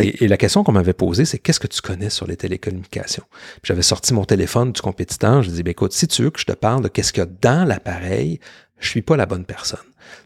Et, 0.01 0.27
la 0.27 0.37
question 0.37 0.64
qu'on 0.64 0.73
m'avait 0.73 0.93
posée, 0.93 1.25
c'est 1.25 1.38
qu'est-ce 1.38 1.61
que 1.61 1.67
tu 1.67 1.81
connais 1.81 2.11
sur 2.11 2.27
les 2.27 2.37
télécommunications? 2.37 3.25
J'avais 3.62 3.83
sorti 3.83 4.12
mon 4.14 4.25
téléphone 4.25 4.73
du 4.73 4.81
compétiteur. 4.81 5.43
Je 5.43 5.51
dis, 5.51 5.62
ben, 5.62 5.71
écoute, 5.71 5.93
si 5.93 6.09
tu 6.09 6.23
veux 6.23 6.31
que 6.31 6.41
je 6.41 6.47
te 6.47 6.53
parle 6.53 6.83
de 6.83 6.88
qu'est-ce 6.88 7.12
qu'il 7.12 7.23
y 7.23 7.27
a 7.27 7.31
dans 7.41 7.67
l'appareil, 7.67 8.41
je 8.81 8.88
suis 8.88 9.03
pas 9.03 9.17
la 9.17 9.27
bonne 9.27 9.45
personne. 9.45 9.79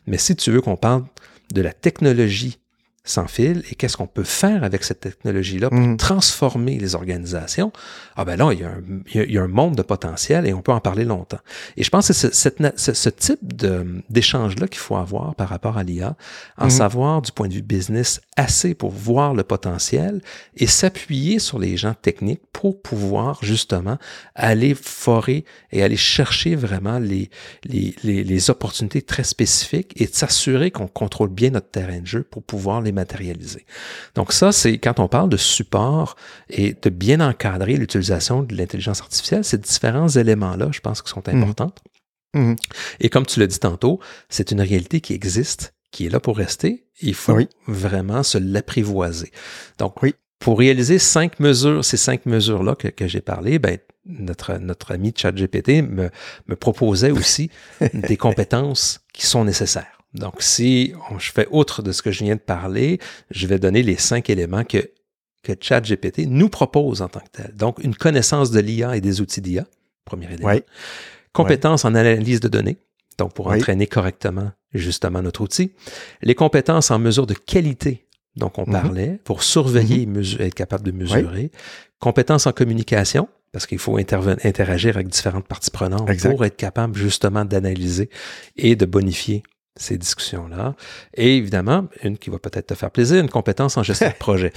Mais 0.07 0.19
si 0.19 0.37
tu 0.37 0.51
veux 0.51 0.61
qu'on 0.61 0.77
parle 0.77 1.05
de 1.53 1.61
la 1.61 1.73
technologie 1.73 2.59
sans 3.05 3.27
fil 3.27 3.65
et 3.71 3.75
qu'est-ce 3.75 3.97
qu'on 3.97 4.07
peut 4.07 4.23
faire 4.23 4.63
avec 4.63 4.85
cette 4.85 5.01
technologie-là 5.01 5.71
pour 5.71 5.79
mm. 5.79 5.97
transformer 5.97 6.79
les 6.79 6.95
organisations, 6.95 7.73
ah 8.17 8.25
ben 8.25 8.37
là, 8.37 8.53
il 8.53 8.61
y, 8.61 8.65
a 8.65 8.69
un, 8.69 8.83
il 9.13 9.33
y 9.33 9.39
a 9.39 9.43
un 9.43 9.49
monde 9.49 9.75
de 9.75 9.83
potentiel 9.83 10.47
et 10.47 10.55
on 10.55 10.63
peut 10.63 10.73
en 10.73 10.81
parler 10.81 11.05
longtemps. 11.05 11.41
Et 11.77 11.83
je 11.83 11.91
pense 11.91 12.09
que 12.09 12.13
c'est 12.13 12.33
ce, 12.33 12.93
ce 12.93 13.09
type 13.09 13.41
d'échange-là 14.09 14.69
qu'il 14.69 14.79
faut 14.79 14.97
avoir 14.97 15.35
par 15.35 15.49
rapport 15.49 15.79
à 15.79 15.83
l'IA, 15.83 16.17
en 16.59 16.67
mm. 16.67 16.71
savoir 16.71 17.23
du 17.23 17.33
point 17.33 17.49
de 17.49 17.55
vue 17.55 17.63
business 17.63 18.21
assez 18.37 18.75
pour 18.75 18.91
voir 18.91 19.35
le 19.35 19.43
potentiel 19.43 20.21
et 20.57 20.69
s'appuyer 20.69 21.41
sur 21.41 21.59
les 21.59 21.77
gens 21.77 21.95
techniques 21.95 22.43
pour 22.53 22.81
pouvoir 22.81 23.41
justement 23.43 23.99
aller 24.37 24.75
forer 24.75 25.45
et 25.73 25.83
aller 25.83 25.97
chercher 25.97 26.55
vraiment 26.55 27.01
les, 27.01 27.31
les, 27.65 27.97
les, 28.05 28.23
les 28.23 28.51
opportunités 28.51 29.03
très 29.03 29.25
spécifiques 29.25 30.01
et 30.01 30.07
s'assurer 30.07 30.71
qu'on 30.71 30.87
contrôle 30.87 31.31
bien 31.31 31.51
notre 31.51 31.71
terrain 31.71 32.01
de 32.01 32.07
jeu 32.07 32.23
pour 32.23 32.43
pouvoir 32.45 32.81
les 32.81 32.92
matérialiser. 32.93 33.67
Donc 34.15 34.33
ça, 34.33 34.53
c'est 34.53 34.79
quand 34.79 35.01
on 35.01 35.09
parle 35.09 35.29
de 35.29 35.37
support 35.37 36.17
et 36.49 36.75
de 36.81 36.91
bien 36.91 37.21
encadrer 37.21 37.77
l'utilisation 37.77 38.43
de 38.43 38.55
l'intelligence 38.55 39.01
artificielle, 39.01 39.45
ces 39.45 39.59
différents 39.59 40.09
éléments-là, 40.09 40.69
je 40.73 40.81
pense, 40.81 41.03
qui 41.03 41.11
sont 41.11 41.23
mmh. 41.27 41.43
importants. 41.43 41.75
Mmh. 42.35 42.55
Et 43.01 43.09
comme 43.09 43.27
tu 43.27 43.41
l'as 43.41 43.47
dit 43.47 43.59
tantôt, 43.59 44.01
c'est 44.29 44.51
une 44.51 44.61
réalité 44.61 45.01
qui 45.01 45.13
existe, 45.13 45.75
qui 45.91 46.07
est 46.07 46.11
là 46.11 46.21
pour 46.21 46.37
rester. 46.37 46.87
Il 47.01 47.15
faut 47.15 47.39
vraiment 47.67 48.23
se 48.23 48.39
l'apprivoiser. 48.39 49.33
Donc, 49.79 50.03
oui. 50.03 50.15
pour 50.39 50.59
réaliser 50.59 50.99
cinq 50.99 51.41
mesures, 51.41 51.85
ces 51.85 51.97
cinq 51.97 52.27
mesures-là 52.27 52.75
que, 52.75 52.89
que 52.89 53.07
j'ai 53.07 53.21
parlé, 53.21 53.59
ben, 53.59 53.79
notre, 54.07 54.55
notre 54.59 54.93
ami 54.93 55.13
ChatGPT 55.17 55.83
me, 55.83 56.11
me 56.47 56.57
proposait 56.57 57.11
aussi 57.11 57.51
des 57.95 58.17
compétences 58.17 59.01
qui 59.13 59.27
sont 59.27 59.45
nécessaires. 59.45 60.02
Donc, 60.15 60.43
si 60.43 60.93
je 61.19 61.33
fais 61.33 61.49
outre 61.51 61.83
de 61.83 61.93
ce 61.93 62.03
que 62.03 62.11
je 62.11 62.25
viens 62.25 62.35
de 62.35 62.41
parler, 62.41 62.99
je 63.31 63.47
vais 63.47 63.59
donner 63.59 63.83
les 63.83 63.97
cinq 63.97 64.29
éléments 64.29 64.65
que, 64.65 64.91
que 65.43 65.53
ChatGPT 65.59 66.27
nous 66.27 66.49
propose 66.49 67.01
en 67.01 67.09
tant 67.09 67.21
que 67.21 67.31
tel. 67.33 67.55
Donc, 67.55 67.83
une 67.83 67.95
connaissance 67.95 68.51
de 68.51 68.61
l'IA 68.61 68.97
et 68.97 69.01
des 69.01 69.21
outils 69.21 69.41
d'IA, 69.41 69.67
premier 70.05 70.27
élément. 70.33 70.53
Compétences 71.33 71.87
en 71.87 71.95
analyse 71.95 72.41
de 72.41 72.49
données, 72.49 72.77
donc 73.19 73.33
pour 73.33 73.47
entraîner 73.49 73.87
correctement 73.87 74.53
justement 74.75 75.23
notre 75.23 75.41
outil. 75.41 75.73
Les 76.21 76.35
compétences 76.35 76.91
en 76.91 76.99
mesure 76.99 77.27
de 77.27 77.35
qualité, 77.35 78.07
donc 78.37 78.59
on 78.59 78.65
mm-hmm. 78.65 78.73
parlait, 78.73 79.21
pour 79.25 79.43
surveiller 79.43 80.07
mm-hmm. 80.07 80.43
et 80.43 80.47
être 80.47 80.55
capable 80.55 80.85
de 80.85 80.93
mesurer. 80.93 81.51
Compétences 82.01 82.47
en 82.47 82.53
communication, 82.53 83.29
parce 83.53 83.67
qu'il 83.67 83.79
faut 83.79 83.97
interagir 83.97 84.97
avec 84.97 85.09
différentes 85.09 85.47
parties 85.47 85.71
prenantes 85.71 86.11
pour 86.21 86.45
être 86.45 86.57
capable 86.57 86.97
justement 86.97 87.47
d'analyser 87.47 88.11
et 88.57 88.77
de 88.77 88.85
bonifier 88.85 89.43
ces 89.77 89.97
discussions-là. 89.97 90.75
Et 91.15 91.37
évidemment, 91.37 91.87
une 92.03 92.19
qui 92.19 92.29
va 92.29 92.39
peut-être 92.39 92.69
te 92.69 92.75
faire 92.75 92.91
plaisir, 92.91 93.21
une 93.21 93.31
compétence 93.31 93.77
en 93.77 93.83
gestion 93.83 94.09
de 94.09 94.13
projet. 94.19 94.53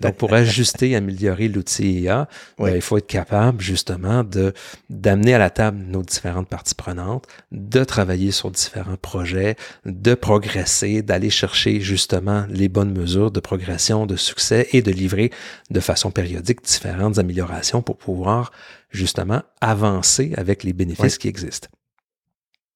Donc, 0.00 0.16
pour 0.16 0.32
ajuster, 0.32 0.94
améliorer 0.94 1.48
l'outil 1.48 2.00
IA, 2.00 2.28
ben, 2.58 2.74
il 2.74 2.80
faut 2.80 2.96
être 2.98 3.06
capable 3.06 3.60
justement 3.60 4.22
de 4.22 4.52
d'amener 4.88 5.34
à 5.34 5.38
la 5.38 5.50
table 5.50 5.78
nos 5.78 6.02
différentes 6.02 6.48
parties 6.48 6.74
prenantes, 6.74 7.26
de 7.50 7.82
travailler 7.84 8.30
sur 8.30 8.50
différents 8.50 8.96
projets, 8.96 9.56
de 9.86 10.14
progresser, 10.14 11.02
d'aller 11.02 11.30
chercher 11.30 11.80
justement 11.80 12.46
les 12.48 12.68
bonnes 12.68 12.96
mesures 12.96 13.30
de 13.30 13.40
progression, 13.40 14.06
de 14.06 14.16
succès 14.16 14.68
et 14.72 14.82
de 14.82 14.92
livrer 14.92 15.30
de 15.70 15.80
façon 15.80 16.10
périodique 16.10 16.62
différentes 16.62 17.18
améliorations 17.18 17.82
pour 17.82 17.96
pouvoir 17.96 18.52
justement 18.90 19.42
avancer 19.60 20.32
avec 20.36 20.62
les 20.64 20.72
bénéfices 20.72 21.18
qui 21.18 21.28
existent. 21.28 21.68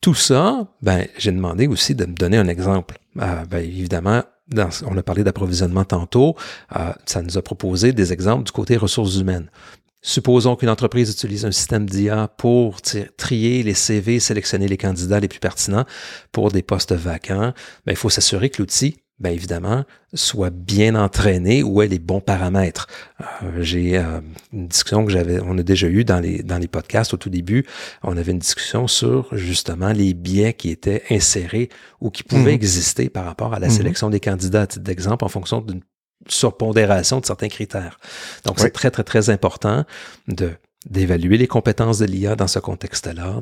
Tout 0.04 0.12
ça, 0.12 0.66
ben, 0.82 1.06
j'ai 1.16 1.32
demandé 1.32 1.66
aussi 1.66 1.94
de 1.94 2.04
me 2.04 2.12
donner 2.12 2.36
un 2.36 2.46
exemple. 2.46 2.98
Euh, 3.22 3.46
ben, 3.46 3.64
évidemment, 3.64 4.22
on 4.84 4.98
a 4.98 5.02
parlé 5.02 5.24
d'approvisionnement 5.24 5.86
tantôt, 5.86 6.36
euh, 6.76 6.92
ça 7.06 7.22
nous 7.22 7.38
a 7.38 7.42
proposé 7.42 7.94
des 7.94 8.12
exemples 8.12 8.44
du 8.44 8.52
côté 8.52 8.76
ressources 8.76 9.16
humaines. 9.16 9.48
Supposons 10.02 10.56
qu'une 10.56 10.68
entreprise 10.68 11.10
utilise 11.10 11.46
un 11.46 11.52
système 11.52 11.88
d'IA 11.88 12.28
pour 12.36 12.82
trier 13.16 13.62
les 13.62 13.72
CV, 13.72 14.20
sélectionner 14.20 14.68
les 14.68 14.76
candidats 14.76 15.20
les 15.20 15.28
plus 15.28 15.40
pertinents 15.40 15.86
pour 16.32 16.52
des 16.52 16.62
postes 16.62 16.92
vacants. 16.92 17.54
Ben, 17.86 17.92
il 17.92 17.96
faut 17.96 18.10
s'assurer 18.10 18.50
que 18.50 18.60
l'outil 18.60 18.98
bien 19.20 19.30
évidemment, 19.30 19.84
soit 20.12 20.50
bien 20.50 20.94
entraîné 20.96 21.62
ou 21.62 21.82
ait 21.82 21.86
les 21.86 21.98
bons 21.98 22.20
paramètres. 22.20 22.88
Euh, 23.20 23.62
j'ai 23.62 23.96
euh, 23.96 24.20
une 24.52 24.66
discussion 24.66 25.04
que 25.04 25.12
j'avais, 25.12 25.40
on 25.40 25.56
a 25.56 25.62
déjà 25.62 25.86
eu 25.86 26.04
dans 26.04 26.18
les, 26.18 26.42
dans 26.42 26.58
les 26.58 26.66
podcasts 26.66 27.14
au 27.14 27.16
tout 27.16 27.30
début, 27.30 27.64
on 28.02 28.16
avait 28.16 28.32
une 28.32 28.38
discussion 28.38 28.88
sur 28.88 29.28
justement 29.36 29.92
les 29.92 30.14
biais 30.14 30.52
qui 30.54 30.70
étaient 30.70 31.02
insérés 31.10 31.68
ou 32.00 32.10
qui 32.10 32.24
pouvaient 32.24 32.42
mhm. 32.42 32.48
exister 32.48 33.08
par 33.08 33.24
rapport 33.24 33.54
à 33.54 33.60
la 33.60 33.68
mhm. 33.68 33.74
sélection 33.74 34.10
des 34.10 34.20
candidats, 34.20 34.62
à 34.62 34.66
titre 34.66 34.84
d'exemple, 34.84 35.24
en 35.24 35.28
fonction 35.28 35.60
d'une 35.60 35.80
surpondération 36.28 37.20
de 37.20 37.26
certains 37.26 37.48
critères. 37.48 37.98
Donc, 38.44 38.58
c'est 38.58 38.70
très, 38.70 38.90
très, 38.90 39.04
très 39.04 39.30
important 39.30 39.84
de 40.26 40.52
d'évaluer 40.88 41.38
les 41.38 41.46
compétences 41.46 41.98
de 41.98 42.06
l'IA 42.06 42.36
dans 42.36 42.46
ce 42.46 42.58
contexte-là, 42.58 43.40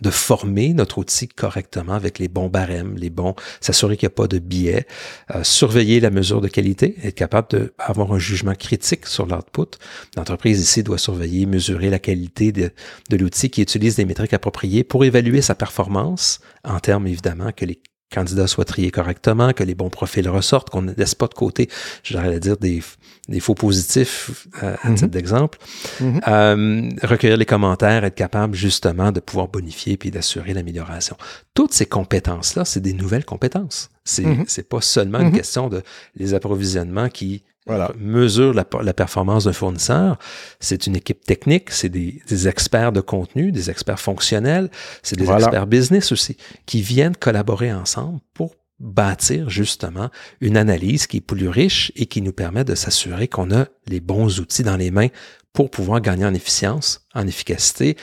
de 0.00 0.10
former 0.10 0.74
notre 0.74 0.98
outil 0.98 1.28
correctement 1.28 1.94
avec 1.94 2.18
les 2.18 2.28
bons 2.28 2.48
barèmes, 2.48 2.96
les 2.96 3.10
bons, 3.10 3.34
s'assurer 3.60 3.96
qu'il 3.96 4.06
n'y 4.06 4.12
a 4.12 4.16
pas 4.16 4.26
de 4.26 4.38
biais, 4.38 4.86
euh, 5.34 5.42
surveiller 5.42 6.00
la 6.00 6.10
mesure 6.10 6.40
de 6.40 6.48
qualité, 6.48 6.96
être 7.02 7.14
capable 7.14 7.48
d'avoir 7.78 8.12
un 8.12 8.18
jugement 8.18 8.54
critique 8.54 9.06
sur 9.06 9.26
l'output. 9.26 9.78
L'entreprise 10.16 10.60
ici 10.60 10.82
doit 10.82 10.98
surveiller, 10.98 11.46
mesurer 11.46 11.90
la 11.90 11.98
qualité 11.98 12.52
de, 12.52 12.70
de 13.10 13.16
l'outil 13.16 13.50
qui 13.50 13.62
utilise 13.62 13.96
des 13.96 14.04
métriques 14.04 14.34
appropriées 14.34 14.84
pour 14.84 15.04
évaluer 15.04 15.42
sa 15.42 15.54
performance 15.54 16.40
en 16.64 16.78
termes 16.80 17.06
évidemment 17.06 17.52
que 17.52 17.64
les 17.64 17.80
candidats 18.12 18.46
soient 18.46 18.64
triés 18.64 18.90
correctement, 18.90 19.52
que 19.52 19.64
les 19.64 19.74
bons 19.74 19.90
profils 19.90 20.28
ressortent, 20.28 20.70
qu'on 20.70 20.82
ne 20.82 20.92
laisse 20.94 21.14
pas 21.14 21.26
de 21.26 21.34
côté, 21.34 21.68
j'aurais 22.04 22.36
à 22.36 22.38
dire, 22.38 22.56
des, 22.56 22.82
des 23.28 23.40
faux 23.40 23.54
positifs, 23.54 24.46
euh, 24.62 24.76
à 24.82 24.88
mhm. 24.90 24.94
titre 24.94 25.10
d'exemple. 25.10 25.58
Mhm. 26.00 26.20
euh, 26.28 26.90
recueillir 27.02 27.36
les 27.36 27.46
commentaires, 27.46 28.04
être 28.04 28.14
capable 28.14 28.54
justement 28.54 29.12
de 29.12 29.20
pouvoir 29.20 29.48
bonifier 29.48 29.96
puis 29.96 30.10
d'assurer 30.10 30.54
l'amélioration. 30.54 31.16
Toutes 31.54 31.72
ces 31.72 31.86
compétences-là, 31.86 32.64
c'est 32.64 32.80
des 32.80 32.92
nouvelles 32.92 33.24
compétences. 33.24 33.90
C'est 34.04 34.24
mhm. 34.24 34.44
c'est 34.48 34.68
pas 34.68 34.80
seulement 34.80 35.20
une 35.20 35.32
question 35.32 35.68
de 35.68 35.82
les 36.16 36.34
approvisionnements 36.34 37.08
qui 37.08 37.44
voilà. 37.66 37.92
mesure 37.98 38.52
la, 38.54 38.66
la 38.82 38.92
performance 38.92 39.44
d'un 39.44 39.52
fournisseur? 39.52 40.18
C'est 40.60 40.86
une 40.86 40.96
équipe 40.96 41.24
technique, 41.24 41.70
c'est 41.70 41.88
des, 41.88 42.22
des, 42.28 42.48
experts 42.48 42.92
de 42.92 43.00
contenu, 43.00 43.52
des 43.52 43.70
experts 43.70 44.00
fonctionnels, 44.00 44.70
c'est 45.02 45.16
des 45.16 45.30
experts 45.30 45.66
business 45.66 46.12
aussi, 46.12 46.36
qui 46.66 46.82
viennent 46.82 47.16
collaborer 47.16 47.72
ensemble 47.72 48.20
pour 48.34 48.56
bâtir 48.80 49.48
justement 49.48 50.10
une 50.40 50.56
analyse 50.56 51.06
qui 51.06 51.18
est 51.18 51.20
plus 51.20 51.48
riche 51.48 51.92
et 51.94 52.06
qui 52.06 52.20
nous 52.20 52.32
permet 52.32 52.64
de 52.64 52.74
s'assurer 52.74 53.28
qu'on 53.28 53.52
a 53.52 53.66
les 53.86 54.00
bons 54.00 54.40
outils 54.40 54.64
dans 54.64 54.76
les 54.76 54.90
mains 54.90 55.08
pour 55.52 55.70
pouvoir 55.70 56.00
gagner 56.00 56.24
en 56.24 56.34
efficience, 56.34 57.06
en 57.14 57.26
efficacité, 57.26 57.96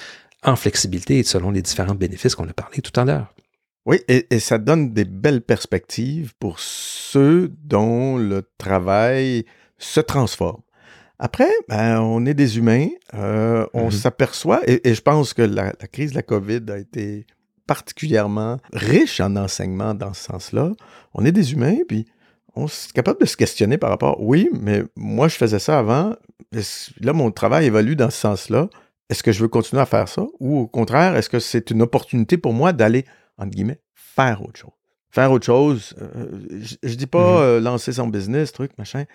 en 0.44 0.56
flexibilité 0.56 1.20
et 1.20 1.24
selon 1.24 1.52
les 1.52 1.62
différents 1.62 1.96
bénéfices 1.96 2.36
qu'on 2.36 2.48
a 2.48 2.54
parlé 2.54 2.82
tout 2.82 2.98
à 2.98 3.04
l'heure. 3.04 3.34
Oui, 3.90 4.02
et, 4.08 4.38
ça 4.38 4.60
donne 4.60 4.94
des 4.94 5.04
belles 5.04 5.42
perspectives 5.42 6.34
pour 6.40 6.60
ceux 6.60 7.52
dont 7.64 8.18
le 8.18 8.48
travail 8.60 9.46
se 9.80 10.00
transforme. 10.00 10.62
Après, 11.18 11.50
ben, 11.68 12.00
on 12.00 12.24
est 12.28 12.36
des 12.36 12.60
humains, 12.60 12.90
euh, 13.16 13.66
on 13.74 13.88
mm-hmm. 13.88 13.92
s'aperçoit, 13.92 14.62
et, 14.68 14.94
je 14.94 15.02
pense 15.02 15.34
que 15.34 15.42
la, 15.42 15.72
crise 15.92 16.12
de 16.12 16.18
la 16.18 16.22
COVID 16.22 16.62
a 16.70 16.78
été 16.78 17.26
particulièrement 17.66 18.60
riche 18.74 19.22
en 19.22 19.36
enseignement 19.36 19.96
dans 19.96 20.14
ce 20.14 20.26
sens-là. 20.26 20.72
On 21.16 21.26
est 21.26 21.32
des 21.32 21.54
humains, 21.54 21.78
puis 21.88 22.06
on 22.54 22.68
est 22.68 22.92
capable 22.94 23.20
de 23.20 23.26
se 23.26 23.38
questionner 23.38 23.80
par 23.80 23.90
rapport, 23.90 24.22
oui, 24.22 24.52
mais 24.54 24.84
moi 24.96 25.30
je 25.30 25.36
faisais 25.36 25.58
ça 25.58 25.80
avant, 25.80 26.14
là 27.02 27.14
mon 27.14 27.32
travail 27.32 27.66
évolue 27.66 27.96
dans 27.96 28.12
ce 28.12 28.20
sens-là. 28.20 28.70
Est-ce 29.10 29.24
que 29.24 29.32
je 29.32 29.42
veux 29.42 29.48
continuer 29.48 29.82
à 29.82 29.88
faire 29.88 30.08
ça? 30.08 30.28
Ou 30.40 30.60
au 30.60 30.68
contraire, 30.68 31.16
est-ce 31.16 31.30
que 31.30 31.40
c'est 31.40 31.72
une 31.72 31.82
opportunité 31.82 32.38
pour 32.38 32.54
moi 32.54 32.72
d'aller 32.72 33.06
entre 33.40 33.52
guillemets, 33.52 33.82
faire 33.96 34.42
autre 34.44 34.60
chose. 34.60 34.72
Faire 35.12 35.32
autre 35.32 35.46
chose, 35.46 35.96
euh, 36.00 36.28
je, 36.84 36.94
dis 36.94 37.08
pas 37.08 37.18
mm-hmm. 37.18 37.44
euh, 37.44 37.60
lancer 37.60 37.94
son 37.94 38.08
business, 38.08 38.52
truc, 38.52 38.72
machin. 38.78 39.06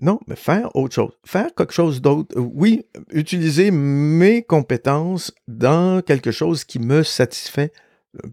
Non, 0.00 0.18
mais 0.26 0.34
faire 0.34 0.74
autre 0.74 0.96
chose. 0.96 1.12
Faire 1.24 1.54
quelque 1.54 1.72
chose 1.72 2.02
d'autre. 2.02 2.36
Euh, 2.36 2.40
oui, 2.40 2.86
utiliser 3.12 3.70
mes 3.70 4.42
compétences 4.42 5.32
dans 5.46 6.02
quelque 6.02 6.32
chose 6.32 6.64
qui 6.64 6.80
me 6.80 7.04
satisfait 7.04 7.72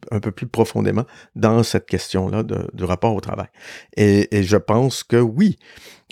un 0.10 0.20
peu 0.20 0.32
plus 0.32 0.48
profondément 0.48 1.06
dans 1.36 1.64
cette 1.64 1.86
question-là 1.86 2.44
du 2.44 2.84
rapport 2.84 3.16
au 3.16 3.22
travail. 3.22 3.48
Et, 3.98 4.36
et, 4.36 4.44
je 4.44 4.58
pense 4.58 5.04
que 5.04 5.18
oui, 5.18 5.58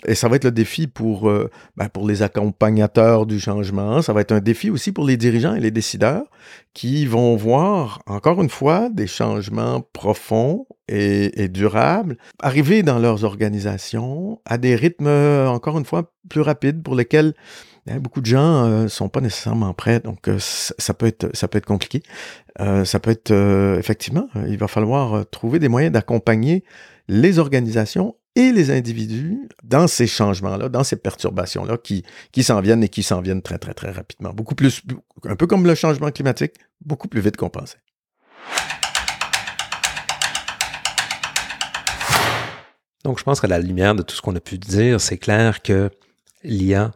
et 0.06 0.14
ça 0.14 0.28
va 0.28 0.36
être 0.36 0.44
le 0.44 0.50
défi 0.50 0.86
pour, 0.86 1.28
euh, 1.28 1.50
ben 1.76 1.88
pour 1.88 2.06
les 2.08 2.22
accompagnateurs 2.22 3.26
du 3.26 3.38
changement. 3.38 4.00
Ça 4.02 4.12
va 4.12 4.22
être 4.22 4.32
un 4.32 4.40
défi 4.40 4.70
aussi 4.70 4.92
pour 4.92 5.04
les 5.04 5.16
dirigeants 5.16 5.54
et 5.54 5.60
les 5.60 5.70
décideurs 5.70 6.24
qui 6.72 7.04
vont 7.06 7.36
voir, 7.36 8.00
encore 8.06 8.40
une 8.40 8.48
fois, 8.48 8.88
des 8.88 9.06
changements 9.06 9.82
profonds 9.92 10.66
et, 10.88 11.48
durables 11.48 12.16
arriver 12.42 12.82
dans 12.82 12.98
leurs 12.98 13.24
organisations 13.24 14.40
à 14.44 14.58
des 14.58 14.74
rythmes, 14.74 15.06
encore 15.06 15.78
une 15.78 15.84
fois, 15.84 16.12
plus 16.28 16.40
rapides 16.40 16.82
pour 16.82 16.94
lesquels 16.94 17.34
hein, 17.88 17.98
beaucoup 18.00 18.20
de 18.20 18.26
gens 18.26 18.66
ne 18.66 18.72
euh, 18.72 18.88
sont 18.88 19.08
pas 19.08 19.20
nécessairement 19.20 19.72
prêts. 19.74 20.00
Donc, 20.00 20.28
euh, 20.28 20.38
ça, 20.38 20.94
peut 20.94 21.06
être, 21.06 21.28
ça 21.36 21.46
peut 21.46 21.58
être 21.58 21.66
compliqué. 21.66 22.02
ça 22.58 22.98
peut 23.00 23.10
être, 23.10 23.32
effectivement, 23.78 24.28
il 24.46 24.56
va 24.58 24.68
falloir 24.68 25.28
trouver 25.30 25.58
des 25.58 25.68
moyens 25.68 25.92
d'accompagner 25.92 26.64
les 27.08 27.38
organisations 27.38 28.14
et 28.36 28.52
les 28.52 28.70
individus 28.70 29.48
dans 29.62 29.86
ces 29.88 30.06
changements-là, 30.06 30.68
dans 30.68 30.84
ces 30.84 30.96
perturbations-là 30.96 31.78
qui, 31.78 32.04
qui 32.32 32.42
s'en 32.42 32.60
viennent 32.60 32.82
et 32.82 32.88
qui 32.88 33.02
s'en 33.02 33.20
viennent 33.20 33.42
très, 33.42 33.58
très, 33.58 33.74
très 33.74 33.90
rapidement. 33.90 34.32
Beaucoup 34.32 34.54
plus, 34.54 34.82
un 35.24 35.36
peu 35.36 35.46
comme 35.46 35.66
le 35.66 35.74
changement 35.74 36.10
climatique, 36.10 36.54
beaucoup 36.80 37.08
plus 37.08 37.20
vite 37.20 37.36
qu'on 37.36 37.50
pensait. 37.50 37.78
Donc, 43.04 43.18
je 43.18 43.24
pense 43.24 43.40
qu'à 43.40 43.48
la 43.48 43.58
lumière 43.58 43.94
de 43.94 44.02
tout 44.02 44.14
ce 44.14 44.20
qu'on 44.20 44.36
a 44.36 44.40
pu 44.40 44.58
dire, 44.58 45.00
c'est 45.00 45.18
clair 45.18 45.62
que 45.62 45.90
l'IA 46.44 46.92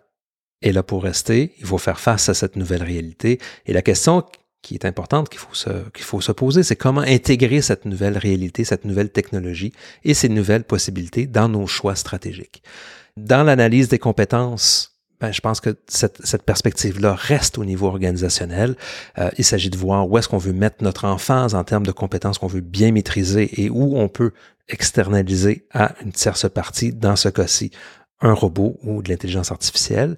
est 0.62 0.72
là 0.72 0.82
pour 0.82 1.02
rester. 1.02 1.54
Il 1.58 1.66
faut 1.66 1.78
faire 1.78 1.98
face 1.98 2.28
à 2.28 2.34
cette 2.34 2.56
nouvelle 2.56 2.82
réalité. 2.82 3.40
Et 3.66 3.72
la 3.72 3.82
question 3.82 4.24
qui 4.64 4.74
est 4.74 4.86
importante 4.86 5.28
qu'il 5.28 5.38
faut, 5.38 5.54
se, 5.54 5.68
qu'il 5.90 6.04
faut 6.04 6.22
se 6.22 6.32
poser, 6.32 6.62
c'est 6.62 6.74
comment 6.74 7.02
intégrer 7.02 7.60
cette 7.60 7.84
nouvelle 7.84 8.16
réalité, 8.16 8.64
cette 8.64 8.86
nouvelle 8.86 9.10
technologie 9.10 9.72
et 10.04 10.14
ces 10.14 10.30
nouvelles 10.30 10.64
possibilités 10.64 11.26
dans 11.26 11.50
nos 11.50 11.66
choix 11.66 11.94
stratégiques. 11.94 12.62
Dans 13.18 13.44
l'analyse 13.44 13.88
des 13.88 13.98
compétences, 13.98 14.92
ben, 15.20 15.32
je 15.32 15.40
pense 15.40 15.60
que 15.60 15.76
cette, 15.86 16.24
cette 16.24 16.44
perspective-là 16.44 17.14
reste 17.14 17.58
au 17.58 17.64
niveau 17.66 17.86
organisationnel. 17.86 18.74
Euh, 19.18 19.30
il 19.36 19.44
s'agit 19.44 19.70
de 19.70 19.76
voir 19.76 20.08
où 20.08 20.16
est-ce 20.16 20.28
qu'on 20.28 20.38
veut 20.38 20.54
mettre 20.54 20.82
notre 20.82 21.04
enfance 21.04 21.52
en 21.52 21.62
termes 21.62 21.86
de 21.86 21.92
compétences 21.92 22.38
qu'on 22.38 22.46
veut 22.46 22.62
bien 22.62 22.90
maîtriser 22.90 23.62
et 23.62 23.68
où 23.68 23.98
on 23.98 24.08
peut 24.08 24.32
externaliser 24.68 25.66
à 25.72 25.94
une 26.02 26.12
tierce 26.12 26.48
partie, 26.48 26.92
dans 26.92 27.16
ce 27.16 27.28
cas-ci, 27.28 27.70
un 28.22 28.32
robot 28.32 28.78
ou 28.82 29.02
de 29.02 29.10
l'intelligence 29.10 29.52
artificielle. 29.52 30.16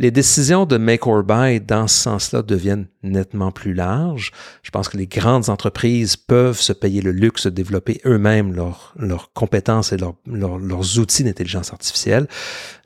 Les 0.00 0.12
décisions 0.12 0.64
de 0.64 0.76
make 0.76 1.08
or 1.08 1.24
buy 1.24 1.60
dans 1.60 1.88
ce 1.88 1.96
sens-là 2.02 2.42
deviennent 2.42 2.86
nettement 3.02 3.50
plus 3.50 3.74
larges. 3.74 4.30
Je 4.62 4.70
pense 4.70 4.88
que 4.88 4.96
les 4.96 5.08
grandes 5.08 5.48
entreprises 5.48 6.14
peuvent 6.14 6.60
se 6.60 6.72
payer 6.72 7.02
le 7.02 7.10
luxe 7.10 7.46
de 7.46 7.50
développer 7.50 8.00
eux-mêmes 8.06 8.54
leurs 8.54 9.32
compétences 9.34 9.92
et 9.92 9.96
leurs 9.96 10.98
outils 11.00 11.24
d'intelligence 11.24 11.72
artificielle. 11.72 12.28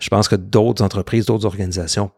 Je 0.01 0.09
pense 0.09 0.27
que 0.27 0.37
d'autres 0.37 0.83
entreprises, 0.83 1.27
d'autres 1.27 1.45
organisations 1.45 2.11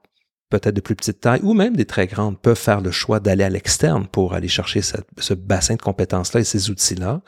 peut-être 0.50 0.74
de 0.74 0.80
plus 0.80 0.94
petite 0.94 1.20
taille 1.20 1.40
ou 1.42 1.54
même 1.54 1.76
des 1.76 1.84
très 1.84 2.06
grandes 2.06 2.38
peuvent 2.38 2.58
faire 2.58 2.80
le 2.80 2.90
choix 2.90 3.20
d'aller 3.20 3.44
à 3.44 3.48
l'externe 3.48 4.06
pour 4.06 4.34
aller 4.34 4.48
chercher 4.48 4.80
ce 4.82 5.34
bassin 5.34 5.74
de 5.74 5.82
compétences-là 5.82 6.40
et 6.40 6.44
ces 6.44 6.70
outils-là. 6.70 7.22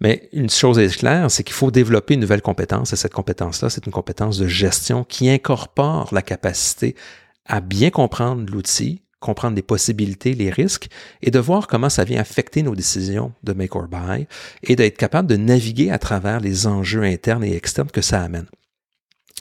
Mais 0.00 0.28
une 0.32 0.50
chose 0.50 0.78
est 0.78 0.96
claire, 0.96 1.30
c'est 1.30 1.42
qu'il 1.42 1.54
faut 1.54 1.70
développer 1.70 2.14
une 2.14 2.20
nouvelle 2.20 2.42
compétence 2.42 2.92
et 2.92 2.96
cette 2.96 3.14
compétence-là, 3.14 3.70
c'est 3.70 3.86
une 3.86 3.92
compétence 3.92 4.38
de 4.38 4.46
gestion 4.46 5.04
qui 5.04 5.28
incorpore 5.28 6.12
la 6.12 6.22
capacité 6.22 6.94
à 7.46 7.60
bien 7.60 7.90
comprendre 7.90 8.50
l'outil, 8.50 9.02
comprendre 9.20 9.56
les 9.56 9.62
possibilités, 9.62 10.34
les 10.34 10.50
risques 10.50 10.88
et 11.22 11.30
de 11.30 11.38
voir 11.38 11.66
comment 11.66 11.88
ça 11.88 12.04
vient 12.04 12.20
affecter 12.20 12.62
nos 12.62 12.74
décisions 12.74 13.32
de 13.42 13.52
make 13.54 13.74
or 13.74 13.88
buy 13.88 14.26
et 14.62 14.76
d'être 14.76 14.98
capable 14.98 15.28
de 15.28 15.36
naviguer 15.36 15.90
à 15.90 15.98
travers 15.98 16.40
les 16.40 16.66
enjeux 16.66 17.02
internes 17.02 17.44
et 17.44 17.56
externes 17.56 17.90
que 17.90 18.02
ça 18.02 18.22
amène. 18.22 18.46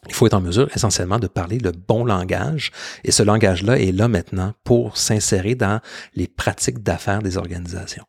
Il 0.08 0.14
faut 0.14 0.28
être 0.28 0.34
en 0.34 0.42
mesure 0.42 0.70
essentiellement 0.76 1.20
de 1.20 1.28
parler 1.28 1.58
le 1.58 1.72
bon 1.72 2.06
langage 2.06 2.72
et 3.04 3.12
ce 3.12 3.24
langage-là 3.24 3.80
est 3.80 3.92
là 3.92 4.08
maintenant 4.08 4.54
pour 4.64 4.98
s'insérer 4.98 5.56
dans 5.56 5.80
les 6.16 6.28
pratiques 6.28 6.84
d'affaires 6.84 7.22
des 7.22 7.38
organisations. 7.38 8.06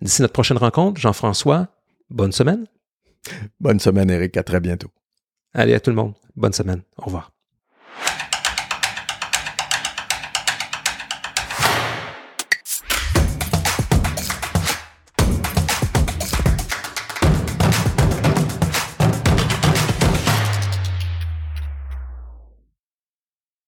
D'ici 0.00 0.22
notre 0.22 0.32
prochaine 0.32 0.58
rencontre, 0.58 1.00
Jean-François, 1.00 1.68
bonne 2.10 2.32
semaine. 2.32 2.66
Bonne 3.60 3.80
semaine, 3.80 4.10
Eric. 4.10 4.36
À 4.36 4.42
très 4.42 4.60
bientôt. 4.60 4.88
Allez, 5.52 5.74
à 5.74 5.80
tout 5.80 5.90
le 5.90 5.96
monde. 5.96 6.14
Bonne 6.36 6.52
semaine. 6.52 6.82
Au 6.96 7.06
revoir. 7.06 7.32